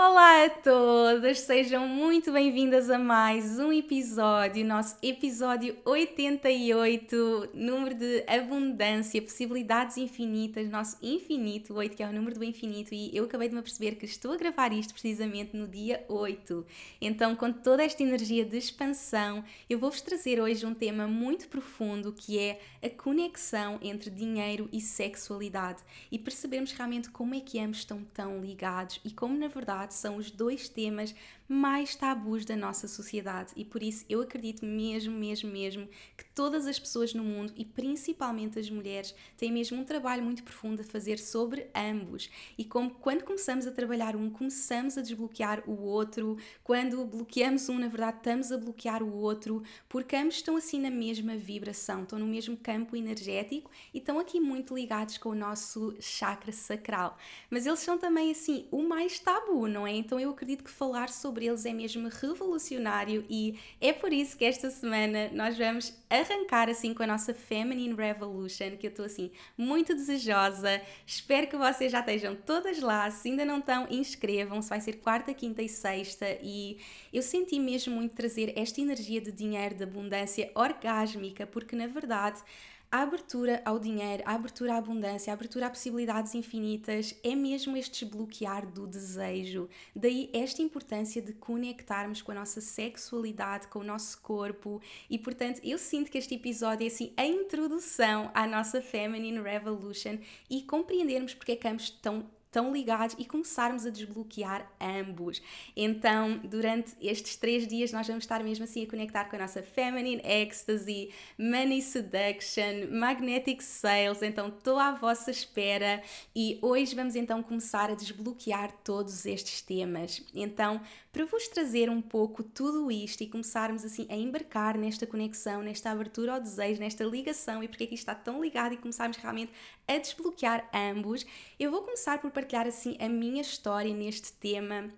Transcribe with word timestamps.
Olá 0.00 0.44
a 0.44 0.50
todas, 0.50 1.40
sejam 1.40 1.88
muito 1.88 2.30
bem-vindas 2.30 2.88
a 2.88 2.96
mais 2.96 3.58
um 3.58 3.72
episódio, 3.72 4.64
nosso 4.64 4.96
episódio 5.02 5.76
88, 5.84 7.50
número 7.52 7.96
de 7.96 8.24
abundância, 8.28 9.20
possibilidades 9.20 9.96
infinitas, 9.96 10.70
nosso 10.70 10.96
infinito 11.02 11.74
8, 11.74 11.96
que 11.96 12.02
é 12.04 12.08
o 12.08 12.12
número 12.12 12.38
do 12.38 12.44
infinito, 12.44 12.94
e 12.94 13.10
eu 13.14 13.24
acabei 13.24 13.48
de 13.48 13.56
me 13.56 13.60
perceber 13.60 13.96
que 13.96 14.04
estou 14.04 14.32
a 14.32 14.36
gravar 14.36 14.72
isto 14.72 14.92
precisamente 14.92 15.56
no 15.56 15.66
dia 15.66 16.04
8. 16.08 16.64
Então, 17.00 17.34
com 17.34 17.52
toda 17.52 17.82
esta 17.82 18.00
energia 18.00 18.44
de 18.44 18.56
expansão, 18.56 19.44
eu 19.68 19.80
vou-vos 19.80 20.00
trazer 20.00 20.40
hoje 20.40 20.64
um 20.64 20.74
tema 20.74 21.08
muito 21.08 21.48
profundo 21.48 22.12
que 22.12 22.38
é 22.38 22.60
a 22.80 22.88
conexão 22.88 23.80
entre 23.82 24.10
dinheiro 24.10 24.68
e 24.72 24.80
sexualidade 24.80 25.82
e 26.10 26.20
percebermos 26.20 26.70
realmente 26.70 27.10
como 27.10 27.34
é 27.34 27.40
que 27.40 27.58
ambos 27.58 27.78
estão 27.78 28.04
tão 28.14 28.40
ligados 28.40 29.00
e 29.04 29.10
como, 29.10 29.36
na 29.36 29.48
verdade, 29.48 29.87
são 29.94 30.16
os 30.16 30.30
dois 30.30 30.68
temas 30.68 31.14
mais 31.48 31.96
tabus 31.96 32.44
da 32.44 32.54
nossa 32.54 32.86
sociedade 32.86 33.52
e 33.56 33.64
por 33.64 33.82
isso 33.82 34.04
eu 34.06 34.20
acredito 34.20 34.66
mesmo, 34.66 35.16
mesmo, 35.16 35.50
mesmo 35.50 35.88
que 36.16 36.24
todas 36.34 36.66
as 36.66 36.78
pessoas 36.78 37.14
no 37.14 37.24
mundo 37.24 37.54
e 37.56 37.64
principalmente 37.64 38.58
as 38.58 38.68
mulheres 38.68 39.14
têm 39.36 39.50
mesmo 39.50 39.80
um 39.80 39.84
trabalho 39.84 40.22
muito 40.22 40.42
profundo 40.42 40.82
a 40.82 40.84
fazer 40.84 41.18
sobre 41.18 41.70
ambos 41.74 42.28
e 42.58 42.64
como 42.64 42.90
quando 42.90 43.24
começamos 43.24 43.66
a 43.66 43.70
trabalhar 43.70 44.14
um, 44.14 44.28
começamos 44.28 44.98
a 44.98 45.00
desbloquear 45.00 45.62
o 45.66 45.80
outro, 45.80 46.36
quando 46.62 47.02
bloqueamos 47.06 47.68
um, 47.70 47.78
na 47.78 47.88
verdade 47.88 48.18
estamos 48.18 48.52
a 48.52 48.58
bloquear 48.58 49.02
o 49.02 49.14
outro, 49.14 49.62
porque 49.88 50.16
ambos 50.16 50.34
estão 50.34 50.56
assim 50.56 50.78
na 50.78 50.90
mesma 50.90 51.34
vibração, 51.34 52.02
estão 52.02 52.18
no 52.18 52.26
mesmo 52.26 52.56
campo 52.58 52.94
energético 52.94 53.70
e 53.94 53.98
estão 53.98 54.18
aqui 54.18 54.38
muito 54.38 54.74
ligados 54.74 55.16
com 55.16 55.30
o 55.30 55.34
nosso 55.34 55.96
chakra 55.98 56.52
sacral. 56.52 57.16
Mas 57.48 57.64
eles 57.64 57.80
são 57.80 57.96
também 57.96 58.30
assim 58.30 58.66
o 58.70 58.82
mais 58.82 59.18
tabu, 59.18 59.66
não 59.66 59.86
é? 59.86 59.92
Então 59.92 60.20
eu 60.20 60.30
acredito 60.30 60.62
que 60.62 60.70
falar 60.70 61.08
sobre 61.08 61.37
sobre 61.38 61.46
eles 61.46 61.64
é 61.64 61.72
mesmo 61.72 62.08
revolucionário 62.08 63.24
e 63.30 63.56
é 63.80 63.92
por 63.92 64.12
isso 64.12 64.36
que 64.36 64.44
esta 64.44 64.70
semana 64.70 65.30
nós 65.32 65.56
vamos 65.56 65.96
arrancar 66.10 66.68
assim 66.68 66.92
com 66.92 67.04
a 67.04 67.06
nossa 67.06 67.32
Feminine 67.32 67.94
Revolution, 67.94 68.76
que 68.76 68.86
eu 68.86 68.90
estou 68.90 69.04
assim 69.04 69.30
muito 69.56 69.94
desejosa. 69.94 70.82
Espero 71.06 71.46
que 71.46 71.56
vocês 71.56 71.92
já 71.92 72.00
estejam 72.00 72.34
todas 72.34 72.80
lá. 72.80 73.08
Se 73.10 73.28
ainda 73.28 73.44
não 73.44 73.58
estão, 73.58 73.86
inscrevam-se. 73.88 74.68
Vai 74.68 74.80
ser 74.80 74.94
quarta, 74.94 75.32
quinta 75.32 75.62
e 75.62 75.68
sexta. 75.68 76.26
E 76.42 76.78
eu 77.12 77.22
senti 77.22 77.60
mesmo 77.60 77.94
muito 77.94 78.16
trazer 78.16 78.52
esta 78.58 78.80
energia 78.80 79.20
de 79.20 79.30
dinheiro, 79.30 79.76
de 79.76 79.84
abundância 79.84 80.50
orgásmica, 80.56 81.46
porque 81.46 81.76
na 81.76 81.86
verdade 81.86 82.42
a 82.90 83.02
abertura 83.02 83.60
ao 83.64 83.78
dinheiro, 83.78 84.22
a 84.24 84.34
abertura 84.34 84.74
à 84.74 84.78
abundância, 84.78 85.30
a 85.30 85.34
abertura 85.34 85.66
a 85.66 85.70
possibilidades 85.70 86.34
infinitas 86.34 87.14
é 87.22 87.34
mesmo 87.34 87.76
este 87.76 88.04
desbloquear 88.04 88.66
do 88.66 88.86
desejo. 88.86 89.68
Daí 89.94 90.30
esta 90.32 90.62
importância 90.62 91.20
de 91.20 91.34
conectarmos 91.34 92.22
com 92.22 92.32
a 92.32 92.34
nossa 92.34 92.60
sexualidade, 92.60 93.68
com 93.68 93.80
o 93.80 93.84
nosso 93.84 94.20
corpo 94.22 94.80
e, 95.10 95.18
portanto, 95.18 95.60
eu 95.62 95.76
sinto 95.76 96.10
que 96.10 96.16
este 96.16 96.34
episódio 96.34 96.84
é 96.84 96.86
assim 96.86 97.12
a 97.16 97.26
introdução 97.26 98.30
à 98.32 98.46
nossa 98.46 98.80
Feminine 98.80 99.40
Revolution 99.40 100.18
e 100.48 100.62
compreendermos 100.62 101.34
porque 101.34 101.52
é 101.52 101.56
que 101.56 101.68
ambos 101.68 101.84
estão 101.84 102.26
tão 102.50 102.72
ligados 102.72 103.14
e 103.18 103.24
começarmos 103.24 103.86
a 103.86 103.90
desbloquear 103.90 104.70
ambos. 104.80 105.42
Então, 105.76 106.38
durante 106.38 106.94
estes 107.00 107.36
três 107.36 107.66
dias, 107.66 107.92
nós 107.92 108.06
vamos 108.06 108.24
estar 108.24 108.42
mesmo 108.42 108.64
assim 108.64 108.84
a 108.84 108.86
conectar 108.86 109.24
com 109.24 109.36
a 109.36 109.40
nossa 109.40 109.62
Feminine 109.62 110.22
Ecstasy, 110.24 111.10
Money 111.38 111.82
Seduction, 111.82 112.90
Magnetic 112.90 113.62
Sales. 113.62 114.22
Então, 114.22 114.48
estou 114.48 114.78
à 114.78 114.92
vossa 114.92 115.30
espera 115.30 116.02
e 116.34 116.58
hoje 116.62 116.94
vamos 116.94 117.16
então 117.16 117.42
começar 117.42 117.90
a 117.90 117.94
desbloquear 117.94 118.72
todos 118.84 119.26
estes 119.26 119.60
temas. 119.60 120.22
Então, 120.34 120.80
para 121.12 121.24
vos 121.24 121.48
trazer 121.48 121.90
um 121.90 122.00
pouco 122.00 122.42
tudo 122.42 122.92
isto 122.92 123.22
e 123.22 123.26
começarmos 123.26 123.84
assim 123.84 124.06
a 124.08 124.14
embarcar 124.14 124.78
nesta 124.78 125.06
conexão, 125.06 125.62
nesta 125.62 125.90
abertura 125.90 126.34
ao 126.34 126.40
desejo, 126.40 126.80
nesta 126.80 127.02
ligação 127.04 127.62
e 127.62 127.68
porque 127.68 127.84
é 127.84 127.86
que 127.86 127.94
isto 127.94 128.08
está 128.08 128.14
tão 128.14 128.40
ligado 128.40 128.74
e 128.74 128.76
começarmos 128.76 129.16
realmente 129.16 129.52
a 129.86 129.98
desbloquear 129.98 130.68
ambos, 130.72 131.26
eu 131.58 131.70
vou 131.70 131.82
começar 131.82 132.20
por 132.20 132.30
partilhar 132.38 132.68
assim 132.68 132.96
a 133.00 133.08
minha 133.08 133.42
história 133.42 133.92
neste 133.92 134.32
tema 134.32 134.88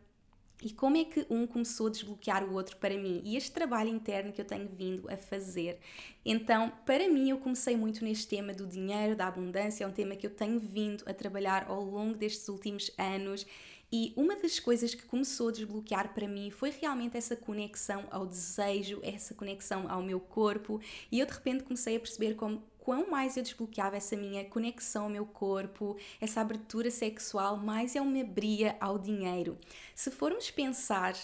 e 0.63 0.71
como 0.71 0.99
é 0.99 1.07
que 1.07 1.27
um 1.31 1.47
começou 1.47 1.87
a 1.87 1.91
desbloquear 1.91 2.45
o 2.45 2.53
outro 2.53 2.77
para 2.77 2.95
mim 2.99 3.23
e 3.25 3.35
este 3.35 3.51
trabalho 3.51 3.89
interno 3.89 4.31
que 4.31 4.43
eu 4.43 4.45
tenho 4.45 4.69
vindo 4.69 5.11
a 5.11 5.17
fazer. 5.17 5.79
Então, 6.23 6.71
para 6.85 7.09
mim, 7.09 7.31
eu 7.31 7.39
comecei 7.39 7.79
muito 7.79 8.05
neste 8.05 8.27
tema 8.29 8.53
do 8.53 8.67
dinheiro, 8.67 9.17
da 9.17 9.27
abundância, 9.27 9.85
é 9.85 9.87
um 9.87 9.93
tema 9.93 10.17
que 10.17 10.27
eu 10.27 10.31
tenho 10.31 10.61
vindo 10.61 11.03
a 11.07 11.15
trabalhar 11.15 11.65
ao 11.67 11.83
longo 11.83 12.15
destes 12.15 12.47
últimos 12.47 12.91
anos 12.99 13.47
e 13.91 14.13
uma 14.15 14.37
das 14.37 14.61
coisas 14.61 14.95
que 14.95 15.03
começou 15.03 15.49
a 15.49 15.53
desbloquear 15.53 16.13
para 16.13 16.29
mim 16.29 16.51
foi 16.51 16.71
realmente 16.71 17.17
essa 17.17 17.35
conexão 17.35 18.07
ao 18.11 18.27
desejo, 18.27 19.01
essa 19.03 19.35
conexão 19.35 19.91
ao 19.91 20.03
meu 20.03 20.21
corpo, 20.21 20.79
e 21.11 21.19
eu 21.19 21.27
de 21.27 21.33
repente 21.33 21.65
comecei 21.65 21.97
a 21.97 22.01
perceber 22.01 22.35
como 22.35 22.63
quão 22.81 23.11
mais 23.11 23.37
eu 23.37 23.43
desbloqueava 23.43 23.97
essa 23.97 24.17
minha 24.17 24.45
conexão 24.45 25.05
ao 25.05 25.11
meu 25.11 25.27
corpo, 25.27 25.97
essa 26.21 26.41
abertura 26.41 26.91
sexual, 26.91 27.57
mais 27.57 27.95
eu 27.95 28.05
me 28.05 28.23
abria 28.23 28.77
ao 28.81 28.99
dinheiro. 28.99 29.59
Se 29.95 30.11
formos 30.11 30.51
pensar 30.51 31.15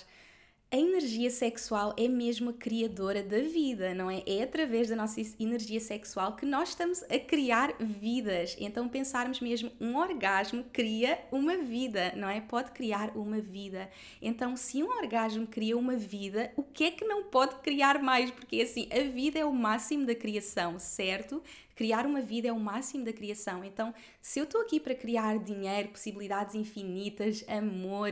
a 0.69 0.77
energia 0.77 1.31
sexual 1.31 1.95
é 1.97 2.09
mesmo 2.09 2.51
a 2.51 2.53
criadora 2.53 3.23
da 3.23 3.39
vida, 3.39 3.95
não 3.95 4.11
é? 4.11 4.23
É 4.27 4.43
através 4.43 4.89
da 4.89 4.97
nossa 4.97 5.21
energia 5.39 5.79
sexual 5.79 6.35
que 6.35 6.45
nós 6.45 6.71
estamos 6.71 7.05
a 7.05 7.19
criar 7.21 7.75
vidas. 7.79 8.57
Então, 8.59 8.89
pensarmos 8.89 9.39
mesmo, 9.39 9.71
um 9.81 9.97
orgasmo 9.97 10.65
cria 10.73 11.21
uma 11.31 11.57
vida, 11.57 12.13
não 12.17 12.29
é? 12.29 12.41
Pode 12.41 12.73
criar 12.73 13.17
uma 13.17 13.41
vida. 13.41 13.89
Então, 14.21 14.57
se 14.57 14.83
um 14.83 14.89
orgasmo 14.89 15.47
cria 15.47 15.79
uma 15.79 15.97
vida, 15.97 16.51
o 16.57 16.65
que 16.65 16.85
é 16.85 16.91
que 16.91 17.05
não 17.05 17.23
pode 17.23 17.55
criar 17.61 18.03
mais? 18.03 18.33
Porque 18.33 18.61
assim, 18.61 18.89
a 18.91 19.09
vida 19.09 19.39
é 19.39 19.45
o 19.45 19.53
máximo 19.53 20.05
da 20.05 20.17
criação, 20.17 20.81
certo? 20.81 21.41
Criar 21.77 22.07
uma 22.07 22.23
vida 22.23 22.49
é 22.49 22.53
o 22.53 22.59
máximo 22.59 23.05
da 23.05 23.13
criação. 23.13 23.63
Então, 23.63 23.95
se 24.21 24.41
eu 24.41 24.45
estou 24.45 24.63
aqui 24.63 24.81
para 24.81 24.95
criar 24.95 25.39
dinheiro, 25.39 25.91
possibilidades 25.91 26.55
infinitas, 26.55 27.45
amor, 27.47 28.11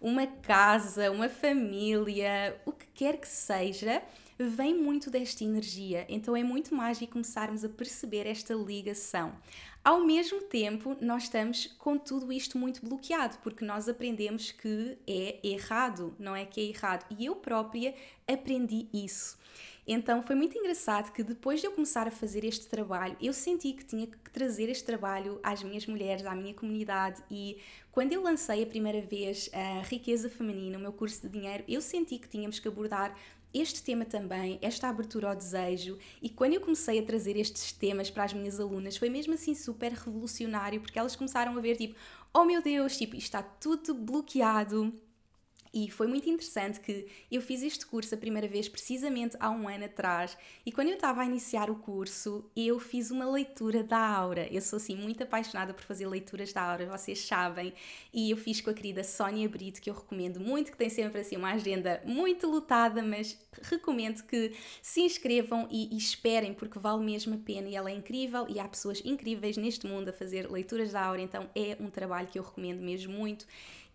uma 0.00 0.26
casa, 0.26 1.10
uma 1.10 1.28
família, 1.28 2.60
o 2.66 2.72
que 2.72 2.86
quer 2.94 3.16
que 3.16 3.26
seja, 3.26 4.02
vem 4.38 4.74
muito 4.74 5.10
desta 5.10 5.44
energia. 5.44 6.06
Então 6.08 6.36
é 6.36 6.42
muito 6.42 6.74
mágico 6.74 7.12
começarmos 7.12 7.64
a 7.64 7.68
perceber 7.68 8.26
esta 8.26 8.54
ligação. 8.54 9.34
Ao 9.82 10.04
mesmo 10.04 10.42
tempo, 10.42 10.96
nós 11.00 11.24
estamos 11.24 11.68
com 11.78 11.96
tudo 11.96 12.32
isto 12.32 12.58
muito 12.58 12.84
bloqueado, 12.84 13.38
porque 13.42 13.64
nós 13.64 13.88
aprendemos 13.88 14.50
que 14.50 14.98
é 15.06 15.38
errado, 15.46 16.14
não 16.18 16.34
é 16.34 16.44
que 16.44 16.60
é 16.60 16.64
errado. 16.64 17.06
E 17.16 17.26
eu 17.26 17.36
própria 17.36 17.94
aprendi 18.26 18.88
isso. 18.92 19.38
Então 19.86 20.20
foi 20.20 20.34
muito 20.34 20.58
engraçado 20.58 21.12
que 21.12 21.22
depois 21.22 21.60
de 21.60 21.68
eu 21.68 21.70
começar 21.70 22.08
a 22.08 22.10
fazer 22.10 22.44
este 22.44 22.66
trabalho, 22.66 23.16
eu 23.22 23.32
senti 23.32 23.72
que 23.72 23.84
tinha 23.84 24.08
que 24.08 24.18
trazer 24.32 24.68
este 24.68 24.82
trabalho 24.82 25.38
às 25.44 25.62
minhas 25.62 25.86
mulheres, 25.86 26.26
à 26.26 26.34
minha 26.34 26.52
comunidade 26.52 27.22
e 27.30 27.58
quando 27.92 28.12
eu 28.12 28.20
lancei 28.20 28.62
a 28.62 28.66
primeira 28.66 29.00
vez 29.00 29.48
a 29.54 29.82
Riqueza 29.82 30.28
Feminina, 30.28 30.76
o 30.76 30.80
meu 30.80 30.92
curso 30.92 31.22
de 31.22 31.28
dinheiro, 31.28 31.62
eu 31.68 31.80
senti 31.80 32.18
que 32.18 32.28
tínhamos 32.28 32.58
que 32.58 32.66
abordar 32.66 33.16
este 33.60 33.82
tema 33.82 34.04
também, 34.04 34.58
esta 34.62 34.88
abertura 34.88 35.28
ao 35.30 35.36
desejo, 35.36 35.98
e 36.20 36.28
quando 36.28 36.54
eu 36.54 36.60
comecei 36.60 36.98
a 36.98 37.02
trazer 37.02 37.36
estes 37.36 37.72
temas 37.72 38.10
para 38.10 38.24
as 38.24 38.32
minhas 38.32 38.58
alunas, 38.60 38.96
foi 38.96 39.08
mesmo 39.08 39.34
assim 39.34 39.54
super 39.54 39.92
revolucionário, 39.92 40.80
porque 40.80 40.98
elas 40.98 41.16
começaram 41.16 41.56
a 41.56 41.60
ver 41.60 41.76
tipo, 41.76 41.94
oh 42.32 42.44
meu 42.44 42.62
Deus, 42.62 42.96
tipo, 42.96 43.16
está 43.16 43.42
tudo 43.42 43.94
bloqueado, 43.94 44.92
E 45.76 45.90
foi 45.90 46.06
muito 46.06 46.26
interessante 46.30 46.80
que 46.80 47.06
eu 47.30 47.42
fiz 47.42 47.62
este 47.62 47.84
curso 47.84 48.14
a 48.14 48.16
primeira 48.16 48.48
vez 48.48 48.66
precisamente 48.66 49.36
há 49.38 49.50
um 49.50 49.68
ano 49.68 49.84
atrás 49.84 50.34
e 50.64 50.72
quando 50.72 50.88
eu 50.88 50.94
estava 50.94 51.20
a 51.20 51.26
iniciar 51.26 51.68
o 51.68 51.74
curso 51.74 52.50
eu 52.56 52.80
fiz 52.80 53.10
uma 53.10 53.30
leitura 53.30 53.84
da 53.84 53.98
aura. 53.98 54.48
Eu 54.50 54.62
sou 54.62 54.78
assim 54.78 54.96
muito 54.96 55.22
apaixonada 55.22 55.74
por 55.74 55.84
fazer 55.84 56.06
leituras 56.06 56.50
da 56.50 56.62
aura, 56.62 56.86
vocês 56.86 57.18
sabem, 57.18 57.74
e 58.10 58.30
eu 58.30 58.38
fiz 58.38 58.62
com 58.62 58.70
a 58.70 58.72
querida 58.72 59.04
Sónia 59.04 59.46
Brito, 59.50 59.82
que 59.82 59.90
eu 59.90 59.94
recomendo 59.94 60.40
muito, 60.40 60.72
que 60.72 60.78
tem 60.78 60.88
sempre 60.88 61.20
assim 61.20 61.36
uma 61.36 61.52
agenda 61.52 62.00
muito 62.06 62.46
lotada, 62.46 63.02
mas 63.02 63.38
recomendo 63.60 64.22
que 64.22 64.52
se 64.80 65.02
inscrevam 65.02 65.68
e, 65.70 65.94
e 65.94 65.98
esperem 65.98 66.54
porque 66.54 66.78
vale 66.78 67.04
mesmo 67.04 67.34
a 67.34 67.38
pena 67.38 67.68
e 67.68 67.76
ela 67.76 67.90
é 67.90 67.94
incrível 67.94 68.46
e 68.48 68.58
há 68.58 68.66
pessoas 68.66 69.02
incríveis 69.04 69.58
neste 69.58 69.86
mundo 69.86 70.08
a 70.08 70.12
fazer 70.14 70.50
leituras 70.50 70.92
da 70.92 71.04
aura, 71.04 71.20
então 71.20 71.50
é 71.54 71.76
um 71.78 71.90
trabalho 71.90 72.28
que 72.28 72.38
eu 72.38 72.42
recomendo 72.42 72.80
mesmo 72.80 73.12
muito. 73.12 73.46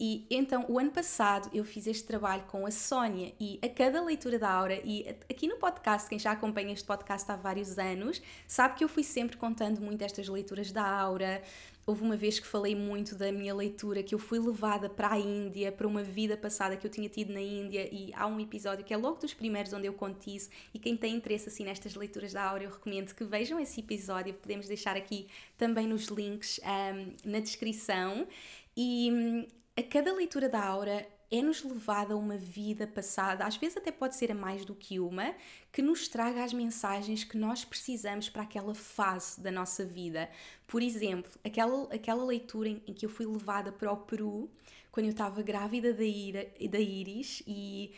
E 0.03 0.25
então, 0.31 0.65
o 0.67 0.79
ano 0.79 0.89
passado, 0.89 1.47
eu 1.53 1.63
fiz 1.63 1.85
este 1.85 2.05
trabalho 2.05 2.41
com 2.47 2.65
a 2.65 2.71
Sónia 2.71 3.31
e 3.39 3.59
a 3.61 3.69
cada 3.69 4.03
leitura 4.03 4.39
da 4.39 4.49
aura, 4.49 4.81
e 4.83 5.07
aqui 5.29 5.47
no 5.47 5.57
podcast, 5.57 6.09
quem 6.09 6.17
já 6.17 6.31
acompanha 6.31 6.73
este 6.73 6.87
podcast 6.87 7.31
há 7.31 7.35
vários 7.35 7.77
anos, 7.77 8.19
sabe 8.47 8.79
que 8.79 8.83
eu 8.83 8.89
fui 8.89 9.03
sempre 9.03 9.37
contando 9.37 9.79
muito 9.79 10.01
estas 10.01 10.27
leituras 10.27 10.71
da 10.71 10.83
aura. 10.83 11.43
Houve 11.85 12.01
uma 12.01 12.17
vez 12.17 12.39
que 12.39 12.47
falei 12.47 12.75
muito 12.75 13.13
da 13.13 13.31
minha 13.31 13.53
leitura, 13.53 14.01
que 14.01 14.15
eu 14.15 14.17
fui 14.17 14.39
levada 14.39 14.89
para 14.89 15.11
a 15.11 15.19
Índia, 15.19 15.71
para 15.71 15.85
uma 15.85 16.01
vida 16.01 16.35
passada 16.35 16.75
que 16.75 16.87
eu 16.87 16.89
tinha 16.89 17.07
tido 17.07 17.31
na 17.31 17.41
Índia, 17.41 17.87
e 17.93 18.11
há 18.15 18.25
um 18.25 18.39
episódio 18.39 18.83
que 18.83 18.95
é 18.95 18.97
logo 18.97 19.19
dos 19.19 19.35
primeiros 19.35 19.71
onde 19.71 19.85
eu 19.85 19.93
conto 19.93 20.27
isso, 20.27 20.49
e 20.73 20.79
quem 20.79 20.97
tem 20.97 21.15
interesse 21.15 21.47
assim 21.47 21.63
nestas 21.63 21.93
leituras 21.93 22.33
da 22.33 22.43
aura, 22.43 22.63
eu 22.63 22.71
recomendo 22.71 23.13
que 23.13 23.23
vejam 23.23 23.59
esse 23.59 23.81
episódio, 23.81 24.33
podemos 24.33 24.67
deixar 24.67 24.97
aqui 24.97 25.27
também 25.59 25.85
nos 25.85 26.07
links 26.07 26.59
um, 26.63 27.29
na 27.29 27.39
descrição. 27.39 28.27
E 28.75 29.47
a 29.77 29.83
cada 29.83 30.13
leitura 30.13 30.49
da 30.49 30.63
aura 30.63 31.07
é-nos 31.31 31.63
levada 31.63 32.13
a 32.13 32.17
uma 32.17 32.35
vida 32.35 32.85
passada, 32.85 33.45
às 33.45 33.55
vezes 33.55 33.77
até 33.77 33.89
pode 33.89 34.17
ser 34.17 34.31
a 34.33 34.35
mais 34.35 34.65
do 34.65 34.75
que 34.75 34.99
uma, 34.99 35.33
que 35.71 35.81
nos 35.81 36.09
traga 36.09 36.43
as 36.43 36.51
mensagens 36.51 37.23
que 37.23 37.37
nós 37.37 37.63
precisamos 37.63 38.27
para 38.27 38.43
aquela 38.43 38.75
fase 38.75 39.39
da 39.39 39.49
nossa 39.49 39.85
vida. 39.85 40.29
Por 40.67 40.83
exemplo, 40.83 41.31
aquela, 41.41 41.83
aquela 41.93 42.25
leitura 42.25 42.67
em, 42.67 42.81
em 42.85 42.93
que 42.93 43.05
eu 43.05 43.09
fui 43.09 43.25
levada 43.25 43.71
para 43.71 43.89
o 43.89 43.97
Peru, 43.97 44.51
quando 44.91 45.05
eu 45.05 45.11
estava 45.11 45.41
grávida 45.41 45.93
da, 45.93 46.03
Ira, 46.03 46.51
da 46.69 46.79
Iris 46.79 47.41
e 47.47 47.93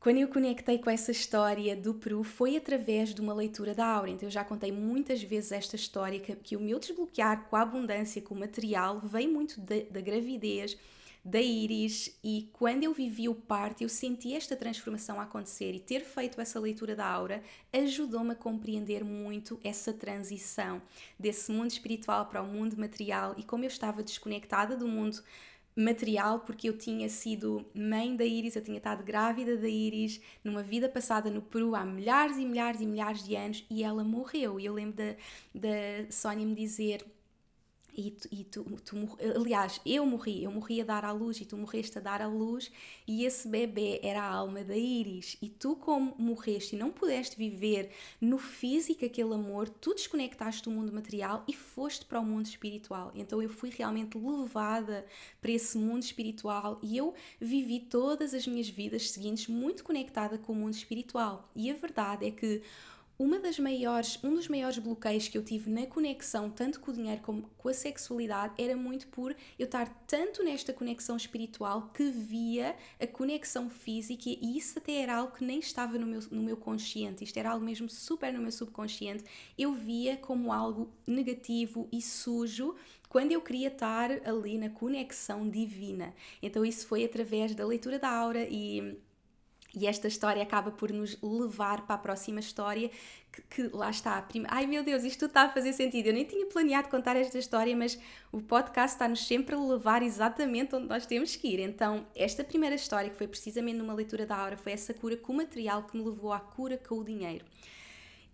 quando 0.00 0.16
eu 0.16 0.28
conectei 0.28 0.78
com 0.78 0.88
essa 0.88 1.10
história 1.12 1.76
do 1.76 1.92
Peru 1.92 2.24
foi 2.24 2.56
através 2.56 3.14
de 3.14 3.20
uma 3.20 3.34
leitura 3.34 3.74
da 3.74 3.86
aura. 3.86 4.08
Então 4.08 4.26
eu 4.26 4.32
já 4.32 4.42
contei 4.44 4.72
muitas 4.72 5.22
vezes 5.22 5.52
esta 5.52 5.76
história 5.76 6.18
que, 6.18 6.34
que 6.36 6.56
o 6.56 6.60
meu 6.60 6.78
desbloquear 6.78 7.48
com 7.50 7.54
a 7.54 7.60
abundância, 7.60 8.22
com 8.22 8.34
o 8.34 8.38
material, 8.38 8.98
vem 9.00 9.28
muito 9.28 9.60
da, 9.60 9.76
da 9.90 10.00
gravidez 10.00 10.78
da 11.24 11.40
Iris 11.40 12.18
e 12.22 12.50
quando 12.52 12.82
eu 12.82 12.92
vivi 12.92 13.28
o 13.28 13.34
parto 13.34 13.82
eu 13.82 13.88
senti 13.88 14.34
esta 14.34 14.56
transformação 14.56 15.20
acontecer 15.20 15.72
e 15.72 15.78
ter 15.78 16.00
feito 16.00 16.40
essa 16.40 16.58
leitura 16.58 16.96
da 16.96 17.06
aura 17.06 17.42
ajudou-me 17.72 18.32
a 18.32 18.36
compreender 18.36 19.04
muito 19.04 19.60
essa 19.62 19.92
transição 19.92 20.82
desse 21.16 21.52
mundo 21.52 21.70
espiritual 21.70 22.26
para 22.26 22.42
o 22.42 22.46
mundo 22.46 22.76
material 22.76 23.36
e 23.38 23.44
como 23.44 23.64
eu 23.64 23.68
estava 23.68 24.02
desconectada 24.02 24.76
do 24.76 24.88
mundo 24.88 25.22
material 25.76 26.40
porque 26.40 26.68
eu 26.68 26.76
tinha 26.76 27.08
sido 27.08 27.64
mãe 27.74 28.14
da 28.14 28.24
Iris, 28.24 28.56
eu 28.56 28.62
tinha 28.62 28.76
estado 28.76 29.02
grávida 29.02 29.56
da 29.56 29.68
Iris 29.68 30.20
numa 30.44 30.62
vida 30.62 30.88
passada 30.88 31.30
no 31.30 31.40
Peru 31.40 31.74
há 31.74 31.84
milhares 31.84 32.36
e 32.36 32.44
milhares 32.44 32.80
e 32.80 32.86
milhares 32.86 33.24
de 33.24 33.34
anos 33.34 33.64
e 33.70 33.82
ela 33.82 34.04
morreu. 34.04 34.60
E 34.60 34.66
eu 34.66 34.74
lembro 34.74 34.96
da, 34.96 35.14
da 35.54 36.10
Sónia 36.10 36.44
me 36.44 36.54
dizer 36.54 37.04
e, 37.96 38.10
tu, 38.10 38.28
e 38.30 38.44
tu, 38.44 38.64
tu, 38.84 39.18
aliás, 39.36 39.80
eu 39.84 40.04
morri, 40.06 40.44
eu 40.44 40.50
morri 40.50 40.80
a 40.80 40.84
dar 40.84 41.04
à 41.04 41.12
luz 41.12 41.40
e 41.40 41.44
tu 41.44 41.56
morreste 41.56 41.98
a 41.98 42.00
dar 42.00 42.22
à 42.22 42.26
luz, 42.26 42.70
e 43.06 43.24
esse 43.24 43.48
bebê 43.48 44.00
era 44.02 44.22
a 44.22 44.30
alma 44.30 44.64
da 44.64 44.76
Iris. 44.76 45.36
E 45.40 45.48
tu, 45.48 45.76
como 45.76 46.14
morreste 46.18 46.74
e 46.74 46.78
não 46.78 46.90
pudeste 46.90 47.36
viver 47.36 47.90
no 48.20 48.38
físico 48.38 49.04
aquele 49.04 49.34
amor, 49.34 49.68
tu 49.68 49.94
desconectaste 49.94 50.62
do 50.62 50.70
mundo 50.70 50.92
material 50.92 51.44
e 51.46 51.52
foste 51.52 52.04
para 52.04 52.20
o 52.20 52.24
mundo 52.24 52.46
espiritual. 52.46 53.12
Então 53.14 53.42
eu 53.42 53.48
fui 53.48 53.70
realmente 53.70 54.16
levada 54.16 55.04
para 55.40 55.50
esse 55.50 55.76
mundo 55.78 56.02
espiritual 56.02 56.78
e 56.82 56.96
eu 56.96 57.14
vivi 57.40 57.80
todas 57.80 58.34
as 58.34 58.46
minhas 58.46 58.68
vidas 58.68 59.10
seguintes 59.10 59.46
muito 59.48 59.84
conectada 59.84 60.38
com 60.38 60.52
o 60.52 60.56
mundo 60.56 60.74
espiritual. 60.74 61.50
E 61.54 61.70
a 61.70 61.74
verdade 61.74 62.26
é 62.26 62.30
que 62.30 62.62
uma 63.22 63.38
das 63.38 63.56
maiores, 63.56 64.18
um 64.24 64.34
dos 64.34 64.48
maiores 64.48 64.78
bloqueios 64.78 65.28
que 65.28 65.38
eu 65.38 65.44
tive 65.44 65.70
na 65.70 65.86
conexão, 65.86 66.50
tanto 66.50 66.80
com 66.80 66.90
o 66.90 66.94
dinheiro 66.94 67.22
como 67.22 67.48
com 67.56 67.68
a 67.68 67.72
sexualidade, 67.72 68.54
era 68.58 68.76
muito 68.76 69.06
por 69.06 69.32
eu 69.56 69.64
estar 69.64 69.88
tanto 70.08 70.42
nesta 70.42 70.72
conexão 70.72 71.16
espiritual 71.16 71.92
que 71.94 72.10
via 72.10 72.74
a 73.00 73.06
conexão 73.06 73.70
física 73.70 74.28
e 74.28 74.58
isso 74.58 74.80
até 74.80 74.94
era 74.94 75.18
algo 75.18 75.36
que 75.36 75.44
nem 75.44 75.60
estava 75.60 75.96
no 75.96 76.04
meu, 76.04 76.20
no 76.32 76.42
meu 76.42 76.56
consciente, 76.56 77.22
isto 77.22 77.36
era 77.36 77.52
algo 77.52 77.64
mesmo 77.64 77.88
super 77.88 78.32
no 78.32 78.40
meu 78.40 78.50
subconsciente. 78.50 79.22
Eu 79.56 79.72
via 79.72 80.16
como 80.16 80.52
algo 80.52 80.92
negativo 81.06 81.88
e 81.92 82.02
sujo 82.02 82.74
quando 83.08 83.30
eu 83.30 83.40
queria 83.40 83.68
estar 83.68 84.10
ali 84.26 84.58
na 84.58 84.68
conexão 84.68 85.48
divina. 85.48 86.12
Então 86.42 86.64
isso 86.64 86.88
foi 86.88 87.04
através 87.04 87.54
da 87.54 87.64
leitura 87.64 88.00
da 88.00 88.10
aura 88.10 88.48
e 88.50 88.98
e 89.74 89.86
esta 89.86 90.06
história 90.06 90.42
acaba 90.42 90.70
por 90.70 90.92
nos 90.92 91.16
levar 91.22 91.86
para 91.86 91.94
a 91.94 91.98
próxima 91.98 92.40
história, 92.40 92.90
que, 93.32 93.42
que 93.42 93.76
lá 93.76 93.88
está. 93.88 94.18
A 94.18 94.22
prima... 94.22 94.46
Ai 94.50 94.66
meu 94.66 94.82
Deus, 94.82 95.02
isto 95.02 95.24
está 95.24 95.42
a 95.42 95.48
fazer 95.48 95.72
sentido. 95.72 96.08
Eu 96.08 96.12
nem 96.12 96.24
tinha 96.24 96.44
planeado 96.46 96.88
contar 96.88 97.16
esta 97.16 97.38
história, 97.38 97.74
mas 97.74 97.98
o 98.30 98.42
podcast 98.42 98.94
está-nos 98.94 99.26
sempre 99.26 99.54
a 99.54 99.58
levar 99.58 100.02
exatamente 100.02 100.74
onde 100.74 100.88
nós 100.88 101.06
temos 101.06 101.34
que 101.36 101.48
ir. 101.48 101.60
Então, 101.60 102.06
esta 102.14 102.44
primeira 102.44 102.74
história, 102.74 103.08
que 103.08 103.16
foi 103.16 103.26
precisamente 103.26 103.78
numa 103.78 103.94
leitura 103.94 104.26
da 104.26 104.36
aura, 104.36 104.56
foi 104.58 104.72
essa 104.72 104.92
cura 104.92 105.16
com 105.16 105.32
o 105.32 105.36
material 105.36 105.84
que 105.84 105.96
me 105.96 106.04
levou 106.04 106.32
à 106.32 106.40
cura 106.40 106.76
com 106.76 106.96
o 106.96 107.04
dinheiro. 107.04 107.44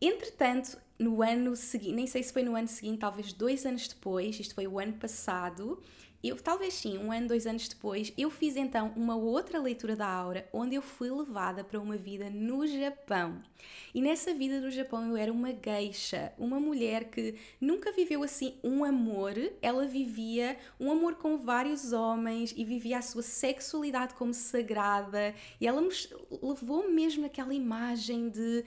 Entretanto, 0.00 0.76
no 0.99 1.23
ano 1.23 1.55
seguinte, 1.55 1.94
nem 1.94 2.06
sei 2.06 2.23
se 2.23 2.32
foi 2.32 2.43
no 2.43 2.56
ano 2.56 2.69
seguinte, 2.69 2.99
talvez 2.99 3.32
dois 3.32 3.64
anos 3.64 3.87
depois, 3.87 4.38
isto 4.40 4.55
foi 4.55 4.67
o 4.67 4.79
ano 4.79 4.94
passado, 4.94 5.81
eu, 6.23 6.37
talvez 6.37 6.75
sim, 6.75 6.99
um 6.99 7.12
ano, 7.12 7.29
dois 7.29 7.47
anos 7.47 7.69
depois, 7.69 8.12
eu 8.19 8.29
fiz 8.31 8.56
então 8.56 8.93
uma 8.97 9.15
outra 9.15 9.61
leitura 9.61 9.94
da 9.94 10.06
aura, 10.06 10.49
onde 10.53 10.75
eu 10.75 10.82
fui 10.82 11.11
levada 11.11 11.62
para 11.62 11.79
uma 11.79 11.97
vida 11.97 12.29
no 12.29 12.67
Japão. 12.67 13.41
E 13.94 14.03
nessa 14.03 14.35
vida 14.35 14.61
no 14.61 14.70
Japão 14.70 15.09
eu 15.09 15.17
era 15.17 15.32
uma 15.32 15.53
geisha, 15.53 16.32
uma 16.37 16.59
mulher 16.59 17.05
que 17.05 17.37
nunca 17.61 17.93
viveu 17.93 18.23
assim 18.23 18.55
um 18.65 18.85
amor, 18.85 19.35
ela 19.62 19.87
vivia 19.87 20.56
um 20.81 20.91
amor 20.91 21.15
com 21.15 21.38
vários 21.38 21.93
homens 21.93 22.53
e 22.56 22.64
vivia 22.64 22.99
a 22.99 23.03
sua 23.03 23.23
sexualidade 23.23 24.14
como 24.14 24.35
sagrada, 24.35 25.35
e 25.61 25.67
ela 25.67 25.81
me 25.81 25.88
levou 26.43 26.91
mesmo 26.91 27.23
naquela 27.23 27.55
imagem 27.55 28.29
de 28.29 28.64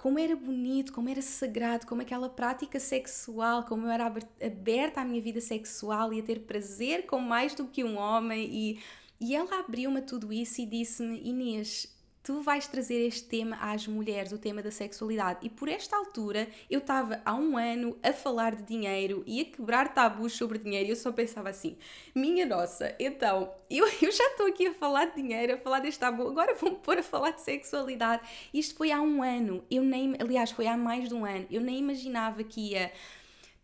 como 0.00 0.18
era 0.18 0.34
bonito, 0.34 0.94
como 0.94 1.10
era 1.10 1.20
sagrado, 1.20 1.86
como 1.86 2.00
aquela 2.00 2.30
prática 2.30 2.80
sexual, 2.80 3.64
como 3.64 3.86
eu 3.86 3.90
era 3.90 4.06
aberta 4.06 5.02
à 5.02 5.04
minha 5.04 5.20
vida 5.20 5.42
sexual 5.42 6.10
e 6.14 6.20
a 6.20 6.22
ter 6.22 6.40
prazer 6.40 7.04
com 7.04 7.20
mais 7.20 7.54
do 7.54 7.66
que 7.66 7.84
um 7.84 7.98
homem. 7.98 8.48
E, 8.50 8.80
e 9.20 9.36
ela 9.36 9.60
abriu-me 9.60 10.00
tudo 10.00 10.32
isso 10.32 10.62
e 10.62 10.66
disse-me: 10.66 11.20
Inês, 11.22 11.86
tu 12.30 12.40
vais 12.40 12.64
trazer 12.68 13.08
este 13.08 13.24
tema 13.24 13.56
às 13.60 13.88
mulheres, 13.88 14.30
o 14.30 14.38
tema 14.38 14.62
da 14.62 14.70
sexualidade. 14.70 15.40
E 15.42 15.50
por 15.50 15.68
esta 15.68 15.96
altura 15.96 16.46
eu 16.70 16.78
estava 16.78 17.20
há 17.24 17.34
um 17.34 17.58
ano 17.58 17.98
a 18.04 18.12
falar 18.12 18.54
de 18.54 18.62
dinheiro 18.62 19.24
e 19.26 19.40
a 19.40 19.44
quebrar 19.44 19.92
tabus 19.92 20.34
sobre 20.34 20.56
dinheiro 20.56 20.86
e 20.86 20.90
eu 20.90 20.96
só 20.96 21.10
pensava 21.10 21.48
assim: 21.48 21.76
minha 22.14 22.46
nossa, 22.46 22.94
então 23.00 23.52
eu, 23.68 23.84
eu 24.00 24.12
já 24.12 24.24
estou 24.26 24.46
aqui 24.46 24.68
a 24.68 24.72
falar 24.72 25.06
de 25.06 25.16
dinheiro, 25.20 25.54
a 25.54 25.56
falar 25.56 25.80
deste 25.80 25.98
tabu, 25.98 26.28
agora 26.28 26.54
vou-me 26.54 26.76
pôr 26.76 26.98
a 26.98 27.02
falar 27.02 27.32
de 27.32 27.40
sexualidade. 27.40 28.22
Isto 28.54 28.76
foi 28.76 28.92
há 28.92 29.00
um 29.00 29.24
ano, 29.24 29.64
eu 29.68 29.82
nem, 29.82 30.14
aliás, 30.20 30.52
foi 30.52 30.68
há 30.68 30.76
mais 30.76 31.08
de 31.08 31.14
um 31.16 31.24
ano, 31.24 31.48
eu 31.50 31.60
nem 31.60 31.80
imaginava 31.80 32.44
que 32.44 32.74
ia 32.74 32.92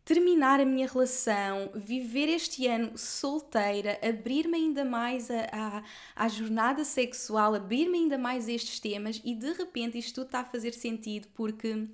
terminar 0.06 0.60
a 0.60 0.64
minha 0.64 0.86
relação, 0.86 1.68
viver 1.74 2.28
este 2.28 2.64
ano 2.68 2.96
solteira, 2.96 3.98
abrir-me 4.00 4.56
ainda 4.56 4.84
mais 4.84 5.28
à, 5.32 5.82
à, 6.14 6.28
jornada 6.28 6.84
sexual, 6.84 7.56
abrir-me 7.56 7.98
ainda 7.98 8.16
mais 8.16 8.48
a 8.48 8.52
estes 8.52 8.78
temas 8.78 9.20
e 9.24 9.34
de 9.34 9.52
repente 9.52 9.98
isto 9.98 10.14
tudo 10.14 10.26
está 10.26 10.40
a 10.40 10.44
fazer 10.44 10.74
sentido 10.74 11.26
porque 11.34 11.88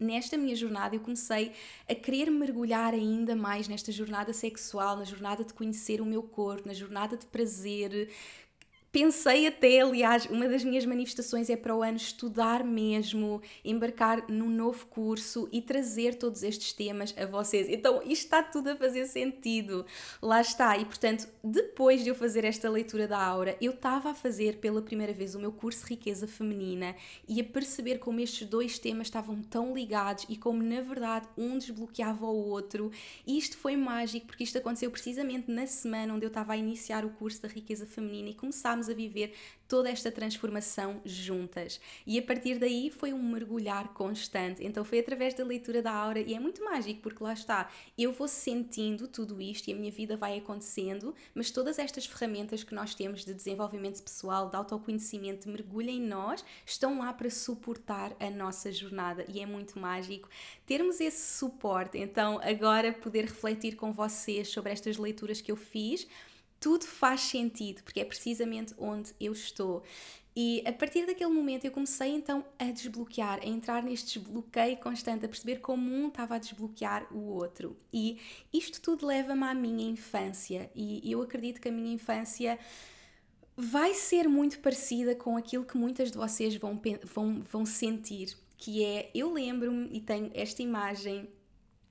nesta 0.00 0.36
minha 0.36 0.56
jornada 0.56 0.96
eu 0.96 1.00
comecei 1.00 1.52
a 1.88 1.94
querer 1.94 2.28
mergulhar 2.28 2.92
ainda 2.92 3.36
mais 3.36 3.68
nesta 3.68 3.92
jornada 3.92 4.32
sexual, 4.32 4.96
na 4.96 5.04
jornada 5.04 5.44
de 5.44 5.54
conhecer 5.54 6.00
o 6.00 6.04
meu 6.04 6.24
corpo, 6.24 6.66
na 6.66 6.74
jornada 6.74 7.16
de 7.16 7.26
prazer, 7.26 8.10
Pensei 9.00 9.46
até, 9.46 9.80
aliás, 9.80 10.26
uma 10.26 10.48
das 10.48 10.64
minhas 10.64 10.84
manifestações 10.84 11.48
é 11.48 11.56
para 11.56 11.72
o 11.72 11.84
ano 11.84 11.96
estudar 11.96 12.64
mesmo, 12.64 13.40
embarcar 13.64 14.28
num 14.28 14.50
novo 14.50 14.86
curso 14.86 15.48
e 15.52 15.62
trazer 15.62 16.16
todos 16.16 16.42
estes 16.42 16.72
temas 16.72 17.14
a 17.16 17.24
vocês. 17.24 17.68
Então, 17.68 18.02
isto 18.02 18.24
está 18.24 18.42
tudo 18.42 18.70
a 18.70 18.76
fazer 18.76 19.06
sentido. 19.06 19.86
Lá 20.20 20.40
está. 20.40 20.76
E, 20.76 20.84
portanto, 20.84 21.28
depois 21.44 22.02
de 22.02 22.08
eu 22.08 22.14
fazer 22.16 22.44
esta 22.44 22.68
leitura 22.68 23.06
da 23.06 23.24
aura, 23.24 23.56
eu 23.60 23.70
estava 23.70 24.10
a 24.10 24.14
fazer 24.14 24.56
pela 24.56 24.82
primeira 24.82 25.12
vez 25.12 25.36
o 25.36 25.38
meu 25.38 25.52
curso 25.52 25.86
Riqueza 25.86 26.26
Feminina 26.26 26.96
e 27.28 27.40
a 27.40 27.44
perceber 27.44 27.98
como 27.98 28.18
estes 28.18 28.48
dois 28.48 28.80
temas 28.80 29.06
estavam 29.06 29.40
tão 29.42 29.76
ligados 29.76 30.26
e 30.28 30.36
como, 30.36 30.60
na 30.60 30.80
verdade, 30.80 31.28
um 31.38 31.56
desbloqueava 31.56 32.26
o 32.26 32.48
outro. 32.48 32.90
E 33.24 33.38
isto 33.38 33.56
foi 33.58 33.76
mágico, 33.76 34.26
porque 34.26 34.42
isto 34.42 34.58
aconteceu 34.58 34.90
precisamente 34.90 35.48
na 35.48 35.68
semana 35.68 36.14
onde 36.14 36.26
eu 36.26 36.30
estava 36.30 36.54
a 36.54 36.56
iniciar 36.56 37.04
o 37.04 37.10
curso 37.10 37.42
da 37.42 37.48
Riqueza 37.48 37.86
Feminina 37.86 38.30
e 38.30 38.34
começámos 38.34 38.87
a 38.88 38.94
viver 38.94 39.34
toda 39.68 39.90
esta 39.90 40.10
transformação 40.10 41.00
juntas. 41.04 41.78
E 42.06 42.18
a 42.18 42.22
partir 42.22 42.58
daí 42.58 42.90
foi 42.90 43.12
um 43.12 43.22
mergulhar 43.22 43.88
constante. 43.92 44.64
Então 44.64 44.82
foi 44.82 44.98
através 44.98 45.34
da 45.34 45.44
leitura 45.44 45.82
da 45.82 45.92
aura 45.92 46.20
e 46.20 46.34
é 46.34 46.40
muito 46.40 46.64
mágico 46.64 47.02
porque 47.02 47.22
lá 47.22 47.34
está, 47.34 47.70
eu 47.96 48.10
vou 48.12 48.26
sentindo 48.26 49.06
tudo 49.06 49.40
isto 49.40 49.68
e 49.68 49.74
a 49.74 49.76
minha 49.76 49.92
vida 49.92 50.16
vai 50.16 50.38
acontecendo, 50.38 51.14
mas 51.34 51.50
todas 51.50 51.78
estas 51.78 52.06
ferramentas 52.06 52.64
que 52.64 52.74
nós 52.74 52.94
temos 52.94 53.24
de 53.24 53.34
desenvolvimento 53.34 54.02
pessoal, 54.02 54.48
de 54.48 54.56
autoconhecimento, 54.56 55.46
de 55.46 55.52
mergulho 55.52 55.90
em 55.90 56.00
nós, 56.00 56.44
estão 56.64 56.98
lá 56.98 57.12
para 57.12 57.28
suportar 57.28 58.16
a 58.18 58.30
nossa 58.30 58.72
jornada 58.72 59.24
e 59.28 59.40
é 59.40 59.46
muito 59.46 59.78
mágico 59.78 60.28
termos 60.64 60.98
esse 60.98 61.36
suporte. 61.36 61.98
Então 61.98 62.40
agora 62.42 62.92
poder 62.92 63.26
refletir 63.26 63.76
com 63.76 63.92
vocês 63.92 64.48
sobre 64.48 64.72
estas 64.72 64.96
leituras 64.96 65.42
que 65.42 65.52
eu 65.52 65.56
fiz 65.56 66.06
tudo 66.60 66.84
faz 66.86 67.20
sentido, 67.22 67.82
porque 67.82 68.00
é 68.00 68.04
precisamente 68.04 68.74
onde 68.78 69.14
eu 69.20 69.32
estou. 69.32 69.82
E 70.34 70.62
a 70.64 70.72
partir 70.72 71.04
daquele 71.04 71.32
momento 71.32 71.64
eu 71.64 71.70
comecei 71.72 72.10
então 72.10 72.44
a 72.58 72.66
desbloquear, 72.66 73.40
a 73.42 73.46
entrar 73.46 73.82
neste 73.82 74.20
desbloqueio 74.20 74.76
constante, 74.76 75.24
a 75.24 75.28
perceber 75.28 75.56
como 75.56 75.92
um 75.92 76.08
estava 76.08 76.36
a 76.36 76.38
desbloquear 76.38 77.12
o 77.12 77.18
outro. 77.18 77.76
E 77.92 78.20
isto 78.52 78.80
tudo 78.80 79.06
leva-me 79.06 79.44
à 79.44 79.54
minha 79.54 79.90
infância, 79.90 80.70
e 80.74 81.10
eu 81.10 81.20
acredito 81.22 81.60
que 81.60 81.68
a 81.68 81.72
minha 81.72 81.92
infância 81.92 82.58
vai 83.56 83.92
ser 83.94 84.28
muito 84.28 84.60
parecida 84.60 85.16
com 85.16 85.36
aquilo 85.36 85.64
que 85.64 85.76
muitas 85.76 86.12
de 86.12 86.16
vocês 86.16 86.54
vão, 86.54 86.80
vão, 87.02 87.42
vão 87.42 87.66
sentir, 87.66 88.36
que 88.56 88.84
é, 88.84 89.10
eu 89.12 89.32
lembro-me 89.32 89.88
e 89.92 90.00
tenho 90.00 90.30
esta 90.32 90.62
imagem 90.62 91.28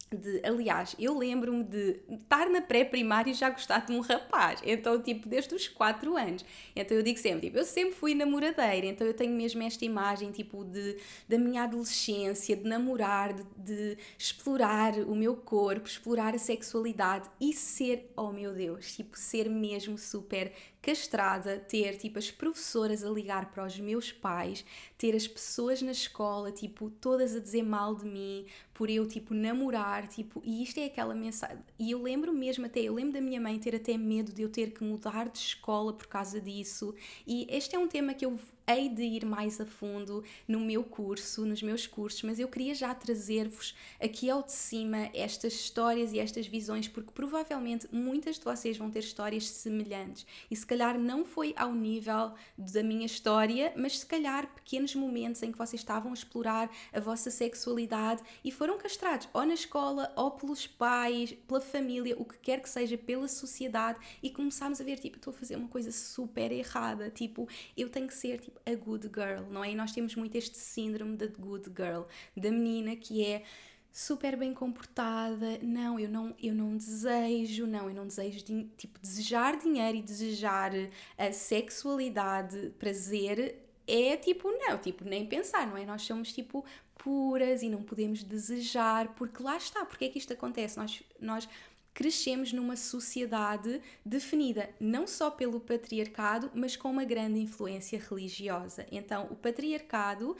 de, 0.09 0.41
aliás, 0.45 0.95
eu 0.97 1.17
lembro-me 1.17 1.63
de 1.63 1.99
estar 2.09 2.49
na 2.49 2.61
pré-primária 2.61 3.31
e 3.31 3.33
já 3.33 3.49
gostar 3.49 3.85
de 3.85 3.91
um 3.91 3.99
rapaz, 3.99 4.61
então, 4.65 5.01
tipo, 5.01 5.27
desde 5.27 5.53
os 5.53 5.67
4 5.67 6.15
anos. 6.15 6.45
Então, 6.75 6.95
eu 6.95 7.03
digo 7.03 7.19
sempre, 7.19 7.47
tipo, 7.47 7.57
eu 7.57 7.65
sempre 7.65 7.93
fui 7.93 8.15
namoradeira, 8.15 8.87
então 8.87 9.05
eu 9.05 9.13
tenho 9.13 9.33
mesmo 9.33 9.61
esta 9.63 9.83
imagem, 9.83 10.31
tipo, 10.31 10.63
de, 10.63 10.97
da 11.27 11.37
minha 11.37 11.63
adolescência, 11.63 12.55
de 12.55 12.63
namorar, 12.63 13.33
de, 13.33 13.43
de 13.57 13.97
explorar 14.17 14.93
o 14.99 15.15
meu 15.15 15.35
corpo, 15.35 15.87
explorar 15.87 16.33
a 16.33 16.39
sexualidade 16.39 17.29
e 17.39 17.51
ser, 17.51 18.11
oh 18.15 18.31
meu 18.31 18.53
Deus, 18.53 18.95
tipo, 18.95 19.17
ser 19.17 19.49
mesmo 19.49 19.97
super 19.97 20.53
castrada, 20.87 21.59
ter 21.59 21.97
tipo 21.97 22.17
as 22.17 22.31
professoras 22.31 23.03
a 23.03 23.09
ligar 23.09 23.51
para 23.51 23.65
os 23.65 23.77
meus 23.77 24.09
pais, 24.09 24.63
ter 24.97 25.13
as 25.13 25.27
pessoas 25.27 25.81
na 25.81 25.91
escola, 25.91 26.49
tipo, 26.49 26.89
todas 26.89 27.35
a 27.35 27.41
dizer 27.41 27.61
mal 27.61 27.93
de 27.93 28.05
mim, 28.05 28.45
por 28.73 28.89
eu 28.89 29.05
tipo 29.05 29.33
namorar, 29.33 30.07
tipo, 30.07 30.41
e 30.45 30.63
isto 30.63 30.79
é 30.79 30.85
aquela 30.85 31.13
mensagem. 31.13 31.57
E 31.77 31.91
eu 31.91 32.01
lembro 32.01 32.31
mesmo 32.31 32.65
até, 32.65 32.79
eu 32.79 32.93
lembro 32.93 33.11
da 33.11 33.19
minha 33.19 33.41
mãe 33.41 33.59
ter 33.59 33.75
até 33.75 33.97
medo 33.97 34.31
de 34.31 34.41
eu 34.41 34.49
ter 34.49 34.71
que 34.71 34.81
mudar 34.81 35.27
de 35.27 35.39
escola 35.39 35.91
por 35.91 36.07
causa 36.07 36.39
disso. 36.39 36.95
E 37.27 37.45
este 37.49 37.75
é 37.75 37.79
um 37.79 37.89
tema 37.89 38.13
que 38.13 38.25
eu 38.25 38.39
hei 38.69 38.89
de 38.89 39.01
ir 39.01 39.25
mais 39.25 39.61
a 39.61 39.65
fundo 39.65 40.25
no 40.45 40.59
meu 40.59 40.83
curso, 40.83 41.45
nos 41.45 41.63
meus 41.63 41.87
cursos, 41.87 42.21
mas 42.23 42.37
eu 42.37 42.49
queria 42.49 42.75
já 42.75 42.93
trazer-vos 42.93 43.73
aqui 43.97 44.29
ao 44.29 44.43
de 44.43 44.51
cima 44.51 45.09
estas 45.13 45.53
histórias 45.53 46.11
e 46.11 46.19
estas 46.19 46.47
visões, 46.47 46.85
porque 46.85 47.11
provavelmente 47.11 47.87
muitas 47.93 48.37
de 48.37 48.43
vocês 48.43 48.77
vão 48.77 48.91
ter 48.91 48.99
histórias 48.99 49.47
semelhantes. 49.47 50.25
E 50.51 50.55
se 50.55 50.65
calhar 50.65 50.99
não 50.99 51.23
foi 51.23 51.53
ao 51.55 51.73
nível 51.73 52.33
da 52.57 52.83
minha 52.83 53.05
história, 53.05 53.71
mas 53.77 53.99
se 53.99 54.05
calhar 54.05 54.53
pequenos 54.53 54.93
momentos 54.95 55.41
em 55.43 55.51
que 55.51 55.57
vocês 55.57 55.79
estavam 55.79 56.11
a 56.11 56.13
explorar 56.13 56.69
a 56.91 56.99
vossa 56.99 57.31
sexualidade 57.31 58.21
e 58.43 58.51
foram 58.51 58.77
castrados 58.77 59.29
ou 59.33 59.45
na 59.45 59.53
escola 59.53 60.11
ou 60.13 60.31
pelos 60.31 60.67
pais, 60.67 61.31
pela 61.47 61.61
família, 61.61 62.15
o 62.19 62.25
que 62.25 62.37
quer 62.39 62.61
que 62.61 62.69
seja, 62.69 62.97
pela 62.97 63.29
sociedade 63.29 63.97
e 64.21 64.29
começámos 64.29 64.81
a 64.81 64.83
ver, 64.83 64.99
tipo, 64.99 65.15
estou 65.15 65.31
a 65.31 65.37
fazer 65.37 65.55
uma 65.55 65.69
coisa 65.69 65.91
super 65.91 66.51
errada, 66.51 67.09
tipo, 67.09 67.47
eu 67.77 67.89
tenho 67.89 68.07
que 68.07 68.13
ser, 68.13 68.39
tipo, 68.39 68.56
a 68.65 68.75
good 68.75 69.07
girl, 69.07 69.49
não 69.49 69.63
é? 69.63 69.71
E 69.71 69.75
nós 69.75 69.91
temos 69.91 70.15
muito 70.15 70.35
este 70.37 70.57
síndrome 70.57 71.15
da 71.15 71.27
good 71.27 71.71
girl, 71.75 72.03
da 72.35 72.51
menina 72.51 72.95
que 72.95 73.25
é 73.25 73.43
super 73.91 74.37
bem 74.37 74.53
comportada, 74.53 75.57
não, 75.61 75.99
eu 75.99 76.07
não, 76.07 76.35
eu 76.41 76.53
não 76.53 76.77
desejo, 76.77 77.65
não, 77.65 77.89
eu 77.89 77.95
não 77.95 78.05
desejo, 78.05 78.45
tipo, 78.77 78.99
desejar 78.99 79.57
dinheiro 79.57 79.97
e 79.97 80.01
desejar 80.03 80.71
a 81.17 81.31
sexualidade, 81.31 82.73
prazer, 82.77 83.55
é 83.87 84.15
tipo, 84.17 84.51
não, 84.51 84.77
tipo, 84.77 85.03
nem 85.03 85.25
pensar, 85.25 85.65
não 85.65 85.77
é? 85.77 85.85
Nós 85.85 86.03
somos 86.03 86.31
tipo 86.31 86.63
puras 86.95 87.63
e 87.63 87.69
não 87.69 87.81
podemos 87.81 88.23
desejar, 88.23 89.15
porque 89.15 89.41
lá 89.41 89.57
está, 89.57 89.85
porque 89.85 90.05
é 90.05 90.09
que 90.09 90.17
isto 90.17 90.33
acontece? 90.33 90.77
Nós, 90.77 91.01
nós 91.19 91.49
crescemos 91.97 92.53
numa 92.53 92.75
sociedade 92.75 93.81
definida 94.05 94.69
não 94.79 95.07
só 95.07 95.31
pelo 95.31 95.59
patriarcado, 95.59 96.51
mas 96.53 96.75
com 96.75 96.91
uma 96.91 97.03
grande 97.03 97.39
influência 97.39 97.99
religiosa. 97.99 98.85
Então, 98.91 99.25
o 99.31 99.35
patriarcado 99.35 100.37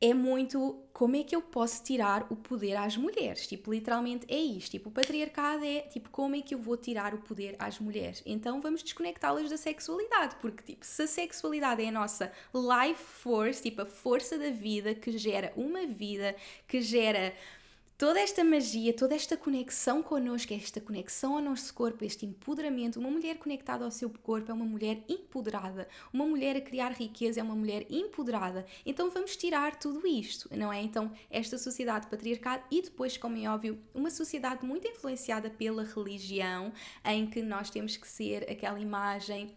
é 0.00 0.12
muito 0.12 0.82
como 0.92 1.14
é 1.14 1.22
que 1.22 1.36
eu 1.36 1.40
posso 1.40 1.84
tirar 1.84 2.26
o 2.28 2.34
poder 2.34 2.74
às 2.74 2.96
mulheres? 2.96 3.46
Tipo, 3.46 3.72
literalmente 3.72 4.26
é 4.28 4.36
isto. 4.36 4.72
Tipo, 4.72 4.88
o 4.88 4.92
patriarcado 4.92 5.64
é 5.64 5.82
tipo 5.82 6.10
como 6.10 6.34
é 6.34 6.40
que 6.40 6.56
eu 6.56 6.58
vou 6.58 6.76
tirar 6.76 7.14
o 7.14 7.18
poder 7.18 7.54
às 7.60 7.78
mulheres? 7.78 8.20
Então 8.26 8.60
vamos 8.60 8.82
desconectá-las 8.82 9.48
da 9.48 9.56
sexualidade, 9.56 10.34
porque 10.40 10.64
tipo, 10.64 10.84
se 10.84 11.02
a 11.02 11.06
sexualidade 11.06 11.84
é 11.84 11.88
a 11.88 11.92
nossa 11.92 12.32
life 12.52 13.00
force, 13.00 13.62
tipo 13.62 13.82
a 13.82 13.86
força 13.86 14.36
da 14.36 14.50
vida 14.50 14.92
que 14.92 15.16
gera 15.16 15.52
uma 15.54 15.86
vida, 15.86 16.34
que 16.66 16.82
gera 16.82 17.32
toda 18.00 18.18
esta 18.18 18.42
magia, 18.42 18.94
toda 18.94 19.14
esta 19.14 19.36
conexão 19.36 20.02
connosco, 20.02 20.54
esta 20.54 20.80
conexão 20.80 21.36
ao 21.36 21.42
nosso 21.42 21.74
corpo, 21.74 22.02
este 22.02 22.24
empoderamento, 22.24 22.98
uma 22.98 23.10
mulher 23.10 23.36
conectada 23.36 23.84
ao 23.84 23.90
seu 23.90 24.08
corpo 24.08 24.50
é 24.50 24.54
uma 24.54 24.64
mulher 24.64 25.04
empoderada, 25.06 25.86
uma 26.10 26.24
mulher 26.24 26.56
a 26.56 26.62
criar 26.62 26.92
riqueza 26.92 27.40
é 27.40 27.42
uma 27.42 27.54
mulher 27.54 27.84
empoderada. 27.90 28.64
Então 28.86 29.10
vamos 29.10 29.36
tirar 29.36 29.76
tudo 29.76 30.06
isto, 30.06 30.48
não 30.56 30.72
é? 30.72 30.80
Então, 30.80 31.12
esta 31.30 31.58
sociedade 31.58 32.06
patriarcal 32.06 32.64
e 32.70 32.80
depois, 32.80 33.18
como 33.18 33.36
é 33.36 33.46
óbvio, 33.46 33.78
uma 33.92 34.08
sociedade 34.08 34.64
muito 34.64 34.88
influenciada 34.88 35.50
pela 35.50 35.84
religião, 35.84 36.72
em 37.04 37.26
que 37.26 37.42
nós 37.42 37.68
temos 37.68 37.98
que 37.98 38.08
ser 38.08 38.50
aquela 38.50 38.80
imagem 38.80 39.54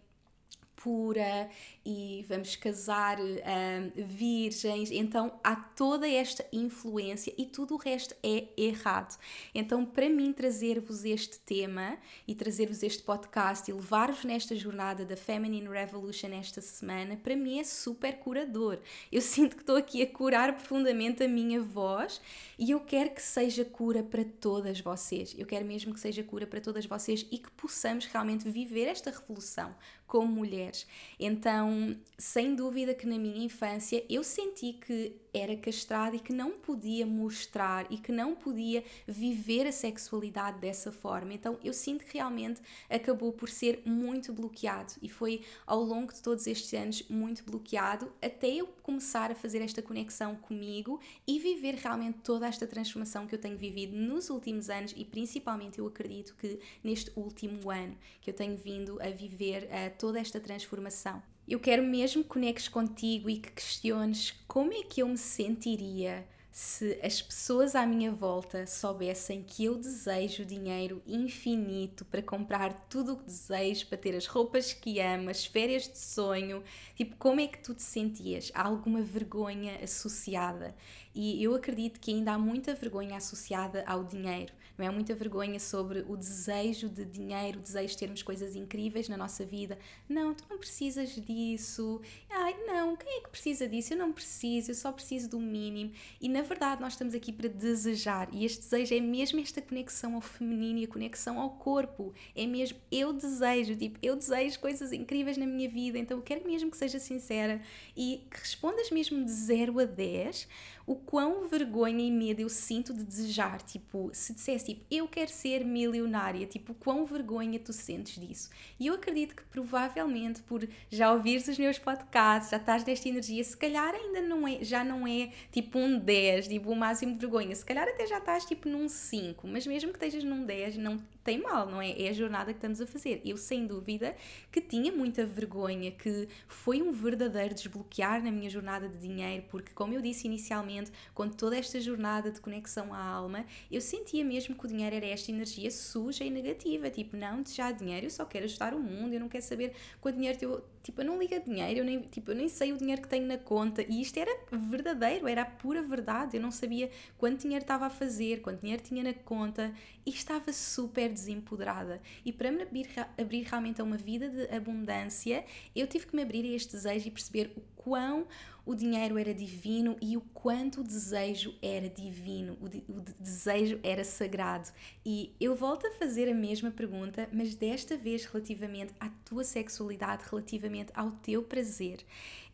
pura 0.84 1.48
e 1.84 2.26
vamos 2.28 2.56
casar 2.56 3.18
um, 3.18 4.04
virgens. 4.04 4.90
Então 4.90 5.40
há 5.42 5.56
toda 5.56 6.06
esta 6.06 6.44
influência 6.52 7.32
e 7.38 7.46
tudo 7.46 7.72
o 7.74 7.78
resto 7.78 8.14
é 8.22 8.48
errado. 8.54 9.18
Então, 9.54 9.86
para 9.86 10.10
mim, 10.10 10.30
trazer-vos 10.30 11.06
este 11.06 11.38
tema 11.38 11.96
e 12.28 12.34
trazer-vos 12.34 12.82
este 12.82 13.02
podcast 13.02 13.70
e 13.70 13.72
levar-vos 13.72 14.24
nesta 14.24 14.54
jornada 14.54 15.06
da 15.06 15.16
Feminine 15.16 15.68
Revolution 15.68 16.28
esta 16.32 16.60
semana, 16.60 17.16
para 17.16 17.34
mim 17.34 17.58
é 17.58 17.64
super 17.64 18.18
curador. 18.18 18.78
Eu 19.10 19.22
sinto 19.22 19.56
que 19.56 19.62
estou 19.62 19.76
aqui 19.76 20.02
a 20.02 20.06
curar 20.06 20.54
profundamente 20.54 21.22
a 21.22 21.28
minha 21.28 21.62
voz 21.62 22.20
e 22.58 22.72
eu 22.72 22.80
quero 22.80 23.10
que 23.10 23.22
seja 23.22 23.64
cura 23.64 24.02
para 24.02 24.22
todas 24.22 24.80
vocês. 24.80 25.34
Eu 25.38 25.46
quero 25.46 25.64
mesmo 25.64 25.94
que 25.94 26.00
seja 26.00 26.22
cura 26.22 26.46
para 26.46 26.60
todas 26.60 26.84
vocês 26.84 27.26
e 27.30 27.38
que 27.38 27.50
possamos 27.52 28.04
realmente 28.04 28.46
viver 28.50 28.84
esta 28.84 29.10
revolução 29.10 29.74
como 30.14 30.28
mulheres. 30.28 30.86
Então, 31.18 31.96
sem 32.16 32.54
dúvida 32.54 32.94
que 32.94 33.04
na 33.04 33.18
minha 33.18 33.44
infância 33.44 34.04
eu 34.08 34.22
senti 34.22 34.74
que 34.74 35.16
era 35.34 35.56
castrada 35.56 36.14
e 36.14 36.20
que 36.20 36.32
não 36.32 36.52
podia 36.52 37.04
mostrar 37.04 37.90
e 37.90 37.98
que 37.98 38.12
não 38.12 38.36
podia 38.36 38.84
viver 39.04 39.66
a 39.66 39.72
sexualidade 39.72 40.60
dessa 40.60 40.92
forma. 40.92 41.34
Então, 41.34 41.58
eu 41.64 41.72
sinto 41.72 42.04
que 42.04 42.16
realmente 42.16 42.60
acabou 42.88 43.32
por 43.32 43.48
ser 43.48 43.82
muito 43.84 44.32
bloqueado 44.32 44.92
e 45.02 45.08
foi 45.08 45.42
ao 45.66 45.82
longo 45.82 46.12
de 46.12 46.22
todos 46.22 46.46
estes 46.46 46.72
anos 46.72 47.02
muito 47.08 47.42
bloqueado 47.42 48.12
até 48.22 48.48
eu 48.48 48.68
começar 48.84 49.32
a 49.32 49.34
fazer 49.34 49.60
esta 49.60 49.82
conexão 49.82 50.36
comigo 50.36 51.00
e 51.26 51.40
viver 51.40 51.74
realmente 51.74 52.18
toda 52.22 52.46
esta 52.46 52.64
transformação 52.66 53.26
que 53.26 53.34
eu 53.34 53.40
tenho 53.40 53.58
vivido 53.58 53.96
nos 53.96 54.30
últimos 54.30 54.70
anos 54.70 54.94
e 54.96 55.04
principalmente 55.04 55.80
eu 55.80 55.86
acredito 55.88 56.36
que 56.36 56.60
neste 56.84 57.10
último 57.16 57.70
ano 57.70 57.96
que 58.20 58.30
eu 58.30 58.34
tenho 58.34 58.56
vindo 58.56 59.02
a 59.02 59.10
viver 59.10 59.64
uh, 59.64 59.98
toda 60.04 60.20
esta 60.20 60.38
transformação. 60.38 61.22
Eu 61.48 61.58
quero 61.58 61.82
mesmo 61.82 62.22
que 62.22 62.28
conectes 62.28 62.68
contigo 62.68 63.30
e 63.30 63.38
que 63.38 63.50
questiones 63.50 64.34
como 64.46 64.70
é 64.70 64.82
que 64.82 65.00
eu 65.00 65.08
me 65.08 65.16
sentiria 65.16 66.28
se 66.52 67.00
as 67.02 67.22
pessoas 67.22 67.74
à 67.74 67.86
minha 67.86 68.12
volta 68.12 68.66
soubessem 68.66 69.42
que 69.42 69.64
eu 69.64 69.76
desejo 69.76 70.44
dinheiro 70.44 71.02
infinito 71.06 72.04
para 72.04 72.20
comprar 72.20 72.86
tudo 72.90 73.14
o 73.14 73.16
que 73.16 73.24
desejo, 73.24 73.86
para 73.86 73.96
ter 73.96 74.14
as 74.14 74.26
roupas 74.26 74.74
que 74.74 75.00
amo, 75.00 75.30
as 75.30 75.46
férias 75.46 75.88
de 75.88 75.98
sonho, 75.98 76.62
tipo, 76.94 77.16
como 77.16 77.40
é 77.40 77.46
que 77.46 77.58
tu 77.58 77.72
te 77.72 77.82
sentias? 77.82 78.52
Há 78.54 78.66
alguma 78.66 79.00
vergonha 79.00 79.78
associada? 79.82 80.76
E 81.14 81.42
eu 81.42 81.54
acredito 81.54 81.98
que 81.98 82.12
ainda 82.12 82.34
há 82.34 82.38
muita 82.38 82.74
vergonha 82.74 83.16
associada 83.16 83.82
ao 83.86 84.04
dinheiro, 84.04 84.52
não 84.76 84.86
é? 84.86 84.90
Muita 84.90 85.14
vergonha 85.14 85.60
sobre 85.60 86.04
o 86.08 86.16
desejo 86.16 86.88
de 86.88 87.04
dinheiro, 87.04 87.58
o 87.58 87.62
desejo 87.62 87.92
de 87.92 87.98
termos 87.98 88.22
coisas 88.22 88.56
incríveis 88.56 89.08
na 89.08 89.16
nossa 89.16 89.44
vida. 89.44 89.78
Não, 90.08 90.34
tu 90.34 90.44
não 90.50 90.58
precisas 90.58 91.14
disso. 91.14 92.00
Ai, 92.30 92.54
não, 92.66 92.96
quem 92.96 93.18
é 93.18 93.20
que 93.20 93.28
precisa 93.30 93.68
disso? 93.68 93.94
Eu 93.94 93.98
não 93.98 94.12
preciso, 94.12 94.70
eu 94.70 94.74
só 94.74 94.90
preciso 94.90 95.30
do 95.30 95.40
mínimo. 95.40 95.92
E 96.20 96.28
na 96.28 96.42
verdade 96.42 96.80
nós 96.80 96.94
estamos 96.94 97.14
aqui 97.14 97.32
para 97.32 97.48
desejar 97.48 98.28
e 98.32 98.44
este 98.44 98.62
desejo 98.62 98.94
é 98.94 99.00
mesmo 99.00 99.40
esta 99.40 99.62
conexão 99.62 100.14
ao 100.14 100.20
feminino 100.20 100.80
e 100.80 100.84
a 100.84 100.88
conexão 100.88 101.38
ao 101.38 101.50
corpo. 101.50 102.12
É 102.34 102.46
mesmo 102.46 102.78
eu 102.90 103.12
desejo, 103.12 103.76
tipo, 103.76 103.98
eu 104.02 104.16
desejo 104.16 104.58
coisas 104.58 104.92
incríveis 104.92 105.36
na 105.36 105.46
minha 105.46 105.68
vida, 105.68 105.98
então 105.98 106.18
eu 106.18 106.22
quero 106.22 106.46
mesmo 106.46 106.70
que 106.70 106.76
seja 106.76 106.98
sincera 106.98 107.60
e 107.96 108.22
que 108.30 108.40
respondas 108.40 108.90
mesmo 108.90 109.24
de 109.24 109.30
0 109.30 109.78
a 109.80 109.84
10 109.84 110.48
o 110.86 110.94
quão 110.94 111.48
vergonha 111.48 112.04
e 112.04 112.10
medo 112.10 112.40
eu 112.40 112.48
sinto 112.48 112.92
de 112.92 113.04
desejar. 113.04 113.62
Tipo, 113.62 114.10
se 114.12 114.34
dissesse, 114.34 114.63
tipo, 114.64 114.84
eu 114.90 115.06
quero 115.06 115.30
ser 115.30 115.64
milionária, 115.64 116.46
tipo, 116.46 116.74
quão 116.74 117.04
vergonha 117.04 117.58
tu 117.58 117.72
sentes 117.72 118.20
disso. 118.20 118.50
E 118.78 118.86
eu 118.86 118.94
acredito 118.94 119.36
que 119.36 119.44
provavelmente 119.44 120.42
por 120.42 120.66
já 120.90 121.12
ouvires 121.12 121.46
os 121.48 121.58
meus 121.58 121.78
podcasts, 121.78 122.50
já 122.50 122.56
estás 122.56 122.84
nesta 122.84 123.08
energia, 123.08 123.44
se 123.44 123.56
calhar 123.56 123.94
ainda 123.94 124.20
não 124.22 124.46
é, 124.46 124.64
já 124.64 124.82
não 124.82 125.06
é 125.06 125.30
tipo 125.52 125.78
um 125.78 125.98
10, 125.98 126.48
tipo 126.48 126.70
o 126.70 126.76
máximo 126.76 127.12
de 127.12 127.18
vergonha. 127.18 127.54
Se 127.54 127.64
calhar 127.64 127.86
até 127.88 128.06
já 128.06 128.18
estás 128.18 128.44
tipo 128.44 128.68
num 128.68 128.88
5, 128.88 129.46
mas 129.46 129.66
mesmo 129.66 129.92
que 129.92 130.04
estejas 130.04 130.24
num 130.24 130.44
10, 130.44 130.78
não 130.78 130.98
tem 131.24 131.40
mal, 131.40 131.66
não 131.66 131.80
é? 131.80 131.90
É 132.00 132.10
a 132.10 132.12
jornada 132.12 132.52
que 132.52 132.58
estamos 132.58 132.80
a 132.80 132.86
fazer. 132.86 133.20
Eu, 133.24 133.36
sem 133.36 133.66
dúvida, 133.66 134.14
que 134.52 134.60
tinha 134.60 134.92
muita 134.92 135.24
vergonha, 135.24 135.90
que 135.90 136.28
foi 136.46 136.82
um 136.82 136.92
verdadeiro 136.92 137.54
desbloquear 137.54 138.22
na 138.22 138.30
minha 138.30 138.50
jornada 138.50 138.88
de 138.88 138.98
dinheiro, 138.98 139.44
porque, 139.48 139.72
como 139.72 139.94
eu 139.94 140.02
disse 140.02 140.26
inicialmente, 140.26 140.92
com 141.14 141.28
toda 141.28 141.56
esta 141.56 141.80
jornada 141.80 142.30
de 142.30 142.40
conexão 142.40 142.92
à 142.92 143.02
alma, 143.02 143.46
eu 143.70 143.80
sentia 143.80 144.24
mesmo 144.24 144.54
que 144.54 144.64
o 144.66 144.68
dinheiro 144.68 144.94
era 144.94 145.06
esta 145.06 145.30
energia 145.30 145.70
suja 145.70 146.24
e 146.24 146.30
negativa. 146.30 146.90
Tipo, 146.90 147.16
não 147.16 147.40
desejar 147.40 147.72
dinheiro, 147.72 148.06
eu 148.06 148.10
só 148.10 148.24
quero 148.24 148.44
ajudar 148.44 148.74
o 148.74 148.80
mundo, 148.80 149.14
eu 149.14 149.20
não 149.20 149.28
quero 149.28 149.44
saber 149.44 149.72
quanto 150.00 150.16
dinheiro 150.16 150.38
eu. 150.42 150.64
Tipo, 150.82 151.00
eu 151.00 151.06
não 151.06 151.18
ligo 151.18 151.34
a 151.34 151.38
dinheiro, 151.38 151.80
eu 151.80 151.84
nem, 151.84 152.00
tipo, 152.02 152.30
eu 152.30 152.34
nem 152.34 152.46
sei 152.46 152.70
o 152.70 152.76
dinheiro 152.76 153.00
que 153.00 153.08
tenho 153.08 153.26
na 153.26 153.38
conta. 153.38 153.82
E 153.82 154.02
isto 154.02 154.18
era 154.18 154.30
verdadeiro, 154.52 155.26
era 155.26 155.40
a 155.40 155.46
pura 155.46 155.82
verdade. 155.82 156.36
Eu 156.36 156.42
não 156.42 156.50
sabia 156.50 156.90
quanto 157.16 157.40
dinheiro 157.40 157.64
estava 157.64 157.86
a 157.86 157.90
fazer, 157.90 158.42
quanto 158.42 158.60
dinheiro 158.60 158.82
tinha 158.82 159.02
na 159.02 159.14
conta 159.14 159.72
e 160.06 160.10
estava 160.10 160.52
super 160.52 161.12
desempoderada. 161.12 162.00
E 162.24 162.32
para 162.32 162.50
me 162.50 162.62
abrir, 162.62 162.88
abrir 163.18 163.42
realmente 163.42 163.80
a 163.80 163.84
uma 163.84 163.96
vida 163.96 164.28
de 164.28 164.54
abundância, 164.54 165.44
eu 165.74 165.86
tive 165.86 166.06
que 166.06 166.16
me 166.16 166.22
abrir 166.22 166.44
a 166.44 166.54
este 166.54 166.72
desejo 166.72 167.08
e 167.08 167.10
perceber 167.10 167.52
o 167.56 167.60
quão 167.76 168.26
o 168.66 168.74
dinheiro 168.74 169.18
era 169.18 169.34
divino 169.34 169.96
e 170.00 170.16
o 170.16 170.22
quanto 170.32 170.80
o 170.80 170.84
desejo 170.84 171.54
era 171.62 171.88
divino, 171.88 172.56
o, 172.60 172.68
de, 172.68 172.82
o 172.88 173.00
de 173.00 173.12
desejo 173.20 173.78
era 173.82 174.02
sagrado. 174.02 174.70
E 175.04 175.34
eu 175.38 175.54
volto 175.54 175.86
a 175.86 175.90
fazer 175.90 176.30
a 176.30 176.34
mesma 176.34 176.70
pergunta, 176.70 177.28
mas 177.30 177.54
desta 177.54 177.96
vez 177.96 178.24
relativamente 178.24 178.94
à 178.98 179.10
tua 179.24 179.44
sexualidade, 179.44 180.24
relativamente 180.30 180.90
ao 180.94 181.10
teu 181.10 181.42
prazer. 181.42 181.98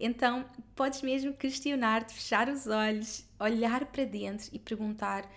Então, 0.01 0.45
podes 0.75 1.03
mesmo 1.03 1.33
questionar-te, 1.33 2.13
fechar 2.13 2.49
os 2.49 2.67
olhos, 2.67 3.25
olhar 3.39 3.87
para 3.87 4.05
dentro 4.05 4.49
e 4.53 4.59
perguntar 4.59 5.31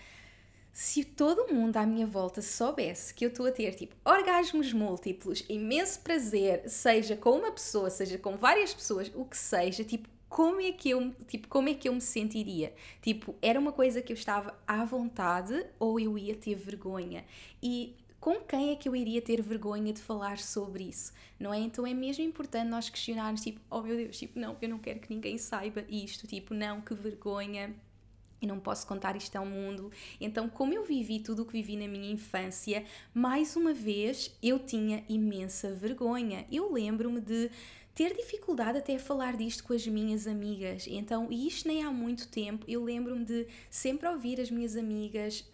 se 0.73 1.03
todo 1.03 1.53
mundo 1.53 1.77
à 1.77 1.85
minha 1.85 2.07
volta 2.07 2.41
soubesse 2.41 3.13
que 3.13 3.23
eu 3.23 3.29
estou 3.29 3.45
a 3.45 3.51
ter 3.51 3.75
tipo 3.75 3.95
orgasmos 4.03 4.73
múltiplos, 4.73 5.45
imenso 5.47 5.99
prazer, 5.99 6.67
seja 6.67 7.15
com 7.15 7.37
uma 7.37 7.51
pessoa, 7.51 7.91
seja 7.91 8.17
com 8.17 8.35
várias 8.35 8.73
pessoas, 8.73 9.11
o 9.13 9.23
que 9.23 9.37
seja, 9.37 9.83
tipo, 9.83 10.09
como 10.27 10.59
é 10.59 10.71
que 10.71 10.89
eu, 10.89 11.13
tipo, 11.27 11.47
como 11.47 11.69
é 11.69 11.75
que 11.75 11.87
eu 11.87 11.93
me 11.93 12.01
sentiria? 12.01 12.73
Tipo, 13.03 13.35
era 13.39 13.59
uma 13.59 13.71
coisa 13.71 14.01
que 14.01 14.11
eu 14.11 14.15
estava 14.15 14.59
à 14.67 14.83
vontade 14.83 15.63
ou 15.77 15.99
eu 15.99 16.17
ia 16.17 16.35
ter 16.35 16.55
vergonha? 16.55 17.23
E 17.61 17.95
com 18.19 18.41
quem 18.41 18.71
é 18.71 18.75
que 18.75 18.89
eu 18.89 18.95
iria 18.95 19.21
ter 19.21 19.43
vergonha 19.43 19.93
de 19.93 20.01
falar 20.01 20.39
sobre 20.39 20.85
isso? 20.85 21.13
Não 21.39 21.53
é? 21.53 21.59
Então 21.59 21.85
é 21.85 21.93
mesmo 21.93 22.23
importante 22.23 22.67
nós 22.67 22.89
questionarmos, 22.89 23.41
tipo, 23.41 23.61
oh 23.69 23.83
meu 23.83 23.95
Deus, 23.95 24.17
tipo, 24.17 24.39
não, 24.39 24.57
eu 24.59 24.69
não 24.69 24.79
quero 24.79 24.99
que 24.99 25.13
ninguém 25.13 25.37
saiba 25.37 25.85
isto, 25.87 26.25
tipo, 26.25 26.55
não, 26.55 26.81
que 26.81 26.95
vergonha 26.95 27.75
e 28.43 28.47
não 28.47 28.59
posso 28.59 28.85
contar 28.85 29.15
isto 29.15 29.37
ao 29.37 29.45
mundo. 29.45 29.89
Então, 30.19 30.49
como 30.49 30.73
eu 30.73 30.83
vivi 30.83 31.19
tudo 31.19 31.43
o 31.43 31.45
que 31.45 31.53
vivi 31.53 31.77
na 31.77 31.87
minha 31.87 32.11
infância, 32.11 32.83
mais 33.13 33.55
uma 33.55 33.73
vez 33.73 34.35
eu 34.43 34.59
tinha 34.59 35.01
imensa 35.07 35.73
vergonha. 35.73 36.45
Eu 36.51 36.71
lembro-me 36.71 37.21
de 37.21 37.49
ter 37.95 38.13
dificuldade 38.13 38.79
até 38.79 38.95
a 38.95 38.99
falar 38.99 39.37
disto 39.37 39.63
com 39.63 39.71
as 39.71 39.87
minhas 39.87 40.27
amigas. 40.27 40.85
Então, 40.89 41.29
e 41.31 41.47
isto 41.47 41.69
nem 41.69 41.83
há 41.83 41.91
muito 41.91 42.27
tempo, 42.27 42.65
eu 42.67 42.83
lembro-me 42.83 43.23
de 43.23 43.47
sempre 43.69 44.09
ouvir 44.09 44.41
as 44.41 44.51
minhas 44.51 44.75
amigas 44.75 45.45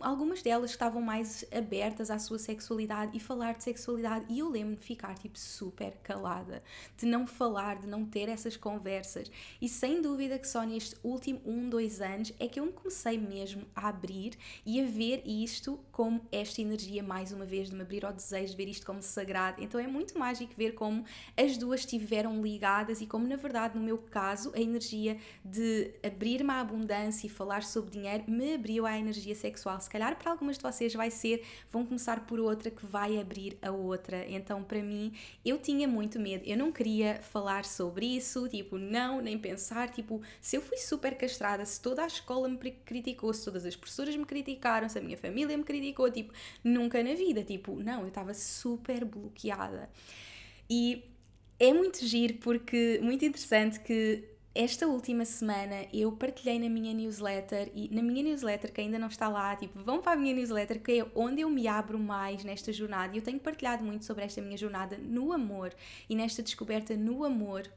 algumas 0.00 0.42
delas 0.42 0.70
estavam 0.70 1.00
mais 1.00 1.44
abertas 1.52 2.10
à 2.10 2.18
sua 2.18 2.38
sexualidade 2.38 3.16
e 3.16 3.20
falar 3.20 3.54
de 3.54 3.64
sexualidade. 3.64 4.26
E 4.28 4.38
eu 4.38 4.48
lembro 4.48 4.76
de 4.76 4.82
ficar 4.82 5.14
tipo 5.14 5.38
super 5.38 5.92
calada, 6.02 6.62
de 6.96 7.06
não 7.06 7.26
falar, 7.26 7.78
de 7.78 7.86
não 7.86 8.04
ter 8.04 8.28
essas 8.28 8.56
conversas. 8.56 9.30
E 9.60 9.68
sem 9.68 10.00
dúvida 10.00 10.38
que 10.38 10.48
só 10.48 10.62
neste 10.62 10.96
último 11.02 11.40
um, 11.44 11.68
dois 11.68 12.00
anos 12.00 12.32
é 12.38 12.46
que 12.46 12.60
eu 12.60 12.66
me 12.66 12.72
comecei 12.72 13.18
mesmo 13.18 13.66
a 13.74 13.88
abrir 13.88 14.34
e 14.64 14.80
a 14.80 14.84
ver 14.84 15.22
isto 15.24 15.78
como 15.92 16.20
esta 16.30 16.60
energia 16.60 17.02
mais 17.02 17.32
uma 17.32 17.44
vez 17.44 17.70
de 17.70 17.74
me 17.74 17.82
abrir 17.82 18.04
ao 18.04 18.12
desejo 18.12 18.50
de 18.52 18.56
ver 18.56 18.68
isto 18.68 18.86
como 18.86 19.02
sagrado, 19.02 19.62
então 19.62 19.80
é 19.80 19.86
muito 19.86 20.18
mágico 20.18 20.52
ver 20.56 20.72
como 20.74 21.04
as 21.36 21.56
duas 21.56 21.80
estiveram 21.80 22.40
ligadas 22.42 23.00
e 23.00 23.06
como 23.06 23.26
na 23.26 23.36
verdade 23.36 23.76
no 23.76 23.84
meu 23.84 23.98
caso 23.98 24.52
a 24.54 24.60
energia 24.60 25.18
de 25.44 25.90
abrir-me 26.04 26.50
à 26.50 26.60
abundância 26.60 27.26
e 27.26 27.30
falar 27.30 27.62
sobre 27.62 27.90
dinheiro 27.90 28.24
me 28.28 28.54
abriu 28.54 28.86
à 28.86 28.96
energia 28.96 29.34
sexual 29.34 29.77
se 29.80 29.90
calhar 29.90 30.16
para 30.16 30.30
algumas 30.30 30.56
de 30.56 30.62
vocês 30.62 30.94
vai 30.94 31.10
ser, 31.10 31.44
vão 31.70 31.84
começar 31.84 32.26
por 32.26 32.38
outra 32.40 32.70
que 32.70 32.84
vai 32.84 33.18
abrir 33.18 33.58
a 33.62 33.70
outra. 33.70 34.24
Então, 34.28 34.62
para 34.62 34.82
mim, 34.82 35.12
eu 35.44 35.58
tinha 35.58 35.86
muito 35.86 36.18
medo. 36.18 36.44
Eu 36.46 36.56
não 36.56 36.72
queria 36.72 37.20
falar 37.22 37.64
sobre 37.64 38.06
isso, 38.06 38.48
tipo, 38.48 38.78
não, 38.78 39.20
nem 39.20 39.38
pensar, 39.38 39.90
tipo, 39.90 40.22
se 40.40 40.56
eu 40.56 40.62
fui 40.62 40.78
super 40.78 41.16
castrada, 41.16 41.64
se 41.64 41.80
toda 41.80 42.02
a 42.02 42.06
escola 42.06 42.48
me 42.48 42.56
criticou, 42.56 43.32
se 43.32 43.44
todas 43.44 43.64
as 43.64 43.76
professoras 43.76 44.14
me 44.16 44.24
criticaram, 44.24 44.88
se 44.88 44.98
a 44.98 45.02
minha 45.02 45.16
família 45.16 45.56
me 45.56 45.64
criticou, 45.64 46.10
tipo, 46.10 46.32
nunca 46.62 47.02
na 47.02 47.14
vida, 47.14 47.42
tipo, 47.42 47.74
não, 47.76 48.02
eu 48.02 48.08
estava 48.08 48.34
super 48.34 49.04
bloqueada. 49.04 49.88
E 50.68 51.04
é 51.58 51.72
muito 51.72 52.04
giro 52.06 52.34
porque 52.34 53.00
muito 53.02 53.24
interessante 53.24 53.80
que 53.80 54.24
esta 54.58 54.88
última 54.88 55.24
semana 55.24 55.86
eu 55.92 56.10
partilhei 56.10 56.58
na 56.58 56.68
minha 56.68 56.92
newsletter 56.92 57.70
e 57.76 57.88
na 57.94 58.02
minha 58.02 58.24
newsletter 58.24 58.72
que 58.72 58.80
ainda 58.80 58.98
não 58.98 59.06
está 59.06 59.28
lá, 59.28 59.54
tipo, 59.54 59.78
vão 59.84 60.02
para 60.02 60.14
a 60.14 60.16
minha 60.16 60.34
newsletter 60.34 60.82
que 60.82 60.98
é 60.98 61.06
onde 61.14 61.42
eu 61.42 61.48
me 61.48 61.68
abro 61.68 61.96
mais 61.96 62.42
nesta 62.42 62.72
jornada 62.72 63.14
e 63.14 63.18
eu 63.18 63.22
tenho 63.22 63.38
partilhado 63.38 63.84
muito 63.84 64.04
sobre 64.04 64.24
esta 64.24 64.42
minha 64.42 64.56
jornada 64.56 64.98
no 64.98 65.32
amor 65.32 65.72
e 66.10 66.16
nesta 66.16 66.42
descoberta 66.42 66.96
no 66.96 67.24
amor. 67.24 67.70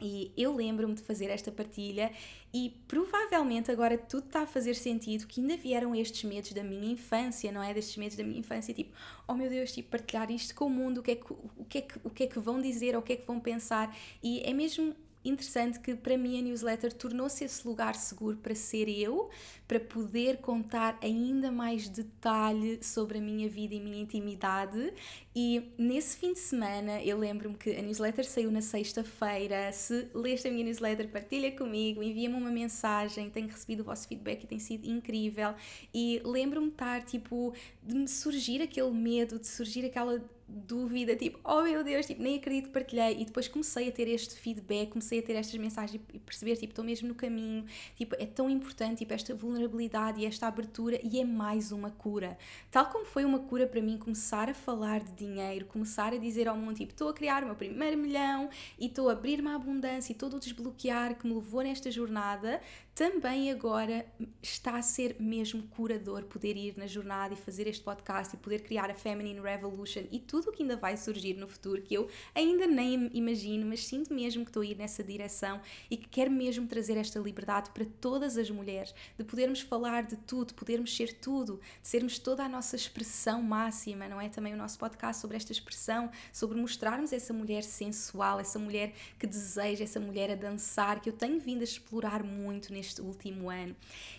E 0.00 0.32
eu 0.36 0.52
lembro-me 0.52 0.94
de 0.94 1.02
fazer 1.02 1.26
esta 1.26 1.52
partilha 1.52 2.10
e 2.52 2.74
provavelmente 2.88 3.70
agora 3.70 3.96
tudo 3.96 4.26
está 4.26 4.42
a 4.42 4.46
fazer 4.46 4.74
sentido 4.74 5.28
que 5.28 5.40
ainda 5.40 5.56
vieram 5.56 5.94
estes 5.94 6.24
medos 6.24 6.52
da 6.52 6.64
minha 6.64 6.90
infância, 6.90 7.52
não 7.52 7.62
é? 7.62 7.72
Destes 7.72 7.96
medos 7.98 8.16
da 8.16 8.24
minha 8.24 8.40
infância, 8.40 8.74
tipo, 8.74 8.96
oh 9.28 9.34
meu 9.34 9.48
Deus, 9.48 9.70
tipo, 9.70 9.90
partilhar 9.90 10.28
isto 10.32 10.56
com 10.56 10.64
o 10.64 10.70
mundo, 10.70 10.98
o 10.98 11.02
que 11.04 11.12
é 11.12 11.14
que, 11.14 11.32
o 11.32 11.64
que, 11.68 11.78
é 11.78 11.80
que, 11.82 12.00
o 12.02 12.10
que, 12.10 12.22
é 12.24 12.26
que 12.26 12.40
vão 12.40 12.60
dizer, 12.60 12.96
o 12.96 13.02
que 13.02 13.12
é 13.12 13.16
que 13.16 13.26
vão 13.26 13.38
pensar. 13.38 13.96
E 14.20 14.40
é 14.40 14.52
mesmo 14.52 14.96
interessante 15.24 15.78
que 15.78 15.94
para 15.94 16.16
mim 16.16 16.38
a 16.38 16.42
newsletter 16.42 16.92
tornou-se 16.92 17.44
esse 17.44 17.66
lugar 17.66 17.94
seguro 17.94 18.36
para 18.38 18.54
ser 18.54 18.88
eu, 18.88 19.28
para 19.68 19.78
poder 19.78 20.38
contar 20.38 20.98
ainda 21.02 21.52
mais 21.52 21.88
detalhe 21.88 22.82
sobre 22.82 23.18
a 23.18 23.20
minha 23.20 23.48
vida 23.48 23.74
e 23.74 23.80
minha 23.80 24.00
intimidade. 24.00 24.92
E 25.34 25.70
nesse 25.78 26.16
fim 26.16 26.32
de 26.32 26.38
semana 26.38 27.02
eu 27.02 27.18
lembro-me 27.18 27.56
que 27.56 27.76
a 27.76 27.82
newsletter 27.82 28.24
saiu 28.24 28.50
na 28.50 28.60
sexta-feira. 28.60 29.70
Se 29.72 30.08
leste 30.14 30.48
a 30.48 30.50
minha 30.50 30.64
newsletter, 30.64 31.08
partilha 31.08 31.52
comigo, 31.52 32.02
envia-me 32.02 32.34
uma 32.34 32.50
mensagem. 32.50 33.30
Tenho 33.30 33.48
recebido 33.48 33.80
o 33.80 33.84
vosso 33.84 34.08
feedback 34.08 34.44
e 34.44 34.46
tem 34.46 34.58
sido 34.58 34.86
incrível. 34.86 35.54
E 35.94 36.20
lembro-me 36.24 36.68
estar 36.68 37.02
tipo 37.02 37.54
de 37.82 37.94
me 37.94 38.08
surgir 38.08 38.62
aquele 38.62 38.90
medo, 38.90 39.38
de 39.38 39.46
surgir 39.46 39.84
aquela 39.84 40.22
dúvida, 40.50 41.14
tipo, 41.14 41.38
oh 41.44 41.62
meu 41.62 41.84
Deus, 41.84 42.06
tipo, 42.06 42.22
nem 42.22 42.36
acredito 42.36 42.66
que 42.66 42.72
partilhei. 42.72 43.20
E 43.20 43.24
depois 43.24 43.48
comecei 43.48 43.88
a 43.88 43.92
ter 43.92 44.08
este 44.08 44.34
feedback, 44.34 44.90
comecei 44.90 45.20
a 45.20 45.22
ter 45.22 45.34
estas 45.34 45.58
mensagens 45.58 46.00
e 46.12 46.18
perceber, 46.18 46.56
tipo, 46.56 46.72
estou 46.72 46.84
mesmo 46.84 47.08
no 47.08 47.14
caminho, 47.14 47.64
tipo, 47.96 48.14
é 48.18 48.26
tão 48.26 48.50
importante, 48.50 48.98
tipo, 48.98 49.12
esta 49.14 49.34
vulnerabilidade 49.34 50.20
e 50.20 50.26
esta 50.26 50.46
abertura 50.46 51.00
e 51.02 51.20
é 51.20 51.24
mais 51.24 51.72
uma 51.72 51.90
cura. 51.90 52.36
Tal 52.70 52.86
como 52.86 53.04
foi 53.04 53.24
uma 53.24 53.38
cura 53.38 53.66
para 53.66 53.80
mim 53.80 53.96
começar 53.96 54.48
a 54.48 54.54
falar 54.54 55.00
de 55.00 55.12
dinheiro, 55.12 55.66
começar 55.66 56.12
a 56.12 56.16
dizer 56.16 56.48
ao 56.48 56.56
mundo, 56.56 56.76
tipo, 56.76 56.92
estou 56.92 57.08
a 57.08 57.14
criar 57.14 57.42
o 57.42 57.46
meu 57.46 57.54
primeiro 57.54 57.96
milhão 57.96 58.50
e 58.78 58.86
estou 58.86 59.08
a 59.08 59.12
abrir-me 59.12 59.48
à 59.48 59.54
abundância 59.54 60.12
e 60.12 60.14
todo 60.14 60.36
o 60.36 60.40
desbloquear 60.40 61.16
que 61.16 61.26
me 61.26 61.34
levou 61.34 61.62
nesta 61.62 61.90
jornada, 61.90 62.60
também 63.00 63.50
agora 63.50 64.04
está 64.42 64.76
a 64.76 64.82
ser 64.82 65.16
mesmo 65.18 65.62
curador 65.68 66.24
poder 66.24 66.54
ir 66.54 66.76
na 66.76 66.86
jornada 66.86 67.32
e 67.32 67.36
fazer 67.38 67.66
este 67.66 67.82
podcast 67.82 68.36
e 68.36 68.38
poder 68.38 68.60
criar 68.60 68.90
a 68.90 68.94
Feminine 68.94 69.40
Revolution 69.40 70.02
e 70.12 70.18
tudo 70.18 70.50
o 70.50 70.52
que 70.52 70.62
ainda 70.62 70.76
vai 70.76 70.98
surgir 70.98 71.32
no 71.32 71.48
futuro, 71.48 71.80
que 71.80 71.94
eu 71.94 72.10
ainda 72.34 72.66
nem 72.66 73.10
imagino, 73.14 73.64
mas 73.64 73.86
sinto 73.86 74.12
mesmo 74.12 74.44
que 74.44 74.50
estou 74.50 74.62
a 74.62 74.66
ir 74.66 74.76
nessa 74.76 75.02
direção 75.02 75.62
e 75.90 75.96
que 75.96 76.10
quero 76.10 76.30
mesmo 76.30 76.66
trazer 76.66 76.98
esta 76.98 77.18
liberdade 77.18 77.70
para 77.70 77.86
todas 78.02 78.36
as 78.36 78.50
mulheres, 78.50 78.94
de 79.16 79.24
podermos 79.24 79.62
falar 79.62 80.02
de 80.02 80.18
tudo, 80.18 80.52
podermos 80.52 80.94
ser 80.94 81.14
tudo, 81.14 81.58
de 81.80 81.88
sermos 81.88 82.18
toda 82.18 82.44
a 82.44 82.48
nossa 82.50 82.76
expressão 82.76 83.42
máxima, 83.42 84.08
não 84.08 84.20
é? 84.20 84.28
Também 84.28 84.52
o 84.52 84.58
nosso 84.58 84.78
podcast 84.78 85.22
sobre 85.22 85.38
esta 85.38 85.52
expressão, 85.52 86.10
sobre 86.34 86.60
mostrarmos 86.60 87.14
essa 87.14 87.32
mulher 87.32 87.62
sensual, 87.62 88.38
essa 88.38 88.58
mulher 88.58 88.92
que 89.18 89.26
deseja, 89.26 89.84
essa 89.84 89.98
mulher 89.98 90.30
a 90.30 90.34
dançar, 90.34 91.00
que 91.00 91.08
eu 91.08 91.14
tenho 91.14 91.40
vindo 91.40 91.62
a 91.62 91.64
explorar 91.64 92.22
muito 92.22 92.70
neste 92.70 92.89
último 92.98 93.50
ano. 93.50 93.74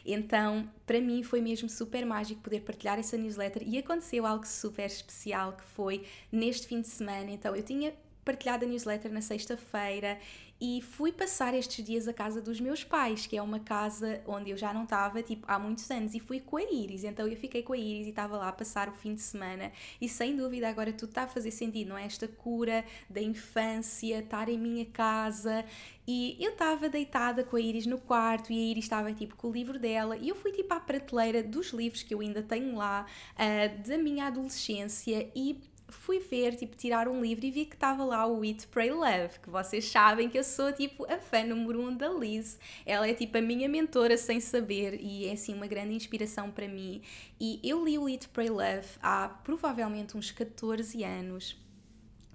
Então, 0.06 0.70
para 0.86 1.00
mim 1.00 1.24
foi 1.24 1.42
mesmo 1.42 1.70
super 1.70 2.06
mágico 2.06 2.42
poder 2.42 2.62
partilhar 2.62 3.00
essa 3.00 3.18
newsletter 3.18 3.64
e 3.66 3.78
aconteceu 3.78 4.26
algo 4.26 4.46
super 4.46 4.86
especial 4.86 5.54
que 5.54 5.64
foi 5.64 6.06
neste 6.32 6.68
fim 6.68 6.82
de 6.82 6.88
semana. 6.88 7.32
Então, 7.32 7.56
eu 7.56 7.64
tinha 7.64 7.94
partilhado 8.24 8.66
a 8.66 8.68
newsletter 8.68 9.12
na 9.12 9.22
sexta-feira 9.22 10.20
e 10.62 10.80
fui 10.80 11.12
passar 11.12 11.56
estes 11.56 11.84
dias 11.84 12.08
à 12.08 12.14
casa 12.14 12.40
dos 12.40 12.62
meus 12.62 12.84
pais, 12.84 13.26
que 13.26 13.36
é 13.36 13.42
uma 13.42 13.60
casa 13.60 14.22
onde 14.28 14.52
eu 14.52 14.58
já 14.58 14.72
não 14.72 14.84
estava 14.84 15.24
tipo 15.24 15.44
há 15.48 15.58
muitos 15.58 15.90
anos, 15.90 16.14
e 16.14 16.20
fui 16.20 16.40
com 16.40 16.58
a 16.58 16.62
Iris. 16.62 17.04
Então 17.04 17.28
eu 17.28 17.36
fiquei 17.36 17.64
com 17.64 17.74
a 17.74 17.78
Iris 17.78 18.06
e 18.06 18.10
estava 18.12 18.38
lá 18.38 18.50
a 18.50 18.52
passar 18.52 18.88
o 18.88 18.92
fim 18.92 19.16
de 19.16 19.22
semana. 19.22 19.72
E 20.00 20.08
sem 20.08 20.36
dúvida 20.38 20.70
agora 20.70 20.94
tudo 20.94 21.10
está 21.10 21.24
a 21.24 21.28
fazer 21.28 21.50
sentido, 21.50 21.90
não 21.90 21.98
é? 21.98 22.06
Esta 22.06 22.28
cura 22.28 22.86
da 23.10 23.20
infância, 23.20 24.20
estar 24.20 24.50
em 24.50 24.58
minha 24.60 24.86
casa. 24.86 25.66
E 26.08 26.38
eu 26.40 26.52
estava 26.52 26.90
deitada 26.90 27.44
com 27.44 27.56
a 27.56 27.62
Iris 27.62 27.88
no 27.88 27.98
quarto 27.98 28.52
e 28.52 28.58
a 28.58 28.72
Iris 28.72 28.86
estava 28.86 29.12
tipo 29.14 29.36
com 29.36 29.48
o 29.50 29.52
livro 29.52 29.80
dela 29.80 30.18
e 30.18 30.30
eu 30.30 30.36
fui 30.36 30.52
tipo 30.52 30.74
à 30.74 30.80
prateleira 30.80 31.42
dos 31.42 31.72
livros 31.72 32.04
que 32.04 32.14
eu 32.14 32.22
ainda 32.22 32.42
tenho 32.44 32.76
lá, 32.76 33.06
uh, 33.36 33.88
da 33.88 33.98
minha 33.98 34.28
adolescência 34.28 35.32
e 35.36 35.60
fui 35.96 36.20
ver, 36.20 36.56
tipo, 36.56 36.76
tirar 36.76 37.08
um 37.08 37.22
livro 37.22 37.46
e 37.46 37.52
vi 37.52 37.66
que 37.66 37.76
estava 37.76 38.04
lá 38.04 38.26
o 38.26 38.44
Eat, 38.44 38.68
Pray, 38.68 38.92
Love, 38.92 39.40
que 39.42 39.50
vocês 39.50 39.86
sabem 39.86 40.30
que 40.30 40.38
eu 40.38 40.44
sou, 40.44 40.72
tipo, 40.72 41.06
a 41.12 41.18
fã 41.18 41.44
número 41.44 41.82
um 41.82 41.96
da 41.96 42.10
Liz. 42.10 42.60
Ela 42.86 43.08
é, 43.08 43.14
tipo, 43.14 43.38
a 43.38 43.42
minha 43.42 43.70
mentora 43.70 44.18
sem 44.18 44.40
saber 44.40 45.00
e 45.02 45.28
é, 45.28 45.34
assim, 45.34 45.54
uma 45.54 45.68
grande 45.68 45.94
inspiração 45.94 46.50
para 46.52 46.68
mim. 46.68 47.02
E 47.40 47.60
eu 47.64 47.84
li 47.84 47.98
o 47.98 48.10
Eat, 48.10 48.28
Pray, 48.30 48.50
Love 48.50 48.88
há 49.02 49.30
provavelmente 49.44 50.18
uns 50.18 50.32
14 50.32 51.04
anos 51.04 51.62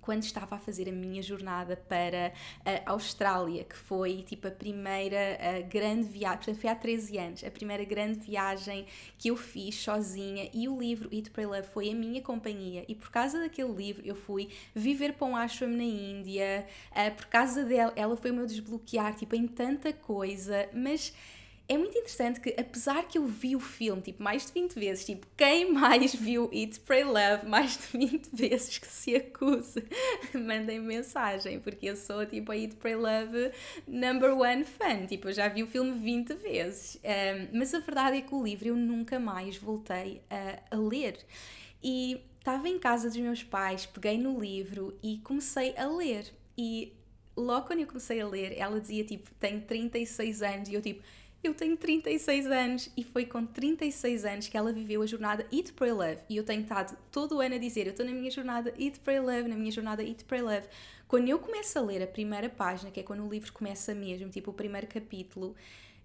quando 0.07 0.23
estava 0.23 0.55
a 0.55 0.59
fazer 0.59 0.89
a 0.89 0.93
minha 0.93 1.21
jornada 1.21 1.77
para 1.77 2.33
a 2.65 2.93
Austrália, 2.93 3.65
que 3.65 3.77
foi 3.77 4.23
tipo 4.23 4.47
a 4.47 4.53
primeira 4.53 5.37
a 5.41 5.61
grande 5.63 6.05
viagem, 6.05 6.39
portanto 6.39 6.61
foi 6.61 6.71
há 6.71 6.77
13 6.77 7.19
anos, 7.19 7.45
a 7.45 7.51
primeira 7.51 7.85
grande 7.85 8.21
viagem 8.21 8.87
que 9.19 9.29
eu 9.29 9.37
fiz 9.37 9.75
sozinha 9.75 10.49
e 10.55 10.69
o 10.69 10.79
livro 10.79 11.09
Eat, 11.13 11.31
Pray, 11.31 11.45
Love 11.45 11.67
foi 11.67 11.91
a 11.91 11.95
minha 11.95 12.23
companhia. 12.23 12.85
E 12.87 12.95
por 12.95 13.11
causa 13.11 13.41
daquele 13.41 13.73
livro 13.73 14.03
eu 14.07 14.15
fui 14.15 14.49
viver 14.73 15.15
para 15.15 15.27
um 15.27 15.35
ashram 15.35 15.69
na 15.69 15.83
Índia, 15.83 16.65
uh, 16.93 17.15
por 17.17 17.27
causa 17.27 17.65
dela, 17.65 17.93
ela 17.97 18.17
foi 18.17 18.31
o 18.31 18.35
meu 18.35 18.47
desbloquear 18.47 19.13
tipo 19.17 19.35
em 19.35 19.49
tanta 19.49 19.93
coisa, 19.93 20.69
mas 20.73 21.13
é 21.69 21.77
muito 21.77 21.99
interessante 21.99 22.41
que, 22.41 22.55
apesar 22.59 23.09
que 23.09 23.19
eu 23.19 23.27
vi 23.27 23.57
o 23.57 23.61
filme 23.61 24.01
tipo 24.01 24.23
mais 24.23 24.47
de 24.47 24.53
20 24.53 24.75
vezes, 24.75 25.05
tipo, 25.05 25.27
quem 25.37 25.73
mais 25.73 26.15
viu 26.15 26.49
Eat, 26.53 26.79
Pray, 26.81 27.03
Love 27.03 27.47
mais 27.47 27.77
de 27.77 27.99
20 27.99 28.29
vezes 28.33 28.79
que 28.79 28.87
se 28.87 29.17
acuse, 29.17 29.85
mandem 30.33 30.79
mensagem, 30.81 31.59
porque 31.59 31.87
eu 31.87 31.97
sou 31.97 32.25
tipo 32.25 32.53
a 32.53 32.57
Eat, 32.57 32.77
Pray, 32.77 32.95
Love 32.95 33.51
number 33.87 34.37
one 34.37 34.65
fan, 34.65 35.07
tipo, 35.07 35.29
eu 35.29 35.33
já 35.33 35.49
vi 35.49 35.65
o 35.65 35.67
filme 35.67 35.93
20 35.99 36.35
vezes. 36.35 37.01
Um, 37.03 37.59
mas 37.59 37.75
a 37.75 37.81
verdade 37.81 38.19
é 38.19 38.21
que 38.21 38.35
o 38.35 38.43
livro 38.43 38.69
eu 38.69 38.77
nunca 38.77 39.19
mais 39.19 39.57
voltei 39.57 40.23
a, 40.31 40.77
a 40.77 40.79
ler. 40.79 41.19
E 41.83 42.21
estava 42.39 42.69
em 42.69 42.79
casa 42.79 43.09
dos 43.09 43.19
meus 43.19 43.43
pais, 43.43 43.87
peguei 43.87 44.17
no 44.19 44.39
livro 44.39 44.97
e 45.03 45.19
comecei 45.19 45.77
a 45.77 45.89
ler. 45.89 46.33
E 46.57 46.93
logo 47.37 47.67
quando 47.67 47.81
eu 47.81 47.87
comecei 47.89 48.21
a 48.21 48.27
ler, 48.27 48.57
ela 48.57 48.81
dizia 48.81 49.05
tipo, 49.05 49.31
tenho 49.35 49.61
36 49.63 50.43
anos, 50.43 50.69
e 50.69 50.75
eu 50.75 50.81
tipo 50.81 51.03
eu 51.47 51.55
tenho 51.55 51.77
36 51.77 52.47
anos 52.47 52.91
e 52.97 53.05
foi 53.05 53.25
com 53.25 53.45
36 53.47 54.25
anos 54.25 54.49
que 54.49 54.57
ela 54.57 54.73
viveu 54.73 55.03
a 55.03 55.07
jornada 55.07 55.47
Eat, 55.53 55.73
Pray, 55.73 55.93
Love. 55.93 56.19
E 56.29 56.37
eu 56.37 56.45
tenho 56.45 56.63
estado 56.63 56.97
todo 57.11 57.37
o 57.37 57.41
ano 57.41 57.55
a 57.55 57.59
dizer: 57.59 57.87
eu 57.87 57.91
estou 57.91 58.05
na 58.05 58.13
minha 58.13 58.31
jornada 58.31 58.73
Eat, 58.79 59.01
Pray, 59.01 59.21
Love, 59.21 59.49
na 59.49 59.57
minha 59.57 59.71
jornada 59.71 60.03
Eat, 60.03 60.25
Pray, 60.25 60.43
Love. 60.43 60.67
Quando 61.09 61.29
eu 61.29 61.39
começo 61.39 61.79
a 61.79 61.83
ler 61.83 62.03
a 62.03 62.07
primeira 62.07 62.49
página, 62.49 62.91
que 62.91 63.01
é 63.01 63.03
quando 63.03 63.25
o 63.25 63.29
livro 63.29 63.53
começa 63.53 63.95
mesmo, 63.95 64.29
tipo 64.29 64.51
o 64.51 64.55
primeiro 64.55 64.87
capítulo, 64.89 65.55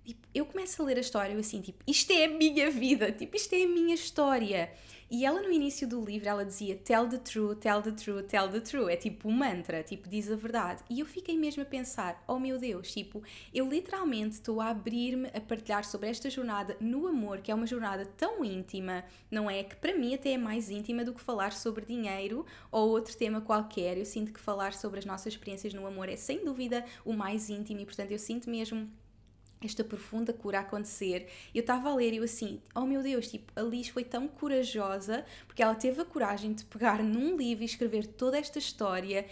tipo, 0.06 0.28
eu 0.34 0.46
começo 0.46 0.82
a 0.82 0.86
ler 0.86 0.98
a 0.98 1.02
história, 1.02 1.34
eu 1.34 1.40
assim, 1.40 1.60
tipo, 1.60 1.84
isto 1.88 2.14
é 2.14 2.26
a 2.26 2.30
minha 2.30 2.70
vida, 2.70 3.12
tipo, 3.12 3.36
isto 3.36 3.54
é 3.54 3.64
a 3.64 3.68
minha 3.68 3.96
história. 3.96 4.72
E 5.14 5.26
ela 5.26 5.42
no 5.42 5.52
início 5.52 5.86
do 5.86 6.00
livro, 6.00 6.30
ela 6.30 6.46
dizia 6.46 6.74
tell 6.74 7.06
the 7.06 7.18
truth, 7.18 7.60
tell 7.60 7.82
the 7.82 7.92
truth, 7.92 8.28
tell 8.28 8.48
the 8.48 8.62
truth. 8.62 8.88
É 8.88 8.96
tipo 8.96 9.28
um 9.28 9.34
mantra, 9.34 9.84
tipo 9.84 10.08
diz 10.08 10.32
a 10.32 10.38
verdade. 10.38 10.82
E 10.90 11.02
eu 11.02 11.06
fiquei 11.06 11.38
mesmo 11.38 11.64
a 11.64 11.66
pensar, 11.66 12.24
oh 12.26 12.40
meu 12.40 12.58
Deus, 12.58 12.94
tipo, 12.94 13.22
eu 13.54 13.68
literalmente 13.68 14.36
estou 14.36 14.62
a 14.62 14.70
abrir-me 14.70 15.28
a 15.34 15.42
partilhar 15.42 15.84
sobre 15.84 16.08
esta 16.08 16.30
jornada 16.30 16.78
no 16.80 17.08
amor, 17.08 17.42
que 17.42 17.52
é 17.52 17.56
uma 17.56 17.68
jornada 17.68 18.06
tão 18.06 18.46
íntima, 18.46 19.04
não 19.30 19.50
é? 19.50 19.66
Que 19.66 19.76
para 19.76 19.94
mim 19.94 20.16
até 20.16 20.32
é 20.32 20.38
mais 20.38 20.70
íntima 20.70 21.04
do 21.04 21.14
que 21.14 21.20
falar 21.20 21.52
sobre 21.52 21.86
dinheiro 21.86 22.46
ou 22.72 22.88
outro 22.88 23.14
tema 23.18 23.42
qualquer. 23.42 23.98
Eu 23.98 24.06
sinto 24.06 24.32
que 24.32 24.40
falar 24.40 24.72
sobre 24.72 25.00
as 25.00 25.06
nossas 25.06 25.34
experiências 25.34 25.74
no 25.74 25.86
amor 25.86 26.08
é 26.08 26.16
sem 26.16 26.46
dúvida 26.46 26.86
o 27.04 27.12
mais 27.12 27.50
íntimo 27.50 27.82
e 27.82 27.86
portanto 27.86 28.12
eu 28.12 28.20
sinto 28.20 28.50
mesmo 28.50 28.90
esta 29.64 29.84
profunda 29.84 30.34
cura 30.34 30.60
acontecer. 30.60 31.28
Eu 31.54 31.62
estava 31.62 31.90
a 31.90 31.96
ler 31.96 32.14
e 32.14 32.18
eu 32.18 32.24
assim, 32.24 32.62
oh 32.74 32.86
meu 32.86 33.04
Deus, 33.04 33.30
tipo, 33.30 33.52
a 33.56 33.62
Liz 33.62 33.90
foi 33.90 34.04
tão 34.04 34.28
corajosa 34.28 35.26
porque 35.46 35.62
ela 35.62 35.76
teve 35.76 36.02
a 36.02 36.06
coragem 36.06 36.54
de 36.54 36.66
pegar 36.66 37.04
num 37.04 37.36
livro 37.36 37.64
e 37.64 37.66
escrever 37.66 38.08
toda 38.08 38.38
esta 38.38 38.60
história 38.60 39.26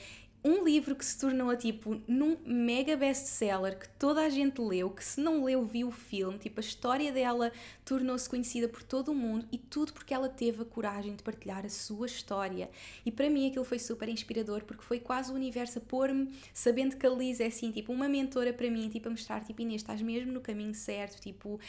um 0.43 0.63
livro 0.63 0.95
que 0.95 1.03
se 1.03 1.19
tornou 1.19 1.55
tipo 1.55 2.01
num 2.07 2.37
mega 2.45 2.95
best-seller 2.95 3.77
que 3.77 3.89
toda 3.89 4.21
a 4.21 4.29
gente 4.29 4.61
leu, 4.61 4.89
que 4.89 5.03
se 5.03 5.19
não 5.19 5.43
leu 5.43 5.65
viu 5.65 5.89
o 5.89 5.91
filme, 5.91 6.37
tipo 6.37 6.59
a 6.59 6.63
história 6.63 7.11
dela 7.11 7.51
tornou-se 7.83 8.29
conhecida 8.29 8.67
por 8.67 8.81
todo 8.81 9.09
o 9.09 9.15
mundo 9.15 9.45
e 9.51 9.57
tudo 9.57 9.91
porque 9.91 10.13
ela 10.13 10.29
teve 10.29 10.61
a 10.61 10.65
coragem 10.65 11.15
de 11.15 11.23
partilhar 11.23 11.65
a 11.65 11.69
sua 11.69 12.05
história. 12.05 12.69
E 13.05 13.11
para 13.11 13.29
mim 13.29 13.49
aquilo 13.49 13.65
foi 13.65 13.79
super 13.79 14.07
inspirador 14.07 14.63
porque 14.63 14.83
foi 14.83 14.99
quase 14.99 15.31
o 15.31 15.35
universo 15.35 15.79
a 15.79 15.81
pôr-me, 15.81 16.33
sabendo 16.53 16.95
que 16.95 17.05
a 17.05 17.09
Liz 17.09 17.39
é 17.39 17.47
assim, 17.47 17.71
tipo 17.71 17.91
uma 17.91 18.07
mentora 18.07 18.53
para 18.53 18.69
mim, 18.71 18.87
tipo 18.89 19.07
a 19.07 19.11
mostrar, 19.11 19.43
tipo 19.43 19.61
Inês, 19.61 19.81
estás 19.81 20.01
mesmo 20.01 20.31
no 20.31 20.41
caminho 20.41 20.73
certo, 20.73 21.19
tipo 21.19 21.59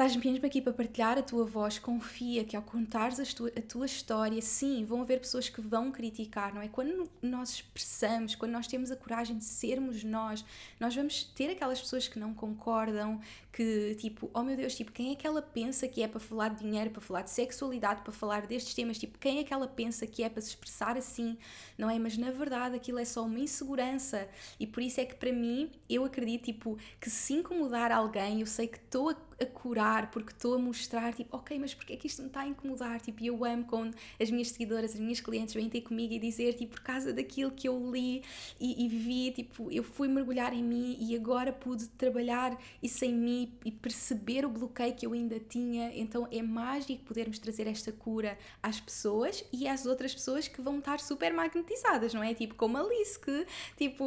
Estás 0.00 0.16
mesmo 0.16 0.46
aqui 0.46 0.62
para 0.62 0.72
partilhar 0.72 1.18
a 1.18 1.22
tua 1.22 1.44
voz, 1.44 1.78
confia 1.78 2.42
que 2.42 2.56
ao 2.56 2.62
contares 2.62 3.20
a 3.20 3.36
tua, 3.36 3.52
a 3.54 3.60
tua 3.60 3.84
história, 3.84 4.40
sim, 4.40 4.82
vão 4.82 5.02
haver 5.02 5.20
pessoas 5.20 5.50
que 5.50 5.60
vão 5.60 5.92
criticar, 5.92 6.54
não 6.54 6.62
é? 6.62 6.68
Quando 6.68 7.06
nós 7.20 7.50
expressamos, 7.50 8.34
quando 8.34 8.52
nós 8.52 8.66
temos 8.66 8.90
a 8.90 8.96
coragem 8.96 9.36
de 9.36 9.44
sermos 9.44 10.02
nós, 10.02 10.42
nós 10.80 10.96
vamos 10.96 11.24
ter 11.24 11.50
aquelas 11.50 11.82
pessoas 11.82 12.08
que 12.08 12.18
não 12.18 12.32
concordam, 12.32 13.20
que 13.52 13.94
tipo, 13.96 14.30
oh 14.32 14.42
meu 14.42 14.56
Deus, 14.56 14.74
tipo, 14.74 14.90
quem 14.90 15.12
é 15.12 15.14
que 15.14 15.26
ela 15.26 15.42
pensa 15.42 15.86
que 15.86 16.02
é 16.02 16.08
para 16.08 16.18
falar 16.18 16.48
de 16.48 16.64
dinheiro, 16.64 16.88
para 16.88 17.02
falar 17.02 17.20
de 17.20 17.30
sexualidade, 17.30 18.00
para 18.00 18.10
falar 18.10 18.46
destes 18.46 18.72
temas, 18.72 18.96
tipo, 18.96 19.18
quem 19.18 19.40
é 19.40 19.44
que 19.44 19.52
ela 19.52 19.68
pensa 19.68 20.06
que 20.06 20.22
é 20.22 20.30
para 20.30 20.40
se 20.40 20.48
expressar 20.48 20.96
assim, 20.96 21.36
não 21.76 21.90
é? 21.90 21.98
Mas 21.98 22.16
na 22.16 22.30
verdade 22.30 22.74
aquilo 22.74 22.98
é 22.98 23.04
só 23.04 23.26
uma 23.26 23.38
insegurança 23.38 24.26
e 24.58 24.66
por 24.66 24.82
isso 24.82 24.98
é 24.98 25.04
que 25.04 25.14
para 25.14 25.30
mim, 25.30 25.70
eu 25.90 26.06
acredito, 26.06 26.44
tipo, 26.44 26.78
que 26.98 27.10
se 27.10 27.34
incomodar 27.34 27.92
alguém, 27.92 28.40
eu 28.40 28.46
sei 28.46 28.66
que 28.66 28.78
estou 28.78 29.10
a 29.10 29.29
a 29.40 29.46
curar, 29.46 30.10
porque 30.10 30.32
estou 30.32 30.54
a 30.54 30.58
mostrar, 30.58 31.14
tipo, 31.14 31.36
ok, 31.36 31.58
mas 31.58 31.74
porque 31.74 31.94
é 31.94 31.96
que 31.96 32.06
isto 32.06 32.20
me 32.20 32.28
está 32.28 32.40
a 32.40 32.46
incomodar? 32.46 33.00
Tipo, 33.00 33.24
eu 33.24 33.44
amo 33.44 33.64
quando 33.64 33.96
as 34.20 34.30
minhas 34.30 34.48
seguidoras, 34.48 34.92
as 34.92 35.00
minhas 35.00 35.20
clientes 35.20 35.54
vêm 35.54 35.68
ter 35.68 35.80
comigo 35.80 36.12
e 36.12 36.18
dizer, 36.18 36.54
tipo, 36.54 36.74
por 36.74 36.82
causa 36.82 37.12
daquilo 37.12 37.50
que 37.50 37.66
eu 37.66 37.90
li 37.90 38.22
e, 38.60 38.84
e 38.84 38.88
vi, 38.88 39.30
tipo, 39.30 39.70
eu 39.70 39.82
fui 39.82 40.08
mergulhar 40.08 40.52
em 40.52 40.62
mim 40.62 40.96
e 41.00 41.16
agora 41.16 41.52
pude 41.52 41.88
trabalhar 41.88 42.58
isso 42.82 43.04
em 43.04 43.14
mim 43.14 43.52
e 43.64 43.72
perceber 43.72 44.44
o 44.44 44.50
bloqueio 44.50 44.94
que 44.94 45.06
eu 45.06 45.12
ainda 45.12 45.40
tinha. 45.40 45.90
Então 45.94 46.28
é 46.30 46.42
mágico 46.42 47.04
podermos 47.04 47.38
trazer 47.38 47.66
esta 47.66 47.90
cura 47.90 48.38
às 48.62 48.78
pessoas 48.78 49.44
e 49.52 49.66
às 49.66 49.86
outras 49.86 50.14
pessoas 50.14 50.48
que 50.48 50.60
vão 50.60 50.78
estar 50.78 51.00
super 51.00 51.32
magnetizadas, 51.32 52.12
não 52.12 52.22
é? 52.22 52.34
Tipo, 52.34 52.54
como 52.54 52.76
Alice, 52.76 53.18
que, 53.18 53.46
tipo, 53.76 54.04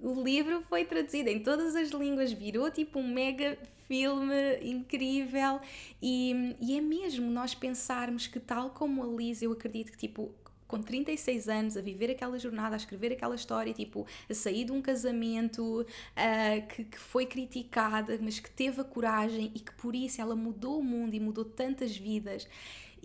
o 0.00 0.22
livro 0.22 0.62
foi 0.68 0.84
traduzido 0.84 1.28
em 1.28 1.40
todas 1.40 1.74
as 1.74 1.90
línguas, 1.90 2.32
virou 2.32 2.70
tipo 2.70 2.98
um 2.98 3.06
mega 3.06 3.56
filme 3.86 4.58
incrível 4.62 5.60
e, 6.00 6.56
e 6.60 6.76
é 6.76 6.80
mesmo 6.80 7.30
nós 7.30 7.54
pensarmos 7.54 8.26
que 8.26 8.40
tal 8.40 8.70
como 8.70 9.02
a 9.02 9.06
Liz, 9.06 9.42
eu 9.42 9.52
acredito 9.52 9.92
que 9.92 9.98
tipo 9.98 10.32
com 10.66 10.82
36 10.82 11.48
anos 11.48 11.76
a 11.76 11.80
viver 11.80 12.10
aquela 12.10 12.38
jornada, 12.38 12.74
a 12.74 12.76
escrever 12.76 13.12
aquela 13.12 13.34
história, 13.34 13.72
tipo, 13.72 14.06
a 14.28 14.34
sair 14.34 14.64
de 14.64 14.72
um 14.72 14.82
casamento 14.82 15.82
uh, 15.82 16.66
que, 16.68 16.84
que, 16.84 16.98
foi 16.98 17.26
criticada, 17.26 18.18
mas 18.20 18.40
que 18.40 18.50
teve 18.50 18.80
a 18.80 18.84
coragem 18.84 19.52
e 19.54 19.60
que 19.60 19.72
por 19.74 19.94
isso 19.94 20.20
ela 20.20 20.34
mudou 20.34 20.80
o 20.80 20.82
mundo 20.82 21.14
e 21.14 21.20
mudou 21.20 21.44
tantas 21.44 21.96
vidas. 21.96 22.48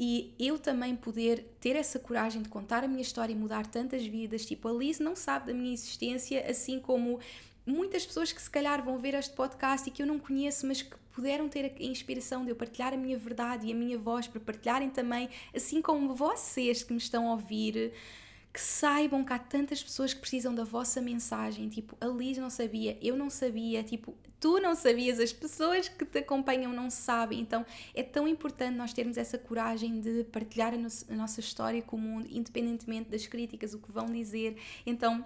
E 0.02 0.34
eu 0.40 0.58
também 0.58 0.96
poder 0.96 1.46
ter 1.60 1.76
essa 1.76 2.00
coragem 2.00 2.42
de 2.42 2.48
contar 2.48 2.86
a 2.86 2.88
minha 2.88 3.02
história 3.02 3.34
e 3.34 3.36
mudar 3.36 3.68
tantas 3.68 4.06
vidas. 4.06 4.46
Tipo, 4.46 4.70
a 4.70 4.72
Liz 4.72 4.98
não 4.98 5.14
sabe 5.14 5.48
da 5.48 5.54
minha 5.54 5.74
existência, 5.74 6.50
assim 6.50 6.80
como 6.80 7.20
muitas 7.70 8.06
pessoas 8.06 8.32
que 8.32 8.42
se 8.42 8.50
calhar 8.50 8.84
vão 8.84 8.98
ver 8.98 9.14
este 9.14 9.34
podcast 9.34 9.88
e 9.88 9.92
que 9.92 10.02
eu 10.02 10.08
não 10.08 10.20
conheço, 10.20 10.66
mas 10.66 10.82
que 10.82 10.96
puderam 11.12 11.48
ter 11.48 11.66
a 11.66 11.84
inspiração 11.84 12.44
de 12.44 12.52
eu 12.52 12.56
partilhar 12.56 12.94
a 12.94 12.98
minha 12.98 13.18
verdade 13.18 13.68
e 13.68 13.72
a 13.72 13.76
minha 13.76 13.98
voz 13.98 14.28
para 14.28 14.40
partilharem 14.40 14.90
também, 14.90 15.30
assim 15.56 15.82
como 15.82 16.16
vocês 16.16 16.82
que 16.84 16.94
me 16.94 17.00
estão 17.00 17.28
a 17.28 17.32
ouvir, 17.32 17.94
que 18.52 18.60
saibam 18.60 19.24
que 19.24 19.34
há 19.34 19.40
tantas 19.40 19.84
pessoas 19.84 20.14
que 20.14 20.20
precisam 20.20 20.56
da 20.56 20.64
vossa 20.64 21.00
mensagem. 21.02 21.70
Tipo, 21.70 21.96
a 22.02 22.08
Liz 22.08 22.38
não 22.38 22.50
sabia, 22.50 22.98
eu 23.02 23.16
não 23.16 23.30
sabia, 23.30 23.84
tipo, 23.84 24.16
tu 24.40 24.60
não 24.60 24.74
sabias, 24.74 25.20
as 25.20 25.32
pessoas 25.32 25.88
que 25.88 26.06
te 26.06 26.20
acompanham 26.20 26.74
não 26.74 26.90
sabem. 26.90 27.40
Então 27.40 27.66
é 27.94 28.02
tão 28.02 28.28
importante 28.28 28.76
nós 28.76 28.94
termos 28.94 29.18
essa 29.18 29.38
coragem 29.38 30.00
de 30.00 30.24
partilhar 30.24 30.74
a, 30.74 30.78
no 30.78 30.88
a 31.10 31.16
nossa 31.16 31.40
história 31.40 31.82
com 31.82 31.98
o 31.98 32.00
mundo, 32.00 32.28
independentemente 32.32 33.10
das 33.10 33.28
críticas, 33.28 33.74
o 33.74 33.80
que 33.80 33.92
vão 33.92 34.08
dizer. 34.08 34.58
Então 34.86 35.24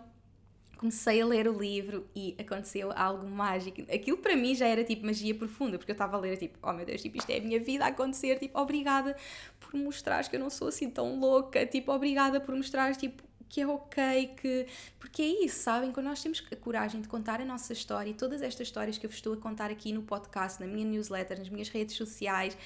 comecei 0.78 1.22
a 1.22 1.26
ler 1.26 1.48
o 1.48 1.58
livro 1.58 2.08
e 2.16 2.36
aconteceu 2.40 2.92
algo 2.94 3.28
mágico. 3.28 3.82
Aquilo 3.84 4.18
para 4.18 4.36
mim 4.36 4.54
já 4.56 4.68
era 4.68 4.84
tipo 4.84 5.06
magia 5.06 5.34
profunda, 5.34 5.78
porque 5.78 5.92
eu 5.92 5.94
estava 5.94 6.18
a 6.18 6.20
ler 6.20 6.38
tipo, 6.38 6.58
oh 6.62 6.74
meu 6.74 6.86
Deus, 6.86 7.02
tipo, 7.02 7.18
isto 7.18 7.30
é 7.30 7.38
a 7.38 7.42
minha 7.42 7.60
vida 7.60 7.86
a 7.86 7.88
acontecer, 7.88 8.38
tipo, 8.40 8.60
obrigada 8.60 9.16
por 9.60 9.74
mostrar 9.76 10.28
que 10.28 10.36
eu 10.36 10.40
não 10.40 10.50
sou 10.50 10.68
assim 10.68 10.90
tão 10.90 11.20
louca, 11.20 11.66
tipo, 11.66 11.92
obrigada 11.92 12.40
por 12.40 12.56
mostrar 12.56 12.96
tipo 12.96 13.24
que 13.54 13.62
é 13.62 13.68
ok, 13.68 14.34
que. 14.42 14.66
Porque 15.00 15.22
é 15.22 15.46
isso, 15.46 15.60
sabem? 15.62 15.92
Quando 15.92 16.08
nós 16.08 16.24
temos 16.24 16.44
a 16.52 16.56
coragem 16.56 17.02
de 17.02 17.08
contar 17.08 17.40
a 17.40 17.46
nossa 17.46 17.72
história 17.72 18.10
e 18.10 18.14
todas 18.16 18.42
estas 18.42 18.66
histórias 18.66 18.98
que 18.98 19.06
eu 19.06 19.10
vos 19.12 19.18
estou 19.18 19.34
a 19.34 19.38
contar 19.38 19.70
aqui 19.70 19.94
no 19.94 20.02
podcast, 20.02 20.60
na 20.60 20.66
minha 20.66 20.84
newsletter, 20.84 21.38
nas 21.38 21.50
minhas 21.50 21.70
redes 21.70 21.96
sociais, 21.96 22.58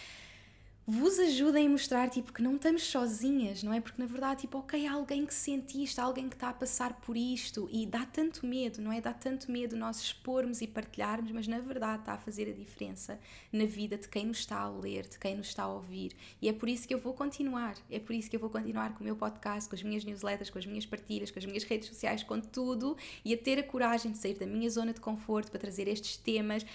vos 0.90 1.20
ajudem 1.20 1.68
a 1.68 1.70
mostrar 1.70 2.10
tipo 2.10 2.32
que 2.32 2.42
não 2.42 2.56
estamos 2.56 2.84
sozinhas, 2.84 3.62
não 3.62 3.74
é? 3.74 3.82
Porque 3.82 4.02
na 4.02 4.08
verdade, 4.08 4.42
tipo, 4.42 4.58
ok, 4.60 4.88
há 4.88 4.94
alguém 4.94 5.26
que 5.26 5.34
sente 5.34 5.84
isto, 5.84 6.00
há 6.00 6.04
alguém 6.04 6.30
que 6.30 6.36
está 6.36 6.48
a 6.48 6.54
passar 6.54 6.94
por 7.02 7.18
isto 7.18 7.68
e 7.70 7.86
dá 7.86 8.06
tanto 8.06 8.46
medo, 8.46 8.82
não 8.82 8.94
é? 8.94 9.02
Dá 9.02 9.12
tanto 9.12 9.52
medo 9.52 9.76
nós 9.76 10.00
expormos 10.00 10.62
e 10.62 10.68
partilharmos, 10.68 11.30
mas 11.34 11.46
na 11.46 11.60
verdade 11.60 12.00
está 12.00 12.14
a 12.14 12.18
fazer 12.18 12.50
a 12.50 12.54
diferença 12.54 13.20
na 13.52 13.66
vida 13.66 13.98
de 13.98 14.08
quem 14.08 14.28
nos 14.28 14.40
está 14.40 14.62
a 14.62 14.70
ler, 14.70 15.06
de 15.10 15.20
quem 15.20 15.36
nos 15.36 15.48
está 15.48 15.64
a 15.64 15.74
ouvir. 15.74 16.16
E 16.42 16.48
é 16.48 16.54
por 16.54 16.70
isso 16.70 16.88
que 16.88 16.94
eu 16.94 17.00
vou 17.00 17.14
continuar, 17.14 17.76
é 17.92 18.00
por 18.00 18.16
isso 18.16 18.30
que 18.30 18.38
eu 18.38 18.40
vou 18.40 18.50
continuar 18.50 18.94
com 18.94 19.02
o 19.02 19.04
meu 19.04 19.18
podcast, 19.18 19.70
com 19.70 19.76
as 19.76 19.84
minhas 19.84 20.06
newsletters, 20.06 20.50
com 20.50 20.58
as 20.58 20.66
minhas 20.66 20.86
partilhas, 20.86 21.30
com 21.30 21.40
as 21.40 21.46
minhas 21.46 21.66
redes 21.66 21.90
sociais, 21.90 22.24
com 22.24 22.40
tudo 22.40 22.96
e 23.26 23.34
a 23.34 23.38
ter 23.38 23.60
a 23.60 23.64
coragem 23.64 24.14
de 24.14 24.20
sair 24.20 24.36
da 24.36 24.46
minha 24.46 24.70
zona 24.70 24.94
de 24.94 25.02
conforto 25.02 25.52
para 25.52 25.60
trazer 25.60 25.90
estes 25.90 26.16
temas 26.16 26.66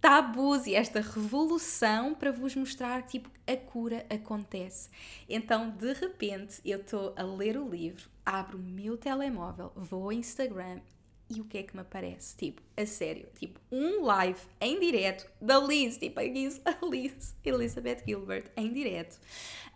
tabus 0.00 0.66
e 0.66 0.74
esta 0.74 1.00
revolução 1.00 2.14
para 2.14 2.30
vos 2.30 2.54
mostrar 2.54 3.02
tipo 3.02 3.30
a 3.46 3.56
cura 3.56 4.04
acontece. 4.10 4.90
Então, 5.28 5.70
de 5.70 5.92
repente, 5.92 6.60
eu 6.64 6.80
estou 6.80 7.14
a 7.16 7.22
ler 7.22 7.56
o 7.56 7.68
livro, 7.68 8.08
abro 8.24 8.58
o 8.58 8.62
meu 8.62 8.96
telemóvel, 8.96 9.72
vou 9.74 10.04
ao 10.04 10.12
Instagram 10.12 10.80
e 11.28 11.40
o 11.40 11.44
que 11.44 11.58
é 11.58 11.62
que 11.62 11.74
me 11.74 11.82
aparece? 11.82 12.36
Tipo, 12.36 12.62
a 12.76 12.86
sério, 12.86 13.28
tipo, 13.38 13.58
um 13.70 14.04
live 14.04 14.40
em 14.60 14.78
direto 14.78 15.28
da 15.40 15.58
Liz, 15.58 15.96
tipo, 15.96 16.20
a 16.20 16.22
Liz, 16.22 16.60
a 16.64 16.86
Liz 16.86 17.34
Elizabeth 17.44 18.02
Gilbert, 18.06 18.50
em 18.56 18.72
direto, 18.72 19.18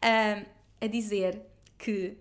um, 0.05 0.45
a 0.81 0.87
dizer 0.87 1.43
que 1.77 2.17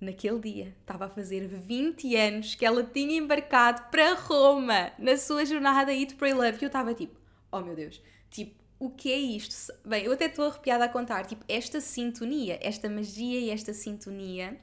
naquele 0.00 0.40
dia 0.40 0.76
estava 0.80 1.06
a 1.06 1.08
fazer 1.08 1.46
20 1.46 2.16
anos 2.16 2.54
que 2.54 2.66
ela 2.66 2.82
tinha 2.82 3.16
embarcado 3.16 3.90
para 3.90 4.14
Roma 4.14 4.92
na 4.98 5.16
sua 5.16 5.44
jornada 5.44 5.94
Eat, 5.94 6.14
Pray, 6.16 6.34
Love. 6.34 6.58
E 6.60 6.64
eu 6.64 6.66
estava 6.66 6.94
tipo, 6.94 7.23
oh 7.54 7.60
meu 7.60 7.74
Deus, 7.74 8.02
tipo, 8.30 8.62
o 8.78 8.90
que 8.90 9.12
é 9.12 9.18
isto? 9.18 9.72
Bem, 9.84 10.04
eu 10.04 10.12
até 10.12 10.26
estou 10.26 10.46
arrepiada 10.46 10.84
a 10.84 10.88
contar, 10.88 11.24
tipo, 11.24 11.44
esta 11.48 11.80
sintonia, 11.80 12.58
esta 12.60 12.88
magia 12.88 13.38
e 13.38 13.50
esta 13.50 13.72
sintonia 13.72 14.58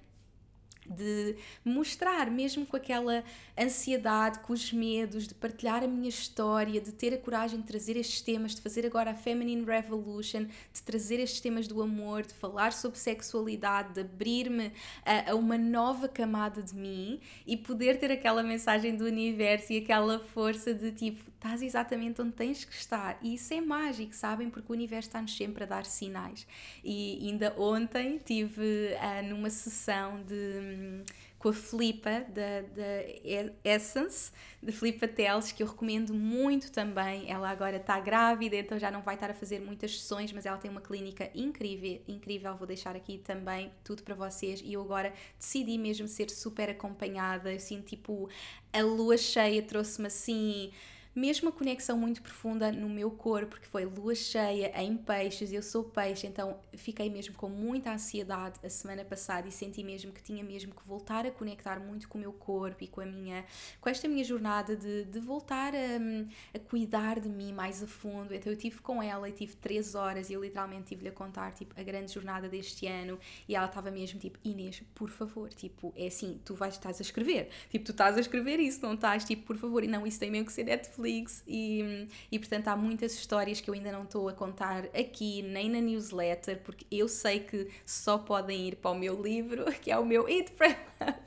de 0.86 1.36
mostrar, 1.64 2.30
mesmo 2.30 2.66
com 2.66 2.76
aquela 2.76 3.24
ansiedade, 3.58 4.40
com 4.40 4.52
os 4.52 4.74
medos, 4.74 5.28
de 5.28 5.34
partilhar 5.34 5.84
a 5.84 5.88
minha 5.88 6.10
história, 6.10 6.82
de 6.82 6.92
ter 6.92 7.14
a 7.14 7.18
coragem 7.18 7.62
de 7.62 7.68
trazer 7.68 7.96
estes 7.98 8.22
temas, 8.22 8.56
de 8.56 8.62
fazer 8.62 8.86
agora 8.86 9.12
a 9.12 9.16
Feminine 9.16 9.64
Revolution, 9.64 10.46
de 10.74 10.82
trazer 10.84 11.20
estes 11.20 11.40
temas 11.40 11.68
do 11.68 11.82
amor, 11.82 12.24
de 12.24 12.34
falar 12.34 12.74
sobre 12.74 12.98
sexualidade, 12.98 13.94
de 13.94 14.02
abrir-me 14.02 14.72
a, 15.06 15.32
a, 15.32 15.36
uma 15.36 15.58
nova 15.58 16.08
camada 16.08 16.62
de 16.62 16.76
mim 16.76 17.20
e 17.46 17.56
poder 17.56 18.00
ter 18.00 18.12
aquela 18.12 18.44
mensagem 18.44 18.96
do 18.96 19.06
universo 19.06 19.72
e 19.74 19.78
aquela 19.78 20.20
força 20.20 20.74
de 20.74 20.92
tipo, 20.92 21.31
estás 21.42 21.64
exatamente 21.64 22.22
onde 22.22 22.34
tens 22.34 22.64
que 22.64 22.76
estar. 22.76 23.18
E 23.20 23.34
isso 23.34 23.52
é 23.52 23.60
mágico, 23.60 24.14
sabem? 24.14 24.52
Porque 24.52 24.72
o 24.72 24.76
universo 24.76 25.10
está-nos 25.10 25.36
sempre 25.36 25.64
a 25.64 25.68
dar 25.68 25.86
sinais. 25.86 26.46
E 26.84 27.28
ainda 27.28 27.56
ontem 27.58 28.20
tive 28.24 28.62
uh, 28.62 29.28
numa 29.28 29.50
sessão 29.50 30.22
de 30.22 31.04
com 31.40 31.50
a 31.50 31.54
Filipa 31.54 32.24
da, 32.30 32.62
da 32.62 33.64
Essence, 33.64 34.32
de 34.62 34.72
Filipa 34.72 35.08
Teles, 35.08 35.52
que 35.52 35.64
eu 35.64 35.68
recomendo 35.68 36.14
muito 36.14 36.72
também. 36.72 37.32
Ela 37.32 37.50
agora 37.50 37.78
está 37.78 38.00
grávida, 38.00 38.56
então 38.58 38.78
já 38.78 38.92
não 38.92 39.02
vai 39.02 39.16
estar 39.16 39.32
a 39.32 39.34
fazer 39.34 39.60
muitas 39.60 40.00
sessões, 40.00 40.32
mas 40.32 40.46
ela 40.46 40.58
tem 40.58 40.70
uma 40.70 40.82
clínica 40.82 41.32
incrível, 41.34 42.00
incrível. 42.08 42.56
Vou 42.56 42.68
deixar 42.68 42.96
aqui 42.96 43.18
também 43.18 43.72
tudo 43.84 44.04
para 44.04 44.14
vocês. 44.14 44.62
E 44.64 44.74
eu 44.74 44.82
agora 44.84 45.12
decidi 45.40 45.80
mesmo 45.80 46.08
ser 46.08 46.30
super 46.30 46.70
acompanhada. 46.70 47.52
Assim, 47.52 47.82
tipo, 47.82 48.30
a 48.72 48.84
lua 48.84 49.18
cheia 49.18 49.64
trouxe-me 49.64 50.06
assim 50.06 50.72
mesmo 51.14 51.50
a 51.50 51.52
conexão 51.52 51.98
muito 51.98 52.22
profunda 52.22 52.72
no 52.72 52.88
meu 52.88 53.12
corpo, 53.12 53.52
porque 53.52 53.68
foi 53.68 53.86
lua 53.86 54.16
cheia 54.16 54.72
em 54.82 54.96
peixes, 54.96 55.52
eu 55.52 55.62
sou 55.62 55.84
peixe, 55.84 56.26
então 56.26 56.58
fiquei 56.74 57.10
mesmo 57.10 57.36
com 57.36 57.50
muita 57.50 57.92
ansiedade 57.92 58.60
a 58.64 58.70
semana 58.70 59.04
passada 59.04 59.48
e 59.48 59.52
senti 59.52 59.84
mesmo 59.84 60.12
que 60.12 60.24
tinha 60.24 60.44
mesmo 60.44 60.74
que 60.74 60.88
voltar 60.88 61.26
a 61.26 61.32
conectar 61.32 61.80
muito 61.80 62.08
com 62.08 62.18
o 62.18 62.22
meu 62.22 62.32
corpo 62.32 62.84
e 62.84 62.88
com 62.88 63.02
a 63.02 63.06
minha, 63.06 63.44
com 63.82 63.90
esta 63.90 64.08
minha 64.08 64.24
jornada 64.24 64.76
de, 64.76 65.04
de 65.06 65.20
voltar 65.20 65.74
a, 65.76 66.56
a 66.56 66.60
cuidar 66.60 67.20
de 67.20 67.28
mim 67.28 67.52
mais 67.52 67.84
a 67.84 67.88
fundo. 67.88 68.34
Então 68.34 68.52
eu 68.52 68.58
tive 68.58 68.80
com 68.80 69.04
ela 69.04 69.28
e 69.28 69.34
tive 69.34 69.56
três 69.58 69.96
horas 69.96 70.30
e 70.30 70.34
eu 70.34 70.42
literalmente 70.42 70.86
tive-lhe 70.86 71.10
a 71.10 71.14
contar 71.14 71.54
tipo 71.54 71.78
a 71.80 71.84
grande 71.84 72.14
jornada 72.14 72.48
deste 72.48 72.88
ano 72.88 73.20
e 73.48 73.56
ela 73.56 73.66
estava 73.66 73.92
mesmo 73.92 74.20
tipo 74.20 74.40
Inês, 74.46 74.82
por 74.96 75.10
favor, 75.10 75.50
tipo, 75.54 75.94
é 75.96 76.08
assim, 76.08 76.40
tu 76.46 76.56
vais, 76.56 76.74
estás 76.74 77.00
a 77.00 77.02
escrever, 77.02 77.50
tipo, 77.70 77.84
tu 77.84 77.92
estás 77.92 78.18
a 78.18 78.20
escrever 78.20 78.60
isso, 78.60 78.82
não 78.82 78.94
estás, 78.94 79.26
tipo, 79.26 79.46
por 79.46 79.58
favor, 79.58 79.84
e 79.84 79.88
não, 79.88 80.08
isso 80.08 80.20
tem 80.20 80.32
mesmo 80.32 80.46
que 80.46 80.54
ser 80.54 80.64
Netflix 80.64 81.01
Netflix 81.02 81.44
e, 81.48 82.08
e 82.32 82.40
portanto 82.40 82.68
há 82.68 82.76
muitas 82.76 83.14
histórias 83.14 83.60
que 83.60 83.70
eu 83.70 83.74
ainda 83.74 83.92
não 83.92 84.04
estou 84.04 84.30
a 84.30 84.34
contar 84.34 84.86
aqui 84.88 85.42
nem 85.42 85.70
na 85.70 85.82
newsletter 85.82 86.62
porque 86.64 86.86
eu 86.92 87.08
sei 87.08 87.40
que 87.40 87.70
só 87.86 88.18
podem 88.18 88.68
ir 88.70 88.76
para 88.76 88.92
o 88.92 88.96
meu 88.96 89.22
livro 89.22 89.66
que 89.82 89.92
é 89.92 89.98
o 89.98 90.06
meu 90.06 90.28
Eat 90.30 90.52
Pray 90.52 90.76
Love 91.00 91.22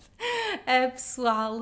pessoal. 0.93 1.61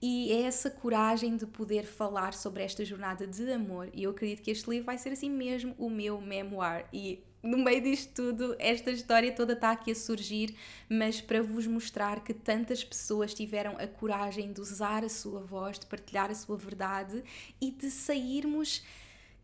E 0.00 0.32
é 0.32 0.42
essa 0.42 0.70
coragem 0.70 1.36
de 1.36 1.46
poder 1.46 1.84
falar 1.84 2.32
sobre 2.32 2.62
esta 2.62 2.84
jornada 2.84 3.26
de 3.26 3.52
amor. 3.52 3.88
E 3.92 4.04
eu 4.04 4.10
acredito 4.10 4.42
que 4.42 4.50
este 4.50 4.68
livro 4.68 4.86
vai 4.86 4.98
ser 4.98 5.10
assim 5.10 5.30
mesmo 5.30 5.74
o 5.78 5.90
meu 5.90 6.20
memoir. 6.20 6.86
E 6.92 7.22
no 7.42 7.58
meio 7.58 7.82
disto 7.82 8.12
tudo, 8.14 8.54
esta 8.58 8.90
história 8.90 9.32
toda 9.32 9.54
está 9.54 9.70
aqui 9.70 9.92
a 9.92 9.94
surgir, 9.94 10.54
mas 10.88 11.20
para 11.20 11.42
vos 11.42 11.66
mostrar 11.66 12.22
que 12.22 12.34
tantas 12.34 12.84
pessoas 12.84 13.32
tiveram 13.32 13.76
a 13.78 13.86
coragem 13.86 14.52
de 14.52 14.60
usar 14.60 15.04
a 15.04 15.08
sua 15.08 15.40
voz, 15.40 15.78
de 15.78 15.86
partilhar 15.86 16.30
a 16.30 16.34
sua 16.34 16.56
verdade 16.56 17.24
e 17.60 17.70
de 17.70 17.90
sairmos 17.90 18.82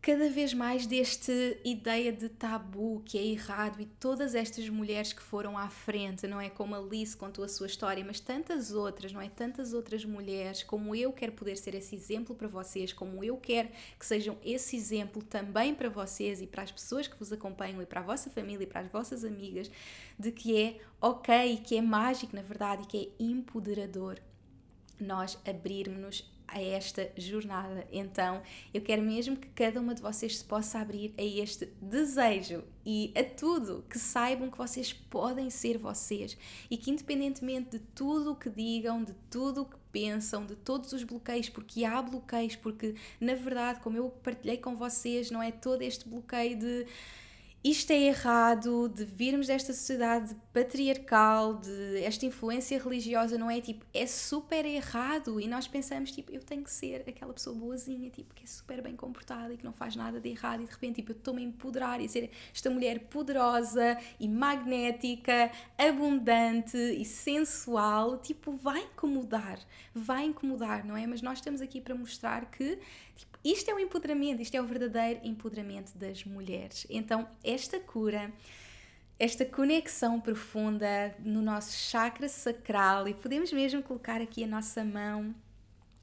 cada 0.06 0.30
vez 0.30 0.54
mais 0.54 0.86
desta 0.86 1.32
ideia 1.64 2.12
de 2.12 2.28
tabu 2.28 3.02
que 3.04 3.18
é 3.18 3.26
errado 3.26 3.80
e 3.80 3.86
todas 3.86 4.36
estas 4.36 4.68
mulheres 4.68 5.12
que 5.12 5.20
foram 5.20 5.58
à 5.58 5.68
frente, 5.68 6.28
não 6.28 6.40
é? 6.40 6.48
Como 6.48 6.76
a 6.76 6.78
Alice 6.78 7.16
contou 7.16 7.44
a 7.44 7.48
sua 7.48 7.66
história, 7.66 8.04
mas 8.04 8.20
tantas 8.20 8.70
outras, 8.70 9.12
não 9.12 9.20
é? 9.20 9.28
Tantas 9.28 9.72
outras 9.72 10.04
mulheres, 10.04 10.62
como 10.62 10.94
eu 10.94 11.12
quero 11.12 11.32
poder 11.32 11.56
ser 11.56 11.74
esse 11.74 11.96
exemplo 11.96 12.36
para 12.36 12.46
vocês, 12.46 12.92
como 12.92 13.24
eu 13.24 13.36
quero 13.36 13.68
que 13.98 14.06
sejam 14.06 14.38
esse 14.44 14.76
exemplo 14.76 15.24
também 15.24 15.74
para 15.74 15.88
vocês 15.88 16.40
e 16.40 16.46
para 16.46 16.62
as 16.62 16.70
pessoas 16.70 17.08
que 17.08 17.18
vos 17.18 17.32
acompanham 17.32 17.82
e 17.82 17.86
para 17.86 17.98
a 17.98 18.04
vossa 18.04 18.30
família 18.30 18.62
e 18.62 18.68
para 18.68 18.82
as 18.82 18.92
vossas 18.92 19.24
amigas, 19.24 19.68
de 20.16 20.30
que 20.30 20.56
é 20.56 20.78
ok, 21.00 21.60
que 21.64 21.76
é 21.76 21.82
mágico 21.82 22.36
na 22.36 22.42
verdade 22.42 22.84
e 22.84 22.86
que 22.86 22.96
é 22.96 23.24
empoderador 23.24 24.20
nós 25.00 25.36
abrirmos-nos 25.44 26.35
a 26.48 26.60
esta 26.60 27.10
jornada. 27.16 27.86
Então, 27.92 28.42
eu 28.72 28.80
quero 28.80 29.02
mesmo 29.02 29.36
que 29.36 29.48
cada 29.48 29.80
uma 29.80 29.94
de 29.94 30.02
vocês 30.02 30.38
se 30.38 30.44
possa 30.44 30.78
abrir 30.78 31.12
a 31.18 31.22
este 31.22 31.66
desejo 31.80 32.62
e 32.84 33.12
a 33.16 33.24
tudo, 33.24 33.84
que 33.90 33.98
saibam 33.98 34.50
que 34.50 34.56
vocês 34.58 34.92
podem 34.92 35.50
ser 35.50 35.76
vocês 35.76 36.36
e 36.70 36.76
que, 36.76 36.90
independentemente 36.90 37.70
de 37.70 37.78
tudo 37.78 38.32
o 38.32 38.36
que 38.36 38.48
digam, 38.48 39.02
de 39.02 39.12
tudo 39.28 39.62
o 39.62 39.64
que 39.64 39.76
pensam, 39.90 40.46
de 40.46 40.54
todos 40.54 40.92
os 40.92 41.02
bloqueios, 41.02 41.48
porque 41.48 41.84
há 41.84 42.00
bloqueios, 42.00 42.54
porque 42.54 42.94
na 43.20 43.34
verdade, 43.34 43.80
como 43.80 43.96
eu 43.96 44.10
partilhei 44.22 44.58
com 44.58 44.76
vocês, 44.76 45.30
não 45.30 45.42
é 45.42 45.50
todo 45.50 45.82
este 45.82 46.08
bloqueio 46.08 46.58
de 46.58 46.86
isto 47.70 47.90
é 47.90 47.98
errado, 47.98 48.88
de 48.88 49.04
virmos 49.04 49.48
desta 49.48 49.72
sociedade 49.72 50.36
patriarcal, 50.52 51.54
de 51.54 51.98
esta 52.04 52.24
influência 52.24 52.80
religiosa, 52.80 53.36
não 53.36 53.50
é? 53.50 53.60
Tipo, 53.60 53.84
é 53.92 54.06
super 54.06 54.64
errado 54.64 55.40
e 55.40 55.48
nós 55.48 55.66
pensamos, 55.66 56.12
tipo, 56.12 56.30
eu 56.32 56.40
tenho 56.40 56.62
que 56.62 56.70
ser 56.70 57.04
aquela 57.08 57.32
pessoa 57.32 57.56
boazinha, 57.56 58.08
tipo, 58.10 58.32
que 58.34 58.44
é 58.44 58.46
super 58.46 58.80
bem 58.80 58.94
comportada 58.94 59.52
e 59.52 59.56
que 59.56 59.64
não 59.64 59.72
faz 59.72 59.96
nada 59.96 60.20
de 60.20 60.28
errado 60.28 60.62
e 60.62 60.66
de 60.66 60.70
repente, 60.70 60.96
tipo, 60.96 61.10
eu 61.10 61.16
estou-me 61.16 61.42
a 61.42 61.44
empoderar 61.44 62.00
e 62.00 62.08
ser 62.08 62.30
esta 62.54 62.70
mulher 62.70 63.00
poderosa 63.06 63.98
e 64.20 64.28
magnética, 64.28 65.50
abundante 65.76 66.76
e 66.76 67.04
sensual, 67.04 68.18
tipo, 68.18 68.52
vai 68.52 68.82
incomodar, 68.82 69.58
vai 69.92 70.24
incomodar, 70.24 70.86
não 70.86 70.96
é? 70.96 71.04
Mas 71.06 71.20
nós 71.20 71.38
estamos 71.38 71.60
aqui 71.60 71.80
para 71.80 71.94
mostrar 71.94 72.48
que, 72.50 72.78
tipo, 73.16 73.35
isto 73.52 73.70
é 73.70 73.74
o 73.74 73.78
empoderamento, 73.78 74.42
isto 74.42 74.54
é 74.56 74.60
o 74.60 74.66
verdadeiro 74.66 75.20
empoderamento 75.22 75.96
das 75.96 76.24
mulheres. 76.24 76.86
Então, 76.90 77.28
esta 77.44 77.78
cura 77.78 78.32
esta 79.18 79.46
conexão 79.46 80.20
profunda 80.20 81.16
no 81.20 81.40
nosso 81.40 81.72
chakra 81.72 82.28
sacral 82.28 83.08
e 83.08 83.14
podemos 83.14 83.50
mesmo 83.50 83.82
colocar 83.82 84.20
aqui 84.20 84.44
a 84.44 84.46
nossa 84.46 84.84
mão 84.84 85.34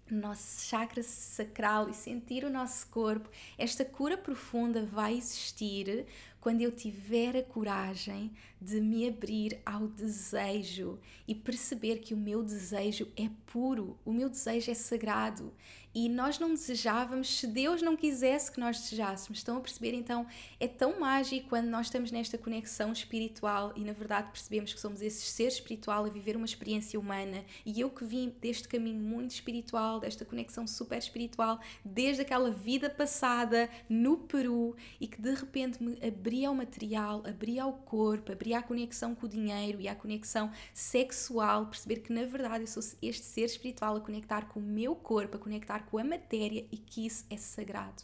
no 0.09 0.19
nosso 0.19 0.65
chakra 0.65 1.03
sacral 1.03 1.89
e 1.89 1.93
sentir 1.93 2.43
o 2.43 2.49
nosso 2.49 2.87
corpo. 2.87 3.29
Esta 3.55 3.85
cura 3.85 4.17
profunda 4.17 4.83
vai 4.83 5.15
existir 5.15 6.07
quando 6.41 6.61
eu 6.61 6.71
tiver 6.71 7.37
a 7.37 7.43
coragem 7.43 8.31
de 8.59 8.81
me 8.81 9.07
abrir 9.07 9.61
ao 9.65 9.87
desejo 9.87 10.99
e 11.27 11.33
perceber 11.33 11.99
que 11.99 12.13
o 12.13 12.17
meu 12.17 12.43
desejo 12.43 13.07
é 13.15 13.29
puro, 13.45 13.97
o 14.03 14.11
meu 14.11 14.27
desejo 14.27 14.71
é 14.71 14.73
sagrado 14.73 15.53
e 15.95 16.09
nós 16.09 16.39
não 16.39 16.49
desejávamos 16.49 17.39
se 17.39 17.47
Deus 17.47 17.81
não 17.81 17.95
quisesse 17.95 18.51
que 18.51 18.59
nós 18.59 18.79
desejássemos. 18.79 19.39
Estão 19.39 19.57
a 19.57 19.61
perceber? 19.61 19.93
Então 19.93 20.25
é 20.59 20.67
tão 20.67 20.99
mágico 20.99 21.49
quando 21.49 21.67
nós 21.67 21.87
estamos 21.87 22.11
nesta 22.11 22.37
conexão 22.37 22.91
espiritual 22.91 23.73
e 23.75 23.81
na 23.81 23.93
verdade 23.93 24.31
percebemos 24.31 24.73
que 24.73 24.79
somos 24.79 25.01
esse 25.01 25.25
ser 25.25 25.47
espiritual 25.47 26.05
a 26.05 26.09
viver 26.09 26.35
uma 26.35 26.45
experiência 26.45 26.99
humana. 26.99 27.43
E 27.65 27.79
eu 27.79 27.89
que 27.89 28.03
vim 28.03 28.33
deste 28.41 28.67
caminho 28.67 28.99
muito 28.99 29.31
espiritual, 29.31 29.99
desta 29.99 30.25
conexão 30.25 30.65
super 30.65 30.97
espiritual, 30.97 31.59
desde 31.85 32.21
aquela 32.21 32.49
vida 32.49 32.89
passada 32.89 33.69
no 33.87 34.17
Peru 34.17 34.75
e 34.99 35.07
que 35.07 35.21
de 35.21 35.33
repente 35.33 35.81
me 35.83 35.97
abria 36.05 36.47
ao 36.47 36.55
material, 36.55 37.21
abria 37.25 37.63
ao 37.63 37.73
corpo, 37.73 38.31
abria 38.31 38.59
a 38.59 38.63
conexão 38.63 39.13
com 39.13 39.25
o 39.25 39.29
dinheiro 39.29 39.79
e 39.79 39.87
a 39.87 39.95
conexão 39.95 40.51
sexual, 40.73 41.67
perceber 41.67 41.97
que 41.97 42.11
na 42.11 42.25
verdade 42.25 42.63
eu 42.63 42.67
sou 42.67 42.83
este 43.01 43.25
ser 43.25 43.45
espiritual 43.45 43.95
a 43.97 44.01
conectar 44.01 44.47
com 44.47 44.59
o 44.59 44.63
meu 44.63 44.95
corpo, 44.95 45.37
a 45.37 45.39
conectar 45.39 45.82
com 45.85 45.97
a 45.97 46.03
matéria 46.03 46.65
e 46.71 46.77
que 46.77 47.05
isso 47.05 47.25
é 47.29 47.37
sagrado. 47.37 48.03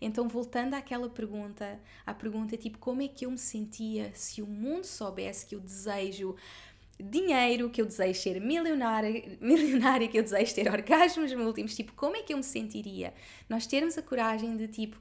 Então, 0.00 0.28
voltando 0.28 0.74
àquela 0.74 1.08
pergunta, 1.08 1.80
à 2.04 2.12
pergunta 2.12 2.56
tipo, 2.56 2.78
como 2.78 3.02
é 3.02 3.08
que 3.08 3.24
eu 3.24 3.30
me 3.30 3.38
sentia 3.38 4.10
se 4.14 4.42
o 4.42 4.46
mundo 4.46 4.84
soubesse 4.84 5.46
que 5.46 5.54
eu 5.54 5.60
desejo 5.60 6.34
dinheiro, 7.00 7.70
que 7.70 7.80
eu 7.80 7.86
desejo 7.86 8.20
ser 8.20 8.40
milionária, 8.40 9.24
milionária, 9.40 10.08
que 10.08 10.18
eu 10.18 10.22
desejo 10.22 10.54
ter 10.54 10.68
orgasmos 10.68 11.32
múltiplos, 11.32 11.76
tipo, 11.76 11.92
como 11.94 12.16
é 12.16 12.22
que 12.22 12.32
eu 12.32 12.36
me 12.36 12.42
sentiria? 12.42 13.14
Nós 13.48 13.66
termos 13.66 13.96
a 13.96 14.02
coragem 14.02 14.56
de 14.56 14.66
tipo 14.66 14.98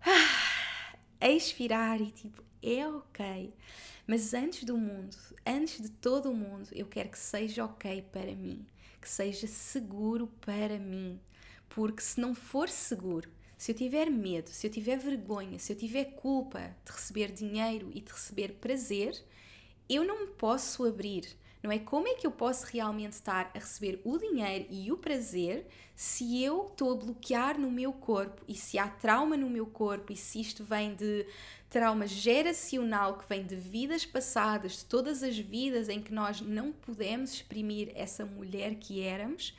ah, 0.00 0.96
expirar 1.20 2.00
e 2.00 2.10
tipo, 2.10 2.42
é 2.62 2.86
ok. 2.88 3.52
Mas 4.06 4.32
antes 4.32 4.64
do 4.64 4.78
mundo, 4.78 5.16
antes 5.44 5.82
de 5.82 5.90
todo 5.90 6.30
o 6.30 6.34
mundo, 6.34 6.68
eu 6.72 6.86
quero 6.86 7.08
que 7.08 7.18
seja 7.18 7.64
ok 7.64 8.02
para 8.12 8.34
mim 8.34 8.64
que 9.06 9.10
seja 9.12 9.46
seguro 9.46 10.26
para 10.40 10.80
mim. 10.80 11.20
Porque 11.68 12.02
se 12.02 12.20
não 12.20 12.34
for 12.34 12.68
seguro, 12.68 13.30
se 13.56 13.70
eu 13.70 13.76
tiver 13.76 14.10
medo, 14.10 14.50
se 14.50 14.66
eu 14.66 14.70
tiver 14.70 14.98
vergonha, 14.98 15.60
se 15.60 15.72
eu 15.72 15.76
tiver 15.76 16.06
culpa 16.16 16.74
de 16.84 16.90
receber 16.90 17.30
dinheiro 17.30 17.88
e 17.94 18.00
de 18.00 18.10
receber 18.10 18.54
prazer, 18.54 19.16
eu 19.88 20.02
não 20.02 20.26
me 20.26 20.32
posso 20.32 20.84
abrir. 20.84 21.24
Não 21.62 21.72
é 21.72 21.78
como 21.78 22.06
é 22.06 22.14
que 22.14 22.26
eu 22.26 22.30
posso 22.30 22.66
realmente 22.66 23.12
estar 23.12 23.50
a 23.54 23.58
receber 23.58 24.00
o 24.04 24.18
dinheiro 24.18 24.66
e 24.70 24.92
o 24.92 24.96
prazer 24.96 25.66
se 25.94 26.42
eu 26.42 26.66
estou 26.66 26.92
a 26.92 26.96
bloquear 26.96 27.58
no 27.58 27.70
meu 27.70 27.92
corpo 27.92 28.42
e 28.46 28.54
se 28.54 28.78
há 28.78 28.86
trauma 28.86 29.36
no 29.36 29.48
meu 29.48 29.66
corpo 29.66 30.12
e 30.12 30.16
se 30.16 30.40
isto 30.40 30.62
vem 30.62 30.94
de 30.94 31.26
trauma 31.70 32.06
geracional 32.06 33.18
que 33.18 33.28
vem 33.28 33.44
de 33.44 33.56
vidas 33.56 34.04
passadas, 34.04 34.78
de 34.78 34.84
todas 34.84 35.22
as 35.22 35.38
vidas 35.38 35.88
em 35.88 36.00
que 36.00 36.12
nós 36.12 36.40
não 36.40 36.70
pudemos 36.70 37.32
exprimir 37.32 37.90
essa 37.94 38.24
mulher 38.24 38.74
que 38.76 39.02
éramos, 39.02 39.54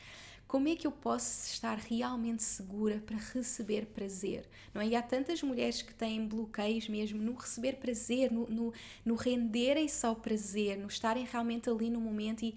como 0.48 0.70
é 0.70 0.76
que 0.76 0.88
eu 0.88 0.92
posso 0.92 1.52
estar 1.52 1.78
realmente 1.78 2.42
segura 2.42 3.04
para 3.06 3.18
receber 3.18 3.86
prazer? 3.88 4.48
Não 4.74 4.82
é? 4.82 4.88
E 4.88 4.96
há 4.96 5.02
tantas 5.02 5.44
mulheres 5.44 5.82
que 5.82 5.94
têm 5.94 6.26
bloqueios 6.26 6.88
mesmo 6.88 7.22
no 7.22 7.34
receber 7.34 7.74
prazer, 7.78 8.32
no, 8.32 8.48
no, 8.48 8.74
no 9.04 9.16
renderem-se 9.16 10.06
ao 10.06 10.16
prazer, 10.16 10.78
no 10.78 10.88
estarem 10.88 11.26
realmente 11.26 11.70
ali 11.70 11.90
no 11.90 12.00
momento 12.00 12.44
e 12.44 12.56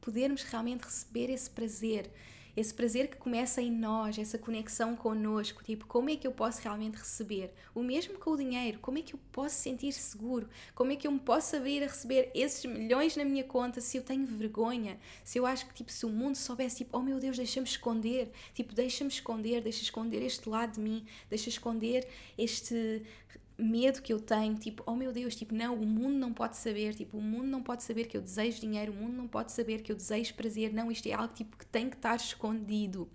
podermos 0.00 0.42
realmente 0.44 0.84
receber 0.84 1.30
esse 1.30 1.50
prazer 1.50 2.10
esse 2.56 2.72
prazer 2.72 3.08
que 3.08 3.16
começa 3.16 3.62
em 3.62 3.70
nós, 3.70 4.18
essa 4.18 4.38
conexão 4.38 4.96
connosco, 4.96 5.62
tipo, 5.62 5.86
como 5.86 6.10
é 6.10 6.16
que 6.16 6.26
eu 6.26 6.32
posso 6.32 6.62
realmente 6.62 6.96
receber? 6.96 7.52
O 7.74 7.82
mesmo 7.82 8.18
com 8.18 8.30
o 8.30 8.36
dinheiro, 8.36 8.78
como 8.80 8.98
é 8.98 9.02
que 9.02 9.14
eu 9.14 9.20
posso 9.32 9.56
sentir 9.56 9.92
seguro? 9.92 10.48
Como 10.74 10.92
é 10.92 10.96
que 10.96 11.06
eu 11.06 11.12
me 11.12 11.20
posso 11.20 11.56
abrir 11.56 11.82
a 11.82 11.86
receber 11.86 12.30
esses 12.34 12.64
milhões 12.64 13.16
na 13.16 13.24
minha 13.24 13.44
conta 13.44 13.80
se 13.80 13.96
eu 13.96 14.02
tenho 14.02 14.26
vergonha? 14.26 14.98
Se 15.24 15.38
eu 15.38 15.46
acho 15.46 15.66
que, 15.66 15.74
tipo, 15.74 15.90
se 15.90 16.04
o 16.06 16.08
mundo 16.08 16.36
soubesse, 16.36 16.78
tipo, 16.78 16.96
oh 16.96 17.02
meu 17.02 17.18
Deus, 17.18 17.36
deixa-me 17.36 17.66
esconder, 17.66 18.30
tipo, 18.54 18.74
deixa-me 18.74 19.10
esconder, 19.10 19.60
deixa 19.62 19.82
esconder 19.82 20.22
este 20.22 20.48
lado 20.48 20.74
de 20.74 20.80
mim, 20.80 21.04
deixa 21.28 21.48
esconder 21.48 22.06
este 22.36 23.02
medo 23.60 24.02
que 24.02 24.12
eu 24.12 24.20
tenho, 24.20 24.54
tipo, 24.54 24.82
oh 24.86 24.94
meu 24.94 25.12
Deus, 25.12 25.34
tipo, 25.34 25.54
não, 25.54 25.74
o 25.74 25.86
mundo 25.86 26.16
não 26.16 26.32
pode 26.32 26.56
saber, 26.56 26.94
tipo, 26.94 27.18
o 27.18 27.22
mundo 27.22 27.46
não 27.46 27.62
pode 27.62 27.82
saber 27.82 28.06
que 28.06 28.16
eu 28.16 28.20
desejo 28.20 28.60
dinheiro, 28.60 28.92
o 28.92 28.94
mundo 28.94 29.14
não 29.14 29.28
pode 29.28 29.52
saber 29.52 29.82
que 29.82 29.92
eu 29.92 29.96
desejo 29.96 30.34
prazer, 30.34 30.72
não, 30.72 30.90
isto 30.90 31.06
é 31.08 31.12
algo 31.12 31.32
tipo 31.34 31.56
que 31.56 31.66
tem 31.66 31.88
que 31.88 31.96
estar 31.96 32.16
escondido. 32.16 33.08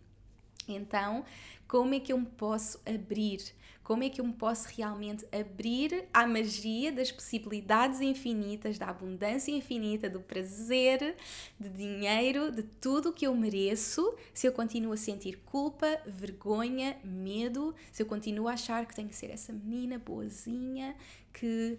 Então, 0.67 1.23
como 1.67 1.93
é 1.93 1.99
que 1.99 2.11
eu 2.11 2.17
me 2.17 2.25
posso 2.25 2.79
abrir? 2.85 3.41
Como 3.85 4.03
é 4.03 4.09
que 4.09 4.19
eu 4.19 4.25
me 4.25 4.33
posso 4.33 4.67
realmente 4.75 5.27
abrir 5.31 6.05
à 6.11 6.25
magia 6.25 6.91
das 6.91 7.11
possibilidades 7.11 8.01
infinitas, 8.01 8.79
da 8.79 8.87
abundância 8.87 9.51
infinita, 9.51 10.09
do 10.09 10.19
prazer, 10.19 11.15
de 11.59 11.69
dinheiro, 11.69 12.51
de 12.51 12.63
tudo 12.63 13.09
o 13.09 13.13
que 13.13 13.27
eu 13.27 13.35
mereço, 13.35 14.15
se 14.33 14.47
eu 14.47 14.51
continuo 14.51 14.91
a 14.91 14.97
sentir 14.97 15.37
culpa, 15.45 16.01
vergonha, 16.03 16.97
medo, 17.03 17.75
se 17.91 18.01
eu 18.01 18.07
continuo 18.07 18.47
a 18.47 18.53
achar 18.53 18.87
que 18.87 18.95
tenho 18.95 19.07
que 19.07 19.15
ser 19.15 19.29
essa 19.29 19.53
menina 19.53 19.99
boazinha 19.99 20.95
que 21.31 21.77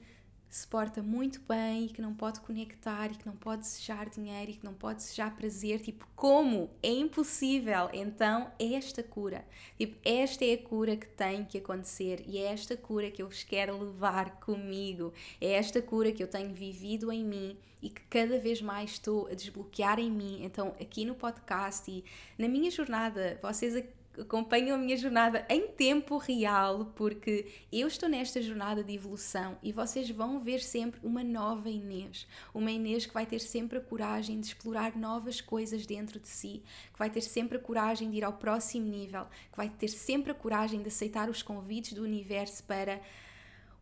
se 0.57 0.67
porta 0.67 1.03
muito 1.03 1.39
bem 1.47 1.85
e 1.85 1.89
que 1.89 2.01
não 2.01 2.15
pode 2.15 2.41
conectar 2.41 3.13
e 3.13 3.15
que 3.15 3.27
não 3.27 3.37
pode 3.37 3.61
desejar 3.61 4.09
dinheiro 4.09 4.51
e 4.51 4.55
que 4.55 4.65
não 4.65 4.73
pode 4.73 5.01
desejar 5.01 5.37
prazer, 5.37 5.81
tipo, 5.81 6.09
como? 6.17 6.71
É 6.83 6.89
impossível. 6.89 7.91
Então, 7.93 8.51
é 8.59 8.73
esta 8.73 9.03
cura. 9.03 9.45
Tipo, 9.77 9.99
esta 10.03 10.47
é 10.47 10.55
a 10.55 10.63
cura 10.63 10.97
que 10.97 11.07
tem 11.09 11.45
que 11.45 11.59
acontecer 11.59 12.25
e 12.27 12.39
é 12.39 12.53
esta 12.53 12.75
cura 12.75 13.11
que 13.11 13.21
eu 13.21 13.29
vos 13.29 13.45
quero 13.45 13.79
levar 13.79 14.41
comigo. 14.41 15.13
É 15.43 15.53
esta 15.53 15.83
cura 15.83 16.11
que 16.11 16.23
eu 16.23 16.27
tenho 16.27 16.55
vivido 16.55 17.13
em 17.13 17.23
mim 17.23 17.59
e 17.83 17.91
que 17.91 18.01
cada 18.09 18.39
vez 18.39 18.63
mais 18.63 18.93
estou 18.93 19.27
a 19.27 19.35
desbloquear 19.35 19.99
em 19.99 20.11
mim. 20.11 20.43
Então, 20.43 20.75
aqui 20.81 21.05
no 21.05 21.15
podcast 21.15 21.91
e 21.91 22.03
na 22.39 22.49
minha 22.49 22.71
jornada, 22.71 23.39
vocês 23.43 23.77
acompanham 24.21 24.77
a 24.77 24.79
minha 24.79 24.97
jornada 24.97 25.47
em 25.49 25.69
tempo 25.69 26.17
real, 26.17 26.93
porque 26.97 27.47
eu 27.73 27.89
estou 27.89 28.09
nesta 28.09 28.41
jornada 28.41 28.83
de 28.83 28.95
evolução 28.95 29.57
e 29.63 29.73
vocês 29.73 30.09
vão 30.11 30.41
ver 30.41 30.61
sempre 30.61 31.01
uma 31.03 31.23
nova 31.23 31.69
Inês. 31.69 32.27
Uma 32.55 32.71
Inês 32.71 33.07
que 33.07 33.15
vai 33.15 33.27
ter 33.27 33.41
sempre 33.41 33.79
a 33.79 33.81
coragem 33.81 34.41
de 34.41 34.47
explorar 34.47 34.97
novas 34.97 35.41
coisas 35.41 35.87
dentro 35.87 36.19
de 36.19 36.29
si, 36.29 36.63
que 36.93 36.99
vai 36.99 37.11
ter 37.11 37.21
sempre 37.21 37.59
a 37.59 37.61
coragem 37.61 38.11
de 38.11 38.19
ir 38.19 38.25
ao 38.25 38.33
próximo 38.33 38.87
nível, 38.87 39.27
que 39.51 39.57
vai 39.57 39.69
ter 39.69 39.89
sempre 39.89 40.33
a 40.33 40.35
coragem 40.35 40.83
de 40.83 40.89
aceitar 40.89 41.29
os 41.29 41.43
convites 41.43 41.93
do 41.93 42.03
universo 42.03 42.65
para 42.65 43.01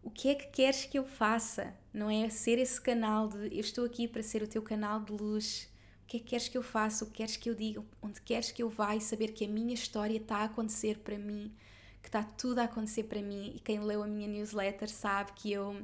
o 0.02 0.10
que 0.10 0.28
é 0.28 0.34
que 0.34 0.48
queres 0.48 0.84
que 0.84 0.98
eu 0.98 1.04
faça? 1.04 1.74
Não 1.92 2.10
é 2.10 2.28
ser 2.28 2.58
esse 2.58 2.78
canal 2.78 3.28
de 3.28 3.46
eu 3.46 3.60
estou 3.60 3.86
aqui 3.86 4.06
para 4.06 4.22
ser 4.22 4.42
o 4.42 4.46
teu 4.46 4.60
canal 4.60 5.00
de 5.00 5.12
luz 5.12 5.72
o 6.04 6.06
que 6.06 6.18
é 6.18 6.20
que 6.20 6.26
queres 6.26 6.48
que 6.48 6.58
eu 6.58 6.62
faça? 6.62 7.04
O 7.04 7.08
que 7.08 7.14
queres 7.14 7.36
que 7.36 7.48
eu 7.48 7.54
diga? 7.54 7.82
Onde 8.02 8.20
queres 8.20 8.52
que 8.52 8.62
eu 8.62 8.68
vá 8.68 8.94
e 8.94 9.00
saber 9.00 9.28
que 9.32 9.44
a 9.44 9.48
minha 9.48 9.72
história 9.72 10.18
está 10.18 10.38
a 10.38 10.44
acontecer 10.44 10.98
para 10.98 11.18
mim, 11.18 11.50
que 12.02 12.08
está 12.08 12.22
tudo 12.22 12.58
a 12.58 12.64
acontecer 12.64 13.04
para 13.04 13.22
mim. 13.22 13.52
E 13.54 13.58
quem 13.58 13.80
leu 13.80 14.02
a 14.02 14.06
minha 14.06 14.28
newsletter 14.28 14.90
sabe 14.90 15.32
que 15.32 15.50
eu 15.50 15.82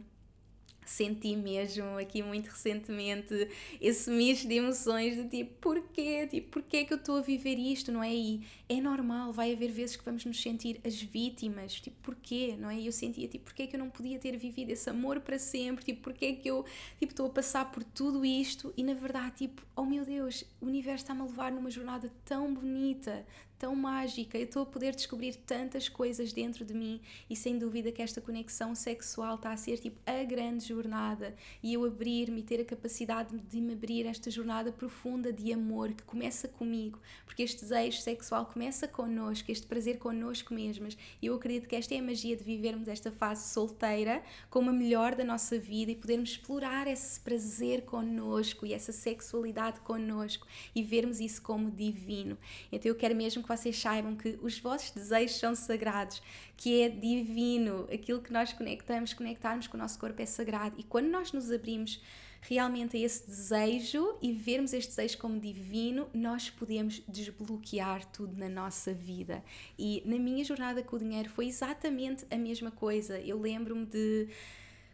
senti 0.90 1.36
mesmo 1.36 1.96
aqui 1.98 2.22
muito 2.22 2.48
recentemente 2.48 3.48
esse 3.80 4.10
misto 4.10 4.48
de 4.48 4.54
emoções 4.54 5.16
de 5.16 5.28
tipo, 5.28 5.52
porquê? 5.60 6.26
Tipo, 6.26 6.50
porquê 6.50 6.84
que 6.84 6.92
eu 6.92 6.96
estou 6.98 7.18
a 7.18 7.20
viver 7.20 7.56
isto, 7.58 7.92
não 7.92 8.02
é? 8.02 8.12
E 8.12 8.42
é 8.68 8.80
normal, 8.80 9.32
vai 9.32 9.52
haver 9.52 9.70
vezes 9.70 9.96
que 9.96 10.04
vamos 10.04 10.24
nos 10.24 10.40
sentir 10.40 10.80
as 10.84 11.00
vítimas, 11.00 11.80
tipo, 11.80 11.96
porquê, 12.02 12.56
não 12.58 12.68
é? 12.70 12.78
E 12.78 12.86
eu 12.86 12.92
sentia, 12.92 13.28
tipo, 13.28 13.44
porquê 13.44 13.66
que 13.66 13.76
eu 13.76 13.80
não 13.80 13.88
podia 13.88 14.18
ter 14.18 14.36
vivido 14.36 14.70
esse 14.70 14.90
amor 14.90 15.20
para 15.20 15.38
sempre? 15.38 15.84
Tipo, 15.84 16.02
porquê 16.02 16.34
que 16.34 16.48
eu, 16.48 16.64
tipo, 16.98 17.12
estou 17.12 17.26
a 17.26 17.30
passar 17.30 17.70
por 17.70 17.84
tudo 17.84 18.24
isto 18.24 18.72
e 18.76 18.82
na 18.82 18.94
verdade, 18.94 19.36
tipo, 19.36 19.62
oh 19.76 19.84
meu 19.84 20.04
Deus, 20.04 20.44
o 20.60 20.66
universo 20.66 21.04
está-me 21.04 21.20
a 21.20 21.24
levar 21.24 21.52
numa 21.52 21.70
jornada 21.70 22.12
tão 22.24 22.52
bonita, 22.52 23.24
tão 23.60 23.76
mágica, 23.76 24.38
eu 24.38 24.44
estou 24.44 24.62
a 24.62 24.66
poder 24.66 24.94
descobrir 24.94 25.34
tantas 25.34 25.86
coisas 25.86 26.32
dentro 26.32 26.64
de 26.64 26.72
mim 26.72 26.98
e 27.28 27.36
sem 27.36 27.58
dúvida 27.58 27.92
que 27.92 28.00
esta 28.00 28.18
conexão 28.18 28.74
sexual 28.74 29.34
está 29.34 29.52
a 29.52 29.56
ser 29.56 29.76
tipo 29.76 30.00
a 30.06 30.24
grande 30.24 30.66
jornada. 30.66 31.36
E 31.62 31.74
eu 31.74 31.84
abrir-me 31.84 32.40
e 32.40 32.42
ter 32.42 32.58
a 32.62 32.64
capacidade 32.64 33.36
de 33.36 33.60
me 33.60 33.74
abrir 33.74 34.06
esta 34.06 34.30
jornada 34.30 34.72
profunda 34.72 35.30
de 35.30 35.52
amor 35.52 35.92
que 35.92 36.02
começa 36.04 36.48
comigo, 36.48 36.98
porque 37.26 37.42
este 37.42 37.60
desejo 37.60 38.00
sexual 38.00 38.46
começa 38.46 38.88
connosco, 38.88 39.52
este 39.52 39.66
prazer 39.66 39.98
connosco 39.98 40.54
mesmas. 40.54 40.96
E 41.20 41.26
eu 41.26 41.34
acredito 41.34 41.68
que 41.68 41.76
esta 41.76 41.94
é 41.94 41.98
a 41.98 42.02
magia 42.02 42.34
de 42.34 42.42
vivermos 42.42 42.88
esta 42.88 43.12
fase 43.12 43.52
solteira 43.52 44.22
como 44.48 44.70
a 44.70 44.72
melhor 44.72 45.14
da 45.14 45.22
nossa 45.22 45.58
vida 45.58 45.92
e 45.92 45.96
podermos 45.96 46.30
explorar 46.30 46.86
esse 46.86 47.20
prazer 47.20 47.82
connosco 47.82 48.64
e 48.64 48.72
essa 48.72 48.90
sexualidade 48.90 49.80
connosco 49.80 50.46
e 50.74 50.82
vermos 50.82 51.20
isso 51.20 51.42
como 51.42 51.70
divino. 51.70 52.38
Então 52.72 52.88
eu 52.88 52.94
quero 52.94 53.14
mesmo 53.14 53.42
que 53.42 53.49
vocês 53.56 53.76
saibam 53.76 54.14
que 54.14 54.38
os 54.42 54.58
vossos 54.58 54.92
desejos 54.92 55.36
são 55.36 55.54
sagrados, 55.54 56.22
que 56.56 56.82
é 56.82 56.88
divino, 56.88 57.88
aquilo 57.92 58.20
que 58.20 58.32
nós 58.32 58.52
conectamos, 58.52 59.12
conectarmos 59.12 59.66
com 59.66 59.76
o 59.76 59.80
nosso 59.80 59.98
corpo 59.98 60.22
é 60.22 60.26
sagrado. 60.26 60.76
E 60.78 60.84
quando 60.84 61.08
nós 61.08 61.32
nos 61.32 61.50
abrimos 61.50 62.00
realmente 62.42 62.96
a 62.96 63.00
esse 63.00 63.26
desejo 63.26 64.16
e 64.22 64.32
vermos 64.32 64.72
este 64.72 64.90
desejo 64.90 65.18
como 65.18 65.40
divino, 65.40 66.08
nós 66.14 66.48
podemos 66.48 67.02
desbloquear 67.08 68.06
tudo 68.12 68.36
na 68.36 68.48
nossa 68.48 68.94
vida. 68.94 69.42
E 69.78 70.02
na 70.06 70.16
minha 70.16 70.44
jornada 70.44 70.82
com 70.82 70.96
o 70.96 70.98
dinheiro 70.98 71.28
foi 71.28 71.46
exatamente 71.46 72.24
a 72.30 72.36
mesma 72.36 72.70
coisa. 72.70 73.18
Eu 73.18 73.40
lembro-me 73.40 73.84
de 73.84 74.28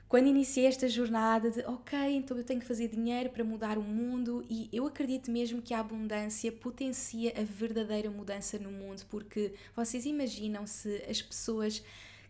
quando 0.08 0.28
iniciei 0.28 0.66
esta 0.66 0.88
jornada 0.88 1.50
de 1.50 1.60
ok, 1.62 1.98
então 2.16 2.36
eu 2.36 2.44
tenho 2.44 2.60
que 2.60 2.66
fazer 2.66 2.88
dinheiro 2.88 3.30
para 3.30 3.42
mudar 3.42 3.76
o 3.76 3.82
mundo 3.82 4.44
e 4.48 4.68
eu 4.72 4.86
acredito 4.86 5.30
mesmo 5.30 5.60
que 5.60 5.74
a 5.74 5.80
abundância 5.80 6.52
potencia 6.52 7.32
a 7.36 7.42
verdadeira 7.42 8.08
mudança 8.08 8.56
no 8.58 8.70
mundo, 8.70 9.04
porque 9.10 9.54
vocês 9.74 10.06
imaginam 10.06 10.66
se 10.66 11.02
as 11.08 11.20
pessoas 11.20 11.82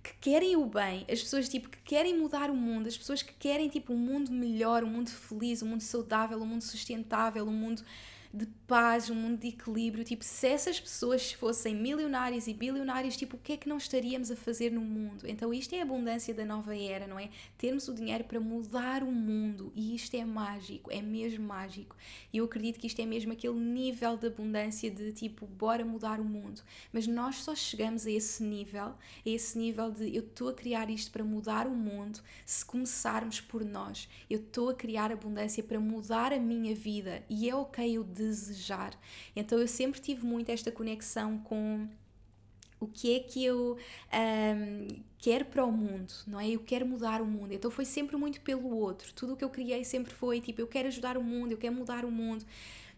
que 0.03 0.14
querem 0.20 0.57
o 0.57 0.64
bem, 0.64 1.05
as 1.11 1.20
pessoas 1.20 1.49
tipo 1.49 1.68
que 1.68 1.79
querem 1.83 2.16
mudar 2.16 2.51
o 2.51 2.57
mundo, 2.57 2.87
as 2.87 2.97
pessoas 2.97 3.22
que 3.22 3.35
querem 3.35 3.68
tipo 3.68 3.93
um 3.93 3.99
mundo 3.99 4.33
melhor, 4.33 4.83
um 4.83 4.89
mundo 4.89 5.11
feliz, 5.11 5.62
um 5.62 5.66
mundo 5.66 5.83
saudável, 5.83 6.39
um 6.41 6.47
mundo 6.47 6.62
sustentável, 6.62 7.47
um 7.47 7.53
mundo 7.53 7.83
de 8.33 8.47
paz, 8.66 9.11
um 9.11 9.14
mundo 9.14 9.39
de 9.39 9.49
equilíbrio. 9.49 10.05
Tipo, 10.05 10.24
se 10.24 10.47
essas 10.47 10.81
pessoas 10.81 11.33
fossem 11.33 11.74
milionários 11.74 12.47
e 12.47 12.55
bilionários, 12.55 13.16
tipo, 13.16 13.37
o 13.37 13.41
que 13.41 13.53
é 13.53 13.57
que 13.57 13.68
não 13.68 13.77
estaríamos 13.77 14.31
a 14.31 14.37
fazer 14.37 14.70
no 14.70 14.81
mundo? 14.81 15.27
Então, 15.27 15.53
isto 15.53 15.74
é 15.74 15.81
a 15.81 15.83
abundância 15.83 16.35
da 16.35 16.45
nova 16.45 16.77
era, 16.77 17.07
não 17.07 17.18
é? 17.18 17.31
Termos 17.57 17.89
o 17.89 17.95
dinheiro 17.95 18.24
para 18.24 18.41
mudar 18.41 19.03
o 19.03 19.12
mundo 19.12 19.72
e 19.74 19.95
isto 19.95 20.14
é 20.16 20.24
mágico, 20.24 20.91
é 20.91 21.01
mesmo 21.01 21.47
mágico. 21.47 21.97
E 22.33 22.39
eu 22.39 22.45
acredito 22.45 22.79
que 22.79 22.87
isto 22.87 23.01
é 23.01 23.07
mesmo 23.07 23.33
aquele 23.33 23.59
nível 23.59 24.16
de 24.16 24.27
abundância 24.27 24.91
de 24.91 25.12
tipo, 25.12 25.47
bora 25.47 25.85
mudar 25.85 26.20
o 26.20 26.24
mundo. 26.24 26.62
Mas 26.93 27.07
nós 27.07 27.37
só 27.37 27.55
chegamos 27.55 28.07
a 28.07 28.11
esse 28.11 28.43
nível, 28.43 28.87
a 28.87 28.97
esse 29.24 29.59
nível 29.59 29.91
de 29.91 30.14
eu 30.14 30.22
estou 30.22 30.49
a 30.49 30.55
criar 30.55 30.91
isto 30.91 31.11
para 31.11 31.24
mudar 31.24 31.66
o 31.66 31.74
mundo 31.74 32.20
se 32.45 32.64
começarmos 32.64 33.41
por 33.41 33.64
nós. 33.64 34.09
Eu 34.29 34.39
estou 34.41 34.70
a 34.70 34.74
criar 34.74 35.12
abundância 35.12 35.62
para 35.62 35.81
mudar 35.81 36.33
a 36.33 36.39
minha 36.39 36.74
vida 36.74 37.22
e 37.29 37.49
é 37.49 37.55
ok 37.55 37.97
eu 37.97 38.05
desejar. 38.29 38.99
Então 39.35 39.59
eu 39.59 39.68
sempre 39.68 40.01
tive 40.01 40.24
muito 40.24 40.51
esta 40.51 40.70
conexão 40.70 41.39
com 41.39 41.89
o 42.79 42.87
que 42.87 43.16
é 43.16 43.20
que 43.20 43.45
eu 43.45 43.77
um, 44.12 44.89
quero 45.18 45.47
para 45.47 45.64
o 45.64 45.72
mundo, 45.72 46.12
não 46.27 46.39
é? 46.39 46.49
Eu 46.49 46.61
quero 46.61 46.87
mudar 46.87 47.22
o 47.22 47.27
mundo. 47.27 47.53
Então 47.53 47.70
foi 47.70 47.85
sempre 47.85 48.16
muito 48.16 48.41
pelo 48.41 48.77
outro. 48.77 49.12
Tudo 49.14 49.33
o 49.33 49.37
que 49.37 49.45
eu 49.45 49.51
criei 49.51 49.85
sempre 49.85 50.12
foi 50.12 50.41
tipo, 50.41 50.61
eu 50.61 50.66
quero 50.66 50.89
ajudar 50.89 51.16
o 51.16 51.22
mundo, 51.22 51.53
eu 51.53 51.59
quero 51.59 51.74
mudar 51.74 52.05
o 52.05 52.11
mundo. 52.11 52.45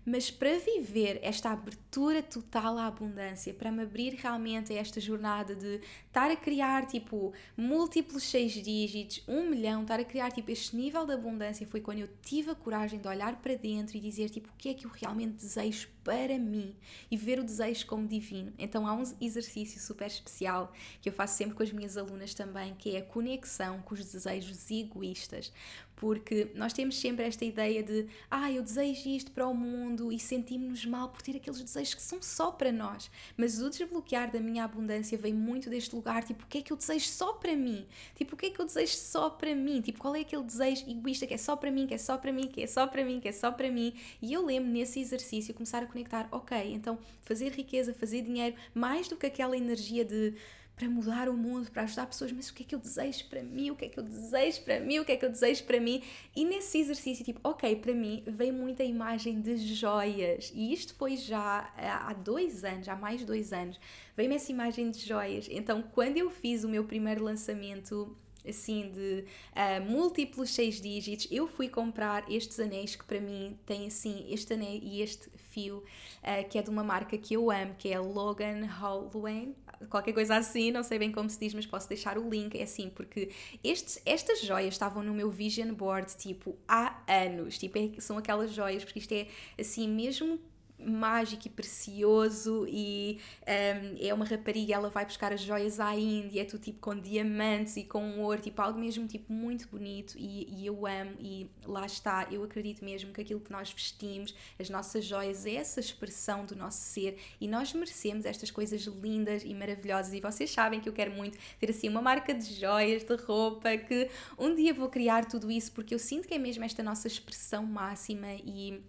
Mas 0.09 0.31
para 0.31 0.59
viver 0.59 1.21
esta 1.23 1.51
abertura 1.51 2.23
total 2.23 2.79
à 2.79 2.87
abundância, 2.87 3.53
para 3.53 3.71
me 3.71 3.83
abrir 3.83 4.15
realmente 4.15 4.73
a 4.73 4.77
esta 4.77 4.99
jornada 4.99 5.55
de 5.55 5.83
estar 6.07 6.31
a 6.31 6.37
criar 6.37 6.87
tipo 6.87 7.35
múltiplos 7.55 8.23
seis 8.23 8.53
dígitos, 8.53 9.23
um 9.29 9.51
milhão, 9.51 9.83
estar 9.83 10.01
a 10.01 10.05
criar 10.05 10.33
tipo 10.33 10.51
este 10.51 10.75
nível 10.75 11.05
de 11.05 11.13
abundância, 11.13 11.67
foi 11.67 11.83
quando 11.83 11.99
eu 11.99 12.09
tive 12.23 12.51
a 12.51 12.55
coragem 12.55 12.99
de 12.99 13.07
olhar 13.07 13.37
para 13.43 13.55
dentro 13.55 13.99
e 13.99 14.01
dizer 14.01 14.31
tipo 14.31 14.49
o 14.49 14.57
que 14.57 14.71
é 14.71 14.75
que 14.75 14.87
eu 14.87 14.91
realmente 14.91 15.35
desejo 15.35 15.91
para 16.09 16.39
mim 16.39 16.75
e 17.11 17.19
ver 17.19 17.39
o 17.39 17.45
desejo 17.45 17.85
como 17.87 18.09
divino. 18.09 18.51
Então 18.59 18.87
há 18.87 18.95
um 18.95 19.03
exercício 19.21 19.79
super 19.79 20.07
especial 20.07 20.73
que 21.03 21.11
eu 21.11 21.13
faço 21.13 21.37
sempre 21.37 21.55
com 21.55 21.63
as 21.63 21.71
minhas 21.71 21.99
alunas 21.99 22.33
também, 22.33 22.75
que 22.77 22.97
é 22.97 23.01
a 23.01 23.03
conexão 23.03 23.83
com 23.83 23.93
os 23.93 24.11
desejos 24.11 24.71
egoístas 24.71 25.53
porque 25.99 26.53
nós 26.55 26.73
temos 26.73 26.97
sempre 26.99 27.25
esta 27.25 27.45
ideia 27.45 27.83
de 27.83 28.07
ah, 28.31 28.51
eu 28.51 28.63
desejo 28.63 29.09
isto 29.09 29.33
para 29.33 29.47
o 29.47 29.55
mundo 29.55 30.13
e 30.13 30.19
sentimos-nos 30.19 30.87
mal 30.87 31.09
por 31.09 31.23
ter 31.23 31.37
aqueles 31.37 31.61
desejos 31.61 31.95
que 31.95 32.03
são 32.03 32.23
só 32.23 32.53
para 32.53 32.71
nós. 32.71 33.11
Mas 33.37 33.61
o 33.61 33.69
desbloquear 33.69 34.31
da 34.31 34.39
minha 34.39 34.65
abundância 34.65 35.19
vem 35.19 35.35
muito 35.35 35.69
deste 35.69 35.95
lugar, 35.95 36.23
tipo, 36.23 36.45
o 36.45 36.47
que 36.47 36.59
é 36.59 36.63
que 36.63 36.73
eu 36.73 36.77
desejo 36.77 37.09
só 37.09 37.33
para 37.33 37.55
mim? 37.57 37.87
Tipo, 38.15 38.35
o 38.35 38.39
que 38.39 38.47
é 38.47 38.51
que 38.51 38.61
eu 38.61 38.65
desejo 38.65 38.95
só 38.95 39.29
para 39.29 39.55
mim? 39.55 39.81
Tipo, 39.81 39.99
qual 39.99 40.15
é 40.15 40.21
aquele 40.21 40.45
desejo 40.45 40.89
egoísta 40.89 41.27
que 41.27 41.35
é 41.35 41.39
só 41.39 41.57
para 41.57 41.71
mim, 41.71 41.87
que 41.87 41.95
é 41.95 41.99
só 41.99 42.17
para 42.17 42.33
mim, 42.33 42.47
que 42.47 42.63
é 42.63 42.67
só 42.67 42.87
para 42.87 43.05
mim, 43.05 43.21
que 43.21 43.29
é 43.29 43.33
só 43.33 43.51
para 43.51 43.71
mim? 43.71 43.93
E 44.23 44.33
eu 44.33 44.45
lembro 44.45 44.71
nesse 44.71 45.01
exercício 45.01 45.53
começar 45.53 45.83
a 45.83 45.87
conectar, 45.99 46.29
ok, 46.31 46.73
então 46.73 46.99
fazer 47.23 47.51
riqueza, 47.51 47.93
fazer 47.93 48.23
dinheiro, 48.23 48.57
mais 48.75 49.09
do 49.09 49.17
que 49.17 49.27
aquela 49.27 49.57
energia 49.57 50.05
de 50.05 50.35
para 50.77 50.89
mudar 50.89 51.29
o 51.29 51.35
mundo, 51.35 51.69
para 51.73 51.83
ajudar 51.83 52.07
pessoas, 52.07 52.31
mas 52.31 52.51
o 52.51 52.55
que 52.55 52.63
é 52.63 52.67
que 52.67 52.73
eu 52.73 52.79
desejo 52.79 53.25
para 53.29 53.43
mim? 53.43 53.73
O 53.73 53.75
que 53.75 53.87
é 53.87 53.89
que 53.89 53.99
eu 53.99 54.05
desejo 54.05 54.63
para 54.63 54.79
mim? 54.79 55.01
O 55.01 55.05
que 55.05 55.11
é 55.11 55.17
que 55.17 55.25
eu 55.25 55.29
desejo 55.29 55.65
para 55.65 55.81
mim? 55.81 56.01
E 56.37 56.45
nesse 56.45 56.79
exercício, 56.79 57.25
tipo, 57.25 57.41
ok, 57.43 57.75
para 57.75 57.93
mim 57.93 58.23
veio 58.25 58.55
muita 58.55 58.85
imagem 58.85 59.41
de 59.41 59.57
joias, 59.57 60.53
e 60.55 60.73
isto 60.73 60.95
foi 60.95 61.17
já 61.17 61.69
há 61.77 62.13
dois 62.13 62.63
anos, 62.63 62.89
há 62.89 62.95
mais 62.95 63.19
de 63.19 63.27
dois 63.27 63.53
anos, 63.53 63.77
veio-me 64.17 64.37
essa 64.37 64.53
imagem 64.53 64.89
de 64.93 65.01
joias. 65.05 65.49
Então, 65.51 65.83
quando 65.83 66.17
eu 66.17 66.31
fiz 66.31 66.63
o 66.63 66.69
meu 66.69 66.85
primeiro 66.85 67.25
lançamento 67.25 68.17
assim 68.49 68.91
de 68.91 69.25
uh, 69.53 69.91
múltiplos 69.91 70.51
seis 70.51 70.81
dígitos, 70.81 71.27
eu 71.31 71.47
fui 71.47 71.69
comprar 71.69 72.31
estes 72.31 72.59
anéis 72.61 72.97
que 72.97 73.05
para 73.05 73.21
mim 73.21 73.59
têm 73.67 73.87
assim 73.87 74.27
este 74.29 74.55
anel 74.55 74.79
e 74.83 75.03
este 75.03 75.29
fio 75.51 75.79
uh, 75.79 76.49
que 76.49 76.59
é 76.59 76.63
de 76.63 76.71
uma 76.71 76.85
marca 76.85 77.17
que 77.17 77.35
eu 77.35 77.51
amo, 77.51 77.75
que 77.77 77.93
é 77.93 77.99
Logan 77.99 78.67
Holloway, 78.81 79.55
qualquer 79.89 80.13
coisa 80.13 80.37
assim, 80.37 80.71
não 80.71 80.83
sei 80.83 80.99
bem 80.99 81.13
como 81.13 81.29
se 81.29 81.39
diz, 81.39 81.55
mas 81.55 81.67
posso 81.67 81.89
deixar 81.89 82.19
o 82.19 82.29
link. 82.29 82.59
É 82.59 82.63
assim, 82.63 82.91
porque 82.91 83.31
estes, 83.63 84.01
estas 84.05 84.41
joias 84.41 84.75
estavam 84.75 85.03
no 85.03 85.15
meu 85.15 85.31
vision 85.31 85.73
board 85.73 86.17
tipo 86.17 86.57
há 86.67 87.01
anos. 87.07 87.59
Tipo, 87.59 87.79
é, 87.79 88.01
são 88.01 88.19
aquelas 88.19 88.53
joias, 88.53 88.85
porque 88.85 88.99
isto 88.99 89.13
é 89.13 89.27
assim 89.59 89.89
mesmo 89.89 90.39
mágico 90.79 91.47
e 91.47 91.51
precioso 91.51 92.67
e 92.69 93.19
um, 93.43 93.97
é 94.01 94.15
uma 94.15 94.25
rapariga, 94.25 94.75
ela 94.75 94.89
vai 94.89 95.05
buscar 95.05 95.33
as 95.33 95.41
joias 95.41 95.81
à 95.81 95.95
Índia, 95.95 96.43
é 96.43 96.45
tudo 96.45 96.63
tipo 96.63 96.79
com 96.81 96.99
diamantes 96.99 97.77
e 97.77 97.85
com 97.85 98.21
ouro, 98.21 98.41
tipo 98.41 98.61
algo 98.63 98.79
mesmo 98.79 99.07
tipo 99.07 99.33
muito 99.33 99.69
bonito 99.69 100.15
e, 100.17 100.47
e, 100.49 100.67
eu 100.67 100.87
amo 100.87 101.13
e 101.19 101.51
lá 101.65 101.85
está, 101.85 102.29
eu 102.31 102.43
acredito 102.45 102.85
mesmo 102.85 103.13
que 103.13 103.21
aquilo 103.21 103.41
que 103.41 103.51
nós 103.51 103.73
vestimos, 103.73 104.35
as 104.59 104.71
nossas 104.71 105.05
joias 105.05 105.45
é 105.47 105.55
essa 105.55 105.81
expressão 105.81 106.45
do 106.45 106.55
nosso 106.55 106.79
ser 106.79 107.19
e 107.41 107.49
nós 107.49 107.73
merecemos 107.73 108.25
estas 108.25 108.51
coisas 108.51 108.83
lindas 108.83 109.43
e 109.45 109.55
maravilhosas. 109.55 110.13
E 110.13 110.21
vocês 110.21 110.51
sabem 110.51 110.81
que 110.81 110.89
eu 110.89 110.93
quero 110.93 111.13
muito 111.13 111.39
ter 111.59 111.71
assim 111.71 111.89
uma 111.89 112.03
marca 112.03 112.33
de 112.33 112.55
joias, 112.55 113.03
de 113.05 113.17
roupa, 113.17 113.77
que 113.77 114.09
um 114.39 114.55
dia 114.55 114.73
vou 114.73 114.89
criar 114.89 115.25
tudo 115.25 115.51
isso 115.51 115.73
porque 115.73 115.95
eu 115.95 115.99
sinto 115.99 116.29
que 116.29 116.35
é 116.35 116.39
mesmo 116.39 116.65
esta 116.65 116.83
nossa 116.83 117.07
expressão 117.07 117.65
máxima 117.65 118.29
e 118.45 118.83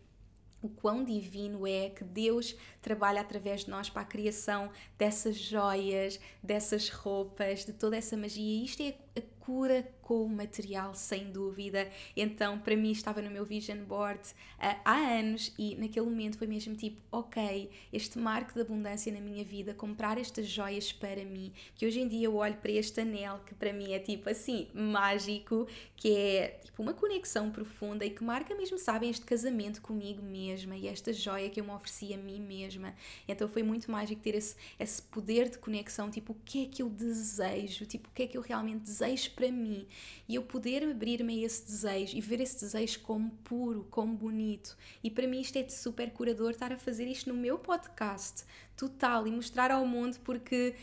o 0.61 0.69
quão 0.69 1.03
divino 1.03 1.65
é 1.65 1.89
que 1.89 2.03
Deus 2.03 2.55
trabalha 2.81 3.21
através 3.21 3.65
de 3.65 3.69
nós 3.69 3.89
para 3.89 4.01
a 4.01 4.05
criação 4.05 4.69
dessas 4.97 5.37
joias, 5.37 6.19
dessas 6.43 6.89
roupas, 6.89 7.65
de 7.65 7.73
toda 7.73 7.95
essa 7.97 8.17
magia. 8.17 8.63
Isto 8.63 8.83
é 8.83 8.95
a 9.17 9.21
cura 9.39 9.87
com 10.09 10.23
o 10.23 10.27
material, 10.27 10.95
sem 10.95 11.31
dúvida. 11.31 11.87
Então, 12.17 12.57
para 12.57 12.75
mim, 12.75 12.91
estava 12.91 13.21
no 13.21 13.29
meu 13.29 13.45
vision 13.45 13.77
board 13.83 14.19
uh, 14.57 14.75
há 14.83 14.95
anos 14.95 15.53
e 15.55 15.75
naquele 15.75 16.07
momento 16.07 16.35
foi 16.35 16.47
mesmo 16.47 16.75
tipo: 16.75 16.99
ok, 17.11 17.69
este 17.93 18.17
marco 18.17 18.55
de 18.55 18.61
abundância 18.61 19.13
na 19.13 19.19
minha 19.19 19.45
vida, 19.45 19.71
comprar 19.71 20.17
estas 20.17 20.47
joias 20.47 20.91
para 20.91 21.23
mim. 21.23 21.53
Que 21.75 21.85
hoje 21.85 21.99
em 21.99 22.07
dia 22.07 22.25
eu 22.25 22.37
olho 22.37 22.55
para 22.55 22.71
este 22.71 23.01
anel 23.01 23.39
que 23.45 23.53
para 23.53 23.71
mim 23.71 23.93
é 23.93 23.99
tipo 23.99 24.27
assim, 24.27 24.67
mágico, 24.73 25.67
que 25.95 26.17
é 26.17 26.59
tipo 26.63 26.81
uma 26.81 26.95
conexão 26.95 27.51
profunda 27.51 28.03
e 28.03 28.09
que 28.09 28.23
marca 28.23 28.55
mesmo, 28.55 28.79
sabem, 28.79 29.11
este 29.11 29.27
casamento 29.27 29.79
comigo 29.79 30.23
mesma 30.23 30.75
e 30.75 30.87
esta 30.87 31.13
joia 31.13 31.51
que 31.51 31.59
eu 31.59 31.63
me 31.63 31.69
ofereci 31.69 32.15
a 32.15 32.17
mim 32.17 32.41
mesma. 32.41 32.95
Então, 33.27 33.47
foi 33.47 33.61
muito 33.61 33.91
mágico 33.91 34.23
ter 34.23 34.33
esse, 34.33 34.55
esse 34.79 35.03
poder 35.03 35.49
de 35.49 35.59
conexão, 35.59 36.09
tipo, 36.09 36.33
o 36.33 36.37
que 36.43 36.63
é 36.63 36.65
que 36.65 36.81
eu 36.81 36.89
desejo, 36.89 37.85
tipo, 37.85 38.09
o 38.09 38.11
que 38.11 38.23
é 38.23 38.27
que 38.27 38.35
eu 38.35 38.41
realmente 38.41 38.79
desejo 38.79 39.29
para 39.35 39.51
mim 39.51 39.85
e 40.27 40.35
eu 40.35 40.43
poder 40.43 40.83
abrir-me 40.83 41.41
a 41.41 41.45
esse 41.45 41.65
desejo 41.65 42.15
e 42.17 42.21
ver 42.21 42.39
esse 42.41 42.59
desejo 42.59 42.99
como 43.01 43.31
puro, 43.43 43.87
como 43.89 44.15
bonito. 44.15 44.77
E 45.03 45.09
para 45.09 45.27
mim 45.27 45.41
isto 45.41 45.57
é 45.57 45.63
de 45.63 45.73
super 45.73 46.11
curador 46.11 46.51
estar 46.51 46.71
a 46.71 46.77
fazer 46.77 47.07
isto 47.07 47.33
no 47.33 47.39
meu 47.39 47.57
podcast 47.57 48.43
total 48.75 49.27
e 49.27 49.31
mostrar 49.31 49.71
ao 49.71 49.85
mundo 49.85 50.17
porque 50.23 50.75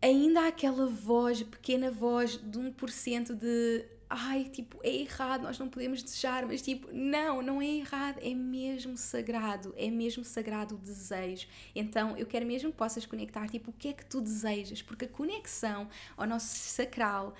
ainda 0.00 0.42
há 0.42 0.48
aquela 0.48 0.86
voz, 0.86 1.42
pequena 1.42 1.90
voz 1.90 2.36
de 2.36 2.58
1% 2.58 3.34
de 3.34 3.86
ai, 4.08 4.44
tipo, 4.44 4.78
é 4.82 4.94
errado, 4.94 5.42
nós 5.42 5.58
não 5.58 5.68
podemos 5.68 6.02
desejar, 6.02 6.46
mas 6.46 6.62
tipo, 6.62 6.88
não, 6.92 7.42
não 7.42 7.60
é 7.60 7.66
errado, 7.66 8.18
é 8.22 8.34
mesmo 8.34 8.96
sagrado, 8.96 9.74
é 9.76 9.90
mesmo 9.90 10.24
sagrado 10.24 10.76
o 10.76 10.78
desejo. 10.78 11.48
Então, 11.74 12.16
eu 12.16 12.26
quero 12.26 12.46
mesmo 12.46 12.70
que 12.70 12.76
possas 12.76 13.04
conectar, 13.06 13.48
tipo, 13.48 13.70
o 13.70 13.74
que 13.74 13.88
é 13.88 13.92
que 13.92 14.06
tu 14.06 14.20
desejas, 14.20 14.82
porque 14.82 15.06
a 15.06 15.08
conexão 15.08 15.88
ao 16.16 16.26
nosso 16.26 16.46
sacral, 16.46 17.34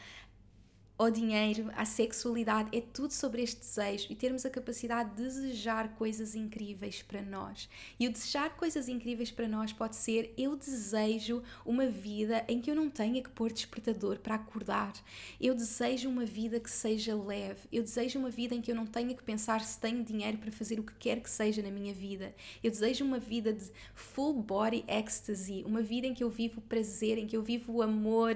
ao 0.97 1.11
dinheiro, 1.11 1.71
à 1.75 1.85
sexualidade, 1.85 2.77
é 2.77 2.81
tudo 2.81 3.13
sobre 3.13 3.43
este 3.43 3.61
desejo 3.61 4.07
e 4.11 4.15
termos 4.15 4.47
a 4.47 4.51
capacidade 4.51 5.11
de 5.11 5.25
desejar 5.25 5.97
coisas 5.97 6.37
incríveis 6.37 7.03
para 7.03 7.21
nós. 7.21 7.69
E 7.99 8.07
o 8.07 8.13
desejar 8.13 8.57
coisas 8.57 8.89
incríveis 8.89 9.31
para 9.31 9.49
nós 9.49 9.73
pode 9.73 9.97
ser: 9.97 10.33
eu 10.39 10.57
desejo 10.57 11.43
uma 11.67 11.87
vida 11.87 12.45
em 12.47 12.61
que 12.61 12.71
eu 12.71 12.77
não 12.77 12.89
tenha 12.89 13.21
que 13.21 13.31
pôr 13.31 13.53
despertador 13.53 14.19
para 14.21 14.37
acordar. 14.37 14.93
Eu 15.41 15.55
desejo 15.55 16.09
uma 16.09 16.25
vida 16.25 16.61
que 16.61 16.71
seja 16.71 17.17
leve. 17.17 17.63
Eu 17.73 17.83
desejo 17.83 18.21
uma 18.21 18.31
vida 18.31 18.55
em 18.55 18.61
que 18.61 18.71
eu 18.71 18.77
não 18.77 18.87
tenha 18.87 19.15
que 19.15 19.23
pensar 19.23 19.63
se 19.63 19.81
tenho 19.81 20.05
dinheiro 20.05 20.39
para 20.39 20.53
fazer 20.53 20.79
o 20.79 20.85
que 20.85 20.95
quer 20.95 21.21
que 21.21 21.31
seja 21.31 21.61
na 21.61 21.71
minha 21.71 21.93
vida. 21.93 22.33
Eu 22.63 22.71
desejo 22.71 23.05
uma 23.05 23.19
vida 23.19 23.53
de 23.53 23.69
full 23.95 24.35
body 24.35 24.85
ecstasy, 24.87 25.65
uma 25.67 25.83
vida 25.83 26.07
em 26.07 26.15
que 26.15 26.23
eu 26.23 26.31
vivo 26.31 26.61
prazer, 26.61 27.19
em 27.19 27.27
que 27.27 27.37
eu 27.37 27.43
vivo 27.43 27.73
o 27.73 27.83
amor, 27.83 28.35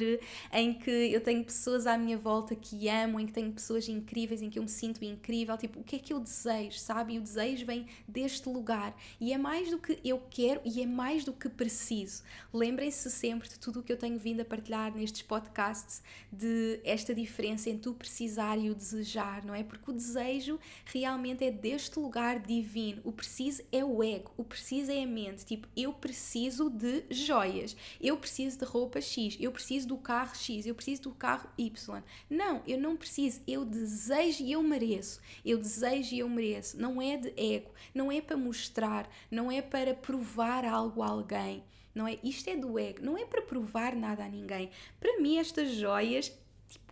em 0.52 0.74
que 0.74 0.90
eu 0.90 1.20
tenho 1.20 1.44
pessoas 1.44 1.86
à 1.86 1.96
minha 1.96 2.18
volta 2.18 2.48
que 2.58 2.88
amo, 2.88 3.18
em 3.18 3.26
que 3.26 3.32
tenho 3.32 3.52
pessoas 3.52 3.88
incríveis, 3.88 4.42
em 4.42 4.50
que 4.50 4.58
eu 4.58 4.62
me 4.62 4.68
sinto 4.68 5.04
incrível. 5.04 5.56
Tipo, 5.56 5.80
o 5.80 5.84
que 5.84 5.96
é 5.96 5.98
que 5.98 6.12
eu 6.12 6.20
desejo, 6.20 6.78
sabe? 6.78 7.14
E 7.14 7.18
o 7.18 7.22
desejo 7.22 7.64
vem 7.64 7.86
deste 8.06 8.48
lugar. 8.48 8.96
E 9.20 9.32
é 9.32 9.38
mais 9.38 9.70
do 9.70 9.78
que 9.78 9.98
eu 10.04 10.22
quero 10.30 10.60
e 10.64 10.82
é 10.82 10.86
mais 10.86 11.24
do 11.24 11.32
que 11.32 11.48
preciso. 11.48 12.22
Lembrem-se 12.52 13.10
sempre 13.10 13.48
de 13.48 13.58
tudo 13.58 13.80
o 13.80 13.82
que 13.82 13.92
eu 13.92 13.96
tenho 13.96 14.18
vindo 14.18 14.40
a 14.40 14.44
partilhar 14.44 14.94
nestes 14.94 15.22
podcasts, 15.22 16.02
de 16.32 16.80
esta 16.84 17.14
diferença 17.14 17.70
entre 17.70 17.88
o 17.88 17.94
precisar 17.94 18.58
e 18.58 18.70
o 18.70 18.74
desejar, 18.74 19.44
não 19.44 19.54
é? 19.54 19.62
Porque 19.62 19.90
o 19.90 19.94
desejo 19.94 20.58
realmente 20.84 21.44
é 21.44 21.50
deste 21.50 21.98
lugar 21.98 22.38
divino. 22.38 23.00
O 23.04 23.12
preciso 23.12 23.62
é 23.72 23.84
o 23.84 24.02
ego, 24.02 24.32
o 24.36 24.44
preciso 24.44 24.90
é 24.90 25.02
a 25.02 25.06
mente. 25.06 25.44
Tipo, 25.44 25.68
eu 25.76 25.92
preciso 25.92 26.70
de 26.70 27.04
joias, 27.10 27.76
eu 28.00 28.16
preciso 28.16 28.58
de 28.58 28.64
roupa 28.64 29.00
X, 29.00 29.36
eu 29.40 29.52
preciso 29.52 29.88
do 29.88 29.96
carro 29.96 30.34
X, 30.34 30.66
eu 30.66 30.74
preciso 30.74 31.02
do 31.02 31.10
carro 31.12 31.48
Y. 31.56 32.02
Não, 32.38 32.62
eu 32.68 32.78
não 32.78 32.96
preciso, 32.96 33.40
eu 33.48 33.64
desejo 33.64 34.44
e 34.44 34.52
eu 34.52 34.62
mereço. 34.62 35.20
Eu 35.44 35.58
desejo 35.58 36.14
e 36.14 36.20
eu 36.20 36.28
mereço. 36.28 36.80
Não 36.80 37.02
é 37.02 37.16
de 37.16 37.34
ego, 37.36 37.72
não 37.92 38.12
é 38.12 38.20
para 38.20 38.36
mostrar, 38.36 39.10
não 39.28 39.50
é 39.50 39.60
para 39.60 39.92
provar 39.92 40.64
algo 40.64 41.02
a 41.02 41.08
alguém. 41.08 41.64
Não 41.92 42.06
é, 42.06 42.16
isto 42.22 42.48
é 42.48 42.54
do 42.54 42.78
ego, 42.78 43.00
não 43.02 43.18
é 43.18 43.26
para 43.26 43.42
provar 43.42 43.96
nada 43.96 44.24
a 44.24 44.28
ninguém. 44.28 44.70
Para 45.00 45.18
mim 45.20 45.36
estas 45.36 45.72
joias 45.72 46.32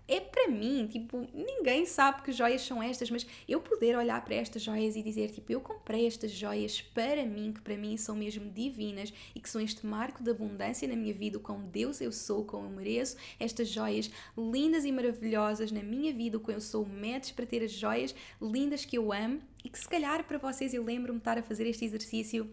é 0.09 0.21
para 0.21 0.49
mim, 0.49 0.87
tipo, 0.87 1.27
ninguém 1.35 1.85
sabe 1.85 2.23
que 2.23 2.33
joias 2.33 2.63
são 2.63 2.83
estas, 2.83 3.11
mas 3.11 3.27
eu 3.49 3.61
poder 3.61 3.97
olhar 3.97 4.25
para 4.25 4.37
estas 4.37 4.63
joias 4.63 4.95
e 4.95 5.03
dizer, 5.03 5.31
tipo, 5.31 5.51
eu 5.51 5.61
comprei 5.61 6.07
estas 6.07 6.31
joias 6.31 6.81
para 6.81 7.25
mim, 7.27 7.53
que 7.53 7.61
para 7.61 7.77
mim 7.77 7.97
são 7.97 8.15
mesmo 8.15 8.51
divinas 8.51 9.13
e 9.35 9.41
que 9.41 9.51
são 9.51 9.61
este 9.61 9.85
marco 9.85 10.23
de 10.23 10.31
abundância 10.31 10.87
na 10.87 10.95
minha 10.95 11.13
vida, 11.13 11.39
com 11.39 11.61
Deus 11.61 12.01
eu 12.01 12.13
sou, 12.13 12.45
como 12.45 12.67
eu 12.67 12.71
mereço, 12.71 13.17
estas 13.41 13.69
joias 13.69 14.11
lindas 14.37 14.85
e 14.85 14.93
maravilhosas 14.93 15.73
na 15.73 15.83
minha 15.83 16.13
vida, 16.13 16.39
com 16.39 16.53
eu 16.53 16.61
sou 16.61 16.87
metes 16.87 17.33
para 17.33 17.47
ter 17.47 17.63
as 17.65 17.73
joias 17.73 18.15
lindas 18.41 18.85
que 18.85 18.97
eu 18.97 19.13
amo 19.13 19.41
e 19.65 19.69
que 19.69 19.79
se 19.79 19.89
calhar 19.89 20.25
para 20.25 20.39
vocês 20.39 20.73
eu 20.73 20.85
lembro-me 20.85 21.19
de 21.19 21.23
estar 21.23 21.39
a 21.39 21.43
fazer 21.43 21.67
este 21.67 21.85
exercício 21.85 22.49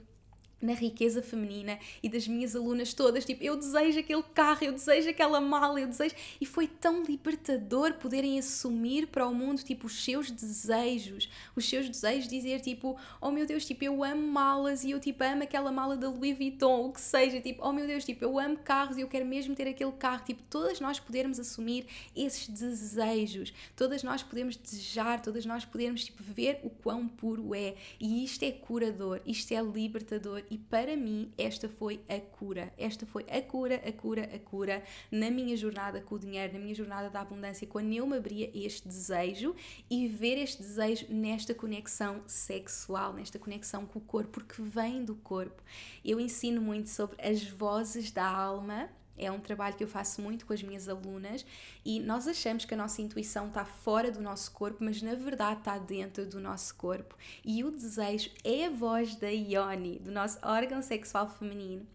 na 0.63 0.73
riqueza 0.73 1.21
feminina 1.21 1.77
e 2.01 2.09
das 2.09 2.27
minhas 2.27 2.55
alunas 2.55 2.93
todas, 2.93 3.25
tipo, 3.25 3.43
eu 3.43 3.55
desejo 3.55 3.99
aquele 3.99 4.23
carro, 4.23 4.63
eu 4.63 4.71
desejo 4.71 5.09
aquela 5.09 5.41
mala, 5.41 5.79
eu 5.79 5.87
desejo. 5.87 6.15
E 6.39 6.45
foi 6.45 6.67
tão 6.67 7.03
libertador 7.03 7.93
poderem 7.95 8.39
assumir 8.39 9.07
para 9.07 9.27
o 9.27 9.35
mundo, 9.35 9.61
tipo, 9.61 9.87
os 9.87 10.03
seus 10.03 10.31
desejos, 10.31 11.29
os 11.55 11.67
seus 11.67 11.89
desejos, 11.89 12.27
dizer, 12.27 12.61
tipo, 12.61 12.97
oh 13.19 13.29
meu 13.29 13.45
Deus, 13.45 13.65
tipo, 13.65 13.83
eu 13.83 14.03
amo 14.03 14.25
malas 14.25 14.83
e 14.83 14.91
eu, 14.91 14.99
tipo, 14.99 15.23
amo 15.23 15.43
aquela 15.43 15.71
mala 15.71 15.97
da 15.97 16.09
Louis 16.09 16.37
Vuitton, 16.37 16.85
o 16.85 16.93
que 16.93 17.01
seja, 17.01 17.41
tipo, 17.41 17.61
oh 17.65 17.73
meu 17.73 17.85
Deus, 17.85 18.05
tipo, 18.05 18.23
eu 18.23 18.39
amo 18.39 18.57
carros 18.57 18.97
e 18.97 19.01
eu 19.01 19.07
quero 19.07 19.25
mesmo 19.25 19.53
ter 19.55 19.67
aquele 19.67 19.91
carro, 19.91 20.23
tipo, 20.23 20.41
todas 20.49 20.79
nós 20.79 20.99
podermos 20.99 21.39
assumir 21.39 21.85
esses 22.15 22.47
desejos, 22.47 23.53
todas 23.75 24.01
nós 24.01 24.23
podemos 24.23 24.55
desejar, 24.55 25.21
todas 25.21 25.45
nós 25.45 25.65
podemos, 25.65 26.05
tipo, 26.05 26.23
ver 26.23 26.59
o 26.63 26.69
quão 26.69 27.07
puro 27.07 27.53
é. 27.53 27.75
E 27.99 28.23
isto 28.23 28.43
é 28.43 28.51
curador, 28.51 29.19
isto 29.25 29.53
é 29.53 29.61
libertador 29.61 30.41
e 30.53 30.57
para 30.59 30.95
mim 30.95 31.31
esta 31.35 31.67
foi 31.67 31.99
a 32.07 32.19
cura. 32.19 32.71
Esta 32.77 33.07
foi 33.07 33.25
a 33.27 33.41
cura, 33.41 33.81
a 33.83 33.91
cura, 33.91 34.29
a 34.31 34.37
cura 34.37 34.83
na 35.09 35.31
minha 35.31 35.57
jornada 35.57 35.99
com 35.99 36.13
o 36.13 36.19
dinheiro, 36.19 36.53
na 36.53 36.59
minha 36.59 36.75
jornada 36.75 37.09
da 37.09 37.21
abundância, 37.21 37.65
quando 37.65 37.91
eu 37.91 38.05
me 38.05 38.17
abria 38.17 38.51
este 38.53 38.87
desejo 38.87 39.55
e 39.89 40.07
ver 40.07 40.37
este 40.37 40.61
desejo 40.61 41.07
nesta 41.09 41.55
conexão 41.55 42.21
sexual, 42.27 43.13
nesta 43.13 43.39
conexão 43.39 43.87
com 43.87 43.97
o 43.97 44.01
corpo, 44.03 44.29
porque 44.29 44.61
vem 44.61 45.03
do 45.03 45.15
corpo. 45.15 45.63
Eu 46.05 46.19
ensino 46.19 46.61
muito 46.61 46.87
sobre 46.87 47.19
as 47.19 47.43
vozes 47.43 48.11
da 48.11 48.27
alma 48.27 48.91
é 49.17 49.31
um 49.31 49.39
trabalho 49.39 49.75
que 49.75 49.83
eu 49.83 49.87
faço 49.87 50.21
muito 50.21 50.45
com 50.45 50.53
as 50.53 50.63
minhas 50.63 50.89
alunas 50.89 51.45
e 51.85 51.99
nós 51.99 52.27
achamos 52.27 52.65
que 52.65 52.73
a 52.73 52.77
nossa 52.77 53.01
intuição 53.01 53.47
está 53.47 53.63
fora 53.63 54.11
do 54.11 54.21
nosso 54.21 54.51
corpo, 54.51 54.83
mas 54.83 55.01
na 55.01 55.15
verdade 55.15 55.59
está 55.59 55.77
dentro 55.77 56.25
do 56.25 56.39
nosso 56.39 56.75
corpo. 56.75 57.15
E 57.43 57.63
o 57.63 57.71
desejo 57.71 58.31
é 58.43 58.65
a 58.65 58.69
voz 58.69 59.15
da 59.15 59.29
Ioni, 59.29 59.99
do 59.99 60.11
nosso 60.11 60.39
órgão 60.41 60.81
sexual 60.81 61.29
feminino. 61.29 61.85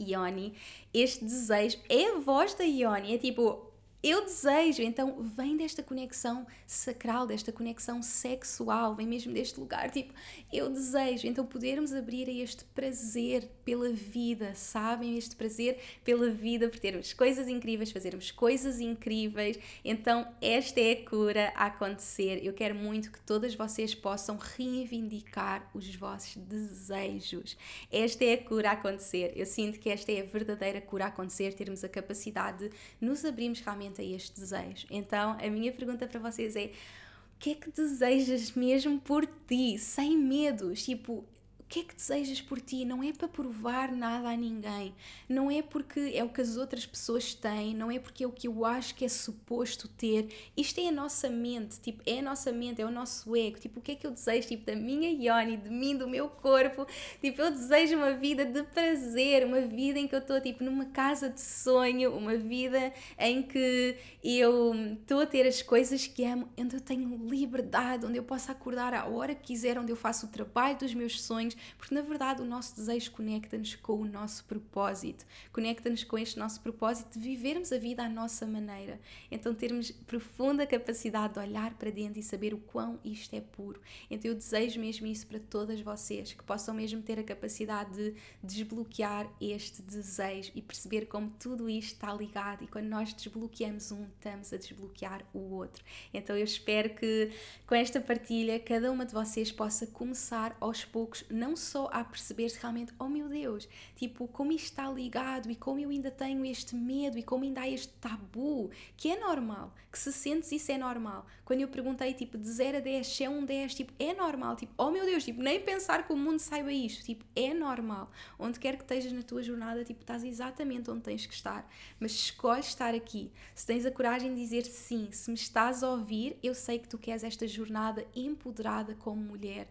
Ioni, 0.00 0.54
este 0.94 1.24
desejo 1.24 1.78
é 1.88 2.06
a 2.06 2.18
voz 2.18 2.54
da 2.54 2.64
Ioni, 2.64 3.14
é 3.14 3.18
tipo, 3.18 3.69
eu 4.02 4.24
desejo, 4.24 4.82
então 4.82 5.22
vem 5.22 5.56
desta 5.56 5.82
conexão 5.82 6.46
sacral, 6.66 7.26
desta 7.26 7.52
conexão 7.52 8.02
sexual, 8.02 8.94
vem 8.94 9.06
mesmo 9.06 9.32
deste 9.32 9.60
lugar, 9.60 9.90
tipo, 9.90 10.14
eu 10.50 10.70
desejo, 10.70 11.26
então 11.26 11.44
podermos 11.44 11.92
abrir 11.92 12.28
a 12.28 12.32
este 12.32 12.64
prazer 12.64 13.48
pela 13.64 13.90
vida, 13.90 14.54
sabem? 14.54 15.18
Este 15.18 15.36
prazer 15.36 15.78
pela 16.02 16.30
vida, 16.30 16.68
por 16.68 16.78
termos 16.78 17.12
coisas 17.12 17.46
incríveis, 17.46 17.92
fazermos 17.92 18.30
coisas 18.30 18.80
incríveis, 18.80 19.58
então 19.84 20.26
esta 20.40 20.80
é 20.80 20.92
a 20.92 21.08
cura 21.08 21.52
a 21.54 21.66
acontecer. 21.66 22.40
Eu 22.42 22.54
quero 22.54 22.74
muito 22.74 23.12
que 23.12 23.20
todas 23.20 23.54
vocês 23.54 23.94
possam 23.94 24.38
reivindicar 24.38 25.70
os 25.74 25.94
vossos 25.94 26.36
desejos. 26.36 27.56
Esta 27.92 28.24
é 28.24 28.34
a 28.34 28.38
cura 28.42 28.70
a 28.70 28.72
acontecer. 28.72 29.32
Eu 29.36 29.44
sinto 29.44 29.78
que 29.78 29.90
esta 29.90 30.10
é 30.10 30.20
a 30.20 30.24
verdadeira 30.24 30.80
cura 30.80 31.04
a 31.04 31.08
acontecer, 31.08 31.52
termos 31.52 31.84
a 31.84 31.88
capacidade 31.88 32.68
de 32.68 32.74
nos 33.00 33.24
abrirmos 33.24 33.60
realmente 33.60 33.89
a 33.98 34.04
este 34.04 34.38
desejo. 34.38 34.86
Então, 34.90 35.36
a 35.40 35.50
minha 35.50 35.72
pergunta 35.72 36.06
para 36.06 36.20
vocês 36.20 36.54
é: 36.54 36.66
o 36.66 37.38
que 37.38 37.52
é 37.52 37.54
que 37.54 37.70
desejas 37.70 38.52
mesmo 38.52 39.00
por 39.00 39.26
ti, 39.26 39.78
sem 39.78 40.16
medos? 40.16 40.84
Tipo, 40.84 41.24
que 41.70 41.80
é 41.80 41.84
que 41.84 41.94
desejas 41.94 42.40
por 42.40 42.60
ti? 42.60 42.84
Não 42.84 43.00
é 43.00 43.12
para 43.12 43.28
provar 43.28 43.92
nada 43.92 44.28
a 44.28 44.36
ninguém, 44.36 44.92
não 45.28 45.48
é 45.48 45.62
porque 45.62 46.10
é 46.14 46.24
o 46.24 46.28
que 46.28 46.40
as 46.40 46.56
outras 46.56 46.84
pessoas 46.84 47.32
têm, 47.32 47.76
não 47.76 47.92
é 47.92 48.00
porque 48.00 48.24
é 48.24 48.26
o 48.26 48.32
que 48.32 48.48
eu 48.48 48.64
acho 48.64 48.92
que 48.96 49.04
é 49.04 49.08
suposto 49.08 49.86
ter. 49.86 50.28
Isto 50.56 50.80
é 50.80 50.88
a 50.88 50.92
nossa 50.92 51.30
mente, 51.30 51.80
tipo, 51.80 52.02
é 52.04 52.18
a 52.18 52.22
nossa 52.22 52.50
mente, 52.50 52.82
é 52.82 52.84
o 52.84 52.90
nosso 52.90 53.36
ego. 53.36 53.60
Tipo, 53.60 53.78
o 53.78 53.82
que 53.82 53.92
é 53.92 53.94
que 53.94 54.04
eu 54.04 54.10
desejo? 54.10 54.48
Tipo, 54.48 54.66
da 54.66 54.74
minha 54.74 55.10
Ioni, 55.10 55.56
de 55.58 55.70
mim, 55.70 55.96
do 55.96 56.08
meu 56.08 56.28
corpo. 56.28 56.84
Tipo, 57.20 57.40
eu 57.40 57.52
desejo 57.52 57.96
uma 57.96 58.14
vida 58.14 58.44
de 58.44 58.64
prazer, 58.64 59.46
uma 59.46 59.60
vida 59.60 60.00
em 60.00 60.08
que 60.08 60.14
eu 60.14 60.18
estou, 60.18 60.40
tipo, 60.40 60.64
numa 60.64 60.86
casa 60.86 61.30
de 61.30 61.40
sonho, 61.40 62.16
uma 62.16 62.36
vida 62.36 62.92
em 63.16 63.44
que 63.44 63.96
eu 64.24 64.74
estou 65.00 65.20
a 65.20 65.26
ter 65.26 65.46
as 65.46 65.62
coisas 65.62 66.04
que 66.04 66.24
amo, 66.24 66.48
onde 66.58 66.74
eu 66.74 66.80
tenho 66.80 67.16
liberdade, 67.28 68.06
onde 68.06 68.18
eu 68.18 68.24
posso 68.24 68.50
acordar 68.50 68.92
à 68.92 69.06
hora 69.06 69.36
que 69.36 69.52
quiser, 69.52 69.78
onde 69.78 69.92
eu 69.92 69.96
faço 69.96 70.26
o 70.26 70.28
trabalho 70.30 70.76
dos 70.76 70.92
meus 70.92 71.22
sonhos 71.22 71.59
porque 71.76 71.94
na 71.94 72.02
verdade 72.02 72.42
o 72.42 72.44
nosso 72.44 72.76
desejo 72.76 73.10
conecta-nos 73.12 73.74
com 73.76 74.00
o 74.00 74.04
nosso 74.04 74.44
propósito, 74.44 75.24
conecta-nos 75.52 76.04
com 76.04 76.18
este 76.18 76.38
nosso 76.38 76.60
propósito 76.60 77.18
de 77.18 77.28
vivermos 77.28 77.72
a 77.72 77.78
vida 77.78 78.02
à 78.02 78.08
nossa 78.08 78.46
maneira. 78.46 79.00
Então 79.30 79.54
termos 79.54 79.90
profunda 79.90 80.66
capacidade 80.66 81.34
de 81.34 81.40
olhar 81.40 81.74
para 81.74 81.90
dentro 81.90 82.18
e 82.18 82.22
saber 82.22 82.54
o 82.54 82.58
quão 82.58 82.98
isto 83.04 83.34
é 83.34 83.40
puro. 83.40 83.80
Então 84.10 84.30
eu 84.30 84.34
desejo 84.34 84.80
mesmo 84.80 85.06
isso 85.06 85.26
para 85.26 85.38
todas 85.38 85.80
vocês, 85.80 86.32
que 86.32 86.42
possam 86.42 86.74
mesmo 86.74 87.02
ter 87.02 87.18
a 87.18 87.22
capacidade 87.22 87.92
de 87.92 88.14
desbloquear 88.42 89.30
este 89.40 89.82
desejo 89.82 90.52
e 90.54 90.62
perceber 90.62 91.06
como 91.06 91.30
tudo 91.38 91.68
isto 91.68 91.94
está 91.94 92.12
ligado 92.12 92.64
e 92.64 92.66
quando 92.66 92.86
nós 92.86 93.12
desbloqueamos 93.12 93.90
um, 93.92 94.04
estamos 94.04 94.52
a 94.52 94.56
desbloquear 94.56 95.24
o 95.32 95.54
outro. 95.54 95.84
Então 96.12 96.36
eu 96.36 96.44
espero 96.44 96.94
que 96.94 97.30
com 97.66 97.74
esta 97.74 98.00
partilha 98.00 98.58
cada 98.58 98.90
uma 98.90 99.04
de 99.04 99.12
vocês 99.12 99.50
possa 99.52 99.86
começar 99.86 100.56
aos 100.60 100.84
poucos, 100.84 101.24
não 101.30 101.49
não 101.50 101.56
só 101.56 101.88
a 101.92 102.04
perceber-se 102.04 102.60
realmente, 102.60 102.92
oh 102.96 103.08
meu 103.08 103.28
Deus, 103.28 103.68
tipo, 103.96 104.28
como 104.28 104.52
isto 104.52 104.66
está 104.66 104.88
ligado 104.88 105.50
e 105.50 105.56
como 105.56 105.80
eu 105.80 105.90
ainda 105.90 106.10
tenho 106.10 106.44
este 106.44 106.76
medo 106.76 107.18
e 107.18 107.24
como 107.24 107.42
ainda 107.42 107.62
há 107.62 107.68
este 107.68 107.92
tabu, 107.94 108.70
que 108.96 109.10
é 109.10 109.18
normal, 109.18 109.74
que 109.90 109.98
se 109.98 110.12
sentes 110.12 110.52
isso 110.52 110.70
é 110.70 110.78
normal. 110.78 111.26
Quando 111.44 111.62
eu 111.62 111.68
perguntei, 111.68 112.14
tipo, 112.14 112.38
de 112.38 112.48
0 112.48 112.78
a 112.78 112.80
10, 112.80 113.06
se 113.06 113.24
é 113.24 113.28
um 113.28 113.44
10, 113.44 113.74
tipo, 113.74 113.92
é 113.98 114.14
normal, 114.14 114.54
tipo, 114.54 114.72
oh 114.78 114.92
meu 114.92 115.04
Deus, 115.04 115.24
tipo, 115.24 115.42
nem 115.42 115.60
pensar 115.60 116.06
que 116.06 116.12
o 116.12 116.16
mundo 116.16 116.38
saiba 116.38 116.72
isto, 116.72 117.04
tipo, 117.04 117.24
é 117.34 117.52
normal. 117.52 118.12
Onde 118.38 118.60
quer 118.60 118.76
que 118.76 118.82
estejas 118.82 119.12
na 119.12 119.22
tua 119.22 119.42
jornada, 119.42 119.84
tipo, 119.84 120.02
estás 120.02 120.22
exatamente 120.22 120.88
onde 120.88 121.02
tens 121.02 121.26
que 121.26 121.34
estar, 121.34 121.68
mas 121.98 122.12
escolhes 122.12 122.68
estar 122.68 122.94
aqui. 122.94 123.32
Se 123.56 123.66
tens 123.66 123.84
a 123.84 123.90
coragem 123.90 124.34
de 124.34 124.40
dizer 124.40 124.64
sim, 124.64 125.08
se 125.10 125.28
me 125.28 125.36
estás 125.36 125.82
a 125.82 125.90
ouvir, 125.90 126.38
eu 126.44 126.54
sei 126.54 126.78
que 126.78 126.88
tu 126.88 126.96
queres 126.96 127.24
esta 127.24 127.46
jornada 127.48 128.06
empoderada 128.14 128.94
como 128.94 129.20
mulher 129.20 129.68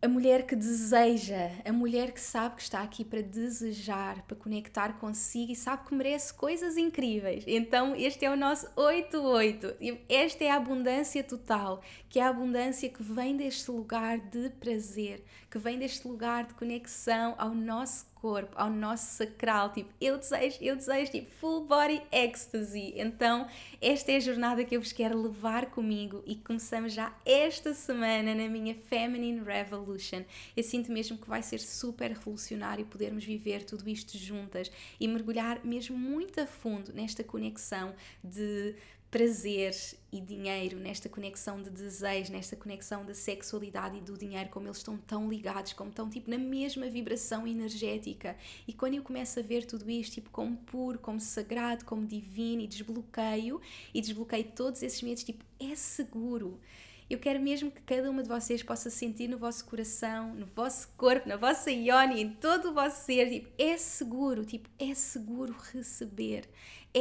a 0.00 0.06
mulher 0.06 0.46
que 0.46 0.54
deseja, 0.54 1.50
a 1.64 1.72
mulher 1.72 2.12
que 2.12 2.20
sabe 2.20 2.56
que 2.56 2.62
está 2.62 2.82
aqui 2.82 3.04
para 3.04 3.20
desejar, 3.20 4.22
para 4.22 4.36
conectar 4.36 4.92
consigo 4.98 5.50
e 5.50 5.56
sabe 5.56 5.86
que 5.86 5.94
merece 5.94 6.32
coisas 6.32 6.76
incríveis. 6.76 7.42
Então, 7.46 7.96
este 7.96 8.24
é 8.24 8.30
o 8.30 8.36
nosso 8.36 8.68
88. 8.76 9.74
Esta 10.08 10.44
é 10.44 10.50
a 10.50 10.56
abundância 10.56 11.24
total, 11.24 11.82
que 12.08 12.20
é 12.20 12.22
a 12.22 12.28
abundância 12.28 12.88
que 12.88 13.02
vem 13.02 13.36
deste 13.36 13.70
lugar 13.72 14.18
de 14.18 14.50
prazer, 14.50 15.24
que 15.50 15.58
vem 15.58 15.78
deste 15.78 16.06
lugar 16.06 16.46
de 16.46 16.54
conexão 16.54 17.34
ao 17.36 17.52
nosso 17.52 18.06
corpo, 18.20 18.52
ao 18.56 18.70
nosso 18.70 19.16
sacral, 19.16 19.72
tipo, 19.72 19.90
eu 20.00 20.18
desejo, 20.18 20.58
eu 20.60 20.76
desejo, 20.76 21.10
tipo, 21.10 21.30
full 21.32 21.64
body 21.64 22.02
ecstasy. 22.12 22.94
Então, 22.96 23.46
esta 23.80 24.12
é 24.12 24.16
a 24.16 24.20
jornada 24.20 24.64
que 24.64 24.76
eu 24.76 24.80
vos 24.80 24.92
quero 24.92 25.20
levar 25.20 25.66
comigo 25.66 26.22
e 26.26 26.36
começamos 26.36 26.92
já 26.92 27.14
esta 27.24 27.74
semana 27.74 28.34
na 28.34 28.48
minha 28.48 28.74
Feminine 28.74 29.40
Revolution. 29.40 30.24
Eu 30.56 30.62
sinto 30.62 30.92
mesmo 30.92 31.18
que 31.18 31.28
vai 31.28 31.42
ser 31.42 31.60
super 31.60 32.10
revolucionário 32.10 32.86
podermos 32.86 33.24
viver 33.24 33.64
tudo 33.64 33.88
isto 33.88 34.16
juntas 34.16 34.70
e 34.98 35.06
mergulhar 35.06 35.64
mesmo 35.64 35.96
muito 35.96 36.40
a 36.40 36.46
fundo 36.46 36.92
nesta 36.92 37.22
conexão 37.24 37.94
de 38.22 38.74
prazer 39.10 39.74
e 40.12 40.20
dinheiro, 40.20 40.78
nesta 40.78 41.08
conexão 41.08 41.62
de 41.62 41.70
desejo, 41.70 42.32
nesta 42.32 42.56
conexão 42.56 43.04
da 43.04 43.14
sexualidade 43.14 43.96
e 43.96 44.00
do 44.00 44.18
dinheiro, 44.18 44.50
como 44.50 44.66
eles 44.66 44.78
estão 44.78 44.96
tão 44.98 45.28
ligados, 45.28 45.72
como 45.72 45.90
estão 45.90 46.10
tipo 46.10 46.30
na 46.30 46.38
mesma 46.38 46.88
vibração 46.88 47.46
energética. 47.46 48.36
E 48.66 48.72
quando 48.72 48.94
eu 48.94 49.02
começo 49.02 49.38
a 49.38 49.42
ver 49.42 49.64
tudo 49.64 49.90
isto 49.90 50.14
tipo 50.14 50.30
como 50.30 50.56
puro, 50.58 50.98
como 50.98 51.20
sagrado, 51.20 51.84
como 51.84 52.06
divino 52.06 52.62
e 52.62 52.66
desbloqueio 52.66 53.60
e 53.94 54.00
desbloqueio 54.00 54.44
todos 54.54 54.82
esses 54.82 55.02
medos, 55.02 55.24
tipo 55.24 55.44
é 55.58 55.74
seguro. 55.74 56.60
Eu 57.08 57.18
quero 57.18 57.40
mesmo 57.40 57.70
que 57.70 57.80
cada 57.80 58.10
uma 58.10 58.22
de 58.22 58.28
vocês 58.28 58.62
possa 58.62 58.90
sentir 58.90 59.28
no 59.28 59.38
vosso 59.38 59.64
coração, 59.64 60.34
no 60.34 60.44
vosso 60.44 60.88
corpo, 60.94 61.26
na 61.26 61.36
vossa 61.36 61.70
ioni, 61.70 62.20
em 62.20 62.30
todo 62.34 62.68
o 62.68 62.74
vosso 62.74 63.06
ser, 63.06 63.30
tipo, 63.30 63.48
é 63.56 63.78
seguro, 63.78 64.44
tipo, 64.44 64.68
é 64.78 64.92
seguro 64.92 65.56
receber 65.72 66.46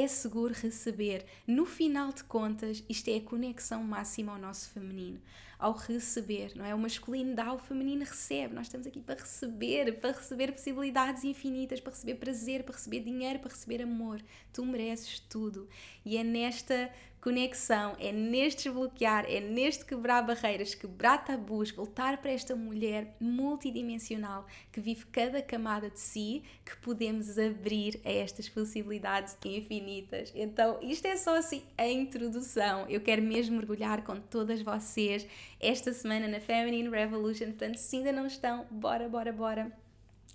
é 0.03 0.07
seguro 0.07 0.53
receber. 0.53 1.25
No 1.45 1.65
final 1.65 2.13
de 2.13 2.23
contas, 2.23 2.83
isto 2.87 3.09
é 3.09 3.17
a 3.17 3.21
conexão 3.21 3.83
máxima 3.83 4.33
ao 4.33 4.37
nosso 4.37 4.69
feminino, 4.69 5.19
ao 5.57 5.73
receber, 5.73 6.51
não 6.55 6.63
é? 6.63 6.75
O 6.75 6.77
masculino 6.77 7.33
dá, 7.35 7.51
o 7.51 7.57
feminino 7.57 8.05
recebe. 8.05 8.53
Nós 8.53 8.67
estamos 8.67 8.85
aqui 8.85 9.01
para 9.01 9.19
receber, 9.19 9.99
para 9.99 10.11
receber 10.11 10.51
possibilidades 10.51 11.23
infinitas, 11.23 11.79
para 11.79 11.93
receber 11.93 12.15
prazer, 12.15 12.63
para 12.63 12.75
receber 12.75 12.99
dinheiro, 12.99 13.39
para 13.39 13.49
receber 13.49 13.81
amor. 13.81 14.21
Tu 14.53 14.63
mereces 14.63 15.19
tudo. 15.19 15.67
E 16.05 16.15
é 16.17 16.23
nesta 16.23 16.91
conexão, 17.27 17.93
é 17.99 18.09
neste 18.09 18.63
desbloquear, 18.63 19.25
é 19.27 19.41
neste 19.41 19.83
quebrar 19.83 20.21
barreiras, 20.21 20.73
quebrar 20.73 21.25
tabus, 21.25 21.71
voltar 21.71 22.21
para 22.21 22.31
esta 22.31 22.55
mulher 22.55 23.17
multidimensional 23.19 24.45
que 24.71 24.79
vive 24.79 25.05
cada 25.07 25.41
camada 25.41 25.89
de 25.89 25.99
si, 25.99 26.41
que 26.63 26.77
podemos 26.77 27.37
abrir 27.37 27.99
a 28.05 28.09
estas 28.09 28.47
possibilidades 28.47 29.37
infinitas. 29.43 30.31
Então, 30.33 30.79
isto 30.81 31.05
é 31.05 31.17
só 31.17 31.35
assim 31.35 31.63
a 31.77 31.85
introdução. 31.85 32.85
Eu 32.87 33.01
quero 33.01 33.21
mesmo 33.21 33.57
mergulhar 33.57 34.05
com 34.05 34.21
todas 34.21 34.61
vocês 34.61 35.27
esta 35.59 35.91
semana 35.91 36.29
na 36.29 36.39
Feminine 36.39 36.87
Revolution. 36.87 37.47
Portanto, 37.47 37.75
se 37.75 37.97
ainda 37.97 38.13
não 38.13 38.25
estão, 38.25 38.65
bora, 38.71 39.09
bora, 39.09 39.33
bora 39.33 39.86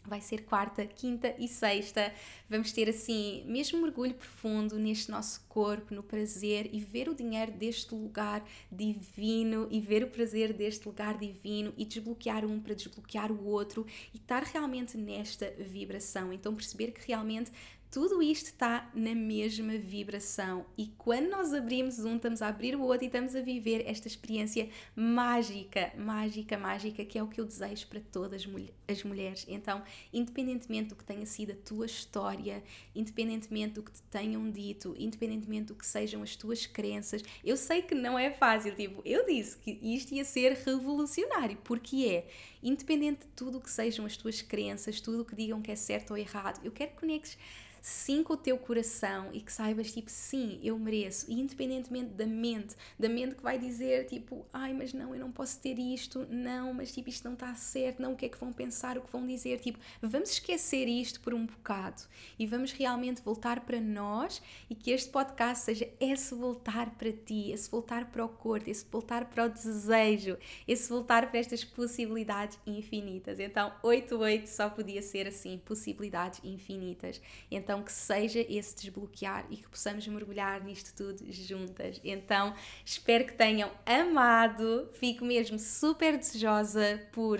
vai 0.04 0.20
ser 0.20 0.44
quarta, 0.44 0.84
quinta 0.86 1.34
e 1.38 1.48
sexta. 1.48 2.12
Vamos 2.48 2.72
ter 2.72 2.88
assim, 2.88 3.44
mesmo 3.46 3.80
mergulho 3.80 4.14
profundo 4.14 4.78
neste 4.78 5.10
nosso 5.10 5.44
corpo, 5.48 5.94
no 5.94 6.02
prazer 6.02 6.68
e 6.72 6.80
ver 6.80 7.08
o 7.08 7.14
dinheiro 7.14 7.52
deste 7.52 7.94
lugar 7.94 8.44
divino 8.70 9.68
e 9.70 9.80
ver 9.80 10.02
o 10.02 10.08
prazer 10.08 10.52
deste 10.52 10.86
lugar 10.86 11.16
divino 11.16 11.72
e 11.76 11.84
desbloquear 11.84 12.44
um 12.44 12.60
para 12.60 12.74
desbloquear 12.74 13.30
o 13.30 13.44
outro 13.44 13.86
e 14.12 14.16
estar 14.16 14.42
realmente 14.42 14.96
nesta 14.96 15.50
vibração. 15.58 16.32
Então 16.32 16.54
perceber 16.54 16.92
que 16.92 17.06
realmente 17.06 17.50
tudo 17.92 18.22
isto 18.22 18.46
está 18.46 18.90
na 18.94 19.14
mesma 19.14 19.76
vibração. 19.76 20.64
E 20.78 20.86
quando 20.96 21.28
nós 21.28 21.52
abrimos 21.52 21.98
um, 21.98 22.16
estamos 22.16 22.40
a 22.40 22.48
abrir 22.48 22.74
o 22.74 22.80
outro 22.80 23.04
e 23.04 23.06
estamos 23.06 23.36
a 23.36 23.42
viver 23.42 23.84
esta 23.86 24.08
experiência 24.08 24.70
mágica, 24.96 25.92
mágica, 25.98 26.56
mágica, 26.56 27.04
que 27.04 27.18
é 27.18 27.22
o 27.22 27.28
que 27.28 27.38
eu 27.38 27.44
desejo 27.44 27.86
para 27.88 28.00
todas 28.00 28.48
as 28.88 29.04
mulheres. 29.04 29.44
Então, 29.46 29.82
independentemente 30.10 30.88
do 30.88 30.96
que 30.96 31.04
tenha 31.04 31.26
sido 31.26 31.52
a 31.52 31.54
tua 31.54 31.84
história, 31.84 32.64
independentemente 32.94 33.74
do 33.74 33.82
que 33.82 33.92
te 33.92 34.02
tenham 34.04 34.50
dito, 34.50 34.96
independentemente 34.98 35.66
do 35.66 35.74
que 35.74 35.86
sejam 35.86 36.22
as 36.22 36.34
tuas 36.34 36.64
crenças, 36.64 37.22
eu 37.44 37.58
sei 37.58 37.82
que 37.82 37.94
não 37.94 38.18
é 38.18 38.30
fácil, 38.30 38.74
tipo, 38.74 39.02
eu 39.04 39.26
disse 39.26 39.58
que 39.58 39.78
isto 39.82 40.14
ia 40.14 40.24
ser 40.24 40.54
revolucionário, 40.64 41.58
porque 41.62 42.06
é, 42.06 42.26
independente 42.62 43.26
de 43.26 43.32
tudo 43.36 43.58
o 43.58 43.60
que 43.60 43.70
sejam 43.70 44.06
as 44.06 44.16
tuas 44.16 44.40
crenças, 44.40 44.98
tudo 44.98 45.20
o 45.20 45.24
que 45.26 45.36
digam 45.36 45.60
que 45.60 45.70
é 45.70 45.76
certo 45.76 46.12
ou 46.12 46.16
errado, 46.16 46.58
eu 46.64 46.72
quero 46.72 46.92
que 46.92 47.00
conectes 47.00 47.36
sim 47.82 48.22
com 48.22 48.34
o 48.34 48.36
teu 48.36 48.56
coração 48.56 49.30
e 49.32 49.40
que 49.40 49.52
saibas, 49.52 49.92
tipo, 49.92 50.08
sim, 50.08 50.60
eu 50.62 50.78
mereço, 50.78 51.26
e 51.28 51.40
independentemente 51.40 52.10
da 52.10 52.26
mente, 52.26 52.76
da 52.96 53.08
mente 53.08 53.34
que 53.34 53.42
vai 53.42 53.58
dizer, 53.58 54.06
tipo, 54.06 54.46
ai, 54.52 54.72
mas 54.72 54.94
não, 54.94 55.12
eu 55.12 55.20
não 55.20 55.32
posso 55.32 55.60
ter 55.60 55.76
isto, 55.78 56.24
não, 56.30 56.72
mas 56.72 56.92
tipo, 56.92 57.08
isto 57.08 57.24
não 57.24 57.34
está 57.34 57.52
certo, 57.56 58.00
não, 58.00 58.12
o 58.12 58.16
que 58.16 58.26
é 58.26 58.28
que 58.28 58.38
vão 58.38 58.52
pensar, 58.52 58.96
o 58.96 59.02
que 59.02 59.10
vão 59.10 59.26
dizer, 59.26 59.58
tipo, 59.58 59.80
vamos 60.00 60.30
esquecer 60.30 60.86
isto 60.86 61.20
por 61.20 61.34
um 61.34 61.44
bocado 61.44 62.02
e 62.38 62.46
vamos 62.46 62.70
realmente 62.70 63.20
voltar 63.20 63.60
para 63.60 63.80
nós 63.80 64.40
e 64.70 64.74
que 64.76 64.92
este 64.92 65.10
podcast 65.10 65.64
seja 65.64 65.88
esse 65.98 66.34
voltar 66.34 66.90
para 66.90 67.10
ti, 67.10 67.50
esse 67.50 67.68
voltar 67.68 68.10
para 68.12 68.24
o 68.24 68.28
corpo, 68.28 68.70
esse 68.70 68.86
voltar 68.88 69.24
para 69.24 69.46
o 69.46 69.48
desejo, 69.48 70.38
esse 70.68 70.88
voltar 70.88 71.28
para 71.30 71.40
estas 71.40 71.64
possibilidades 71.64 72.58
infinitas. 72.64 73.40
Então, 73.40 73.72
88 73.82 74.46
só 74.46 74.70
podia 74.70 75.02
ser 75.02 75.26
assim, 75.26 75.60
possibilidades 75.64 76.40
infinitas. 76.44 77.20
Então, 77.50 77.71
então 77.72 77.82
que 77.82 77.90
seja 77.90 78.44
esse 78.50 78.76
desbloquear 78.76 79.46
e 79.48 79.56
que 79.56 79.68
possamos 79.68 80.06
mergulhar 80.06 80.62
nisto 80.62 80.94
tudo 80.94 81.24
juntas. 81.32 81.98
Então 82.04 82.54
espero 82.84 83.24
que 83.24 83.32
tenham 83.32 83.70
amado, 83.86 84.90
fico 84.92 85.24
mesmo 85.24 85.58
super 85.58 86.18
desejosa 86.18 87.00
por 87.12 87.38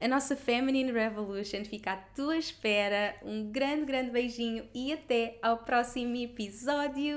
a 0.00 0.08
nossa 0.08 0.34
Feminine 0.34 0.90
Revolution, 0.90 1.64
fica 1.64 1.92
à 1.92 1.96
tua 1.96 2.36
espera. 2.36 3.14
Um 3.22 3.52
grande, 3.52 3.84
grande 3.84 4.10
beijinho 4.10 4.68
e 4.74 4.92
até 4.92 5.38
ao 5.40 5.58
próximo 5.58 6.16
episódio! 6.16 7.16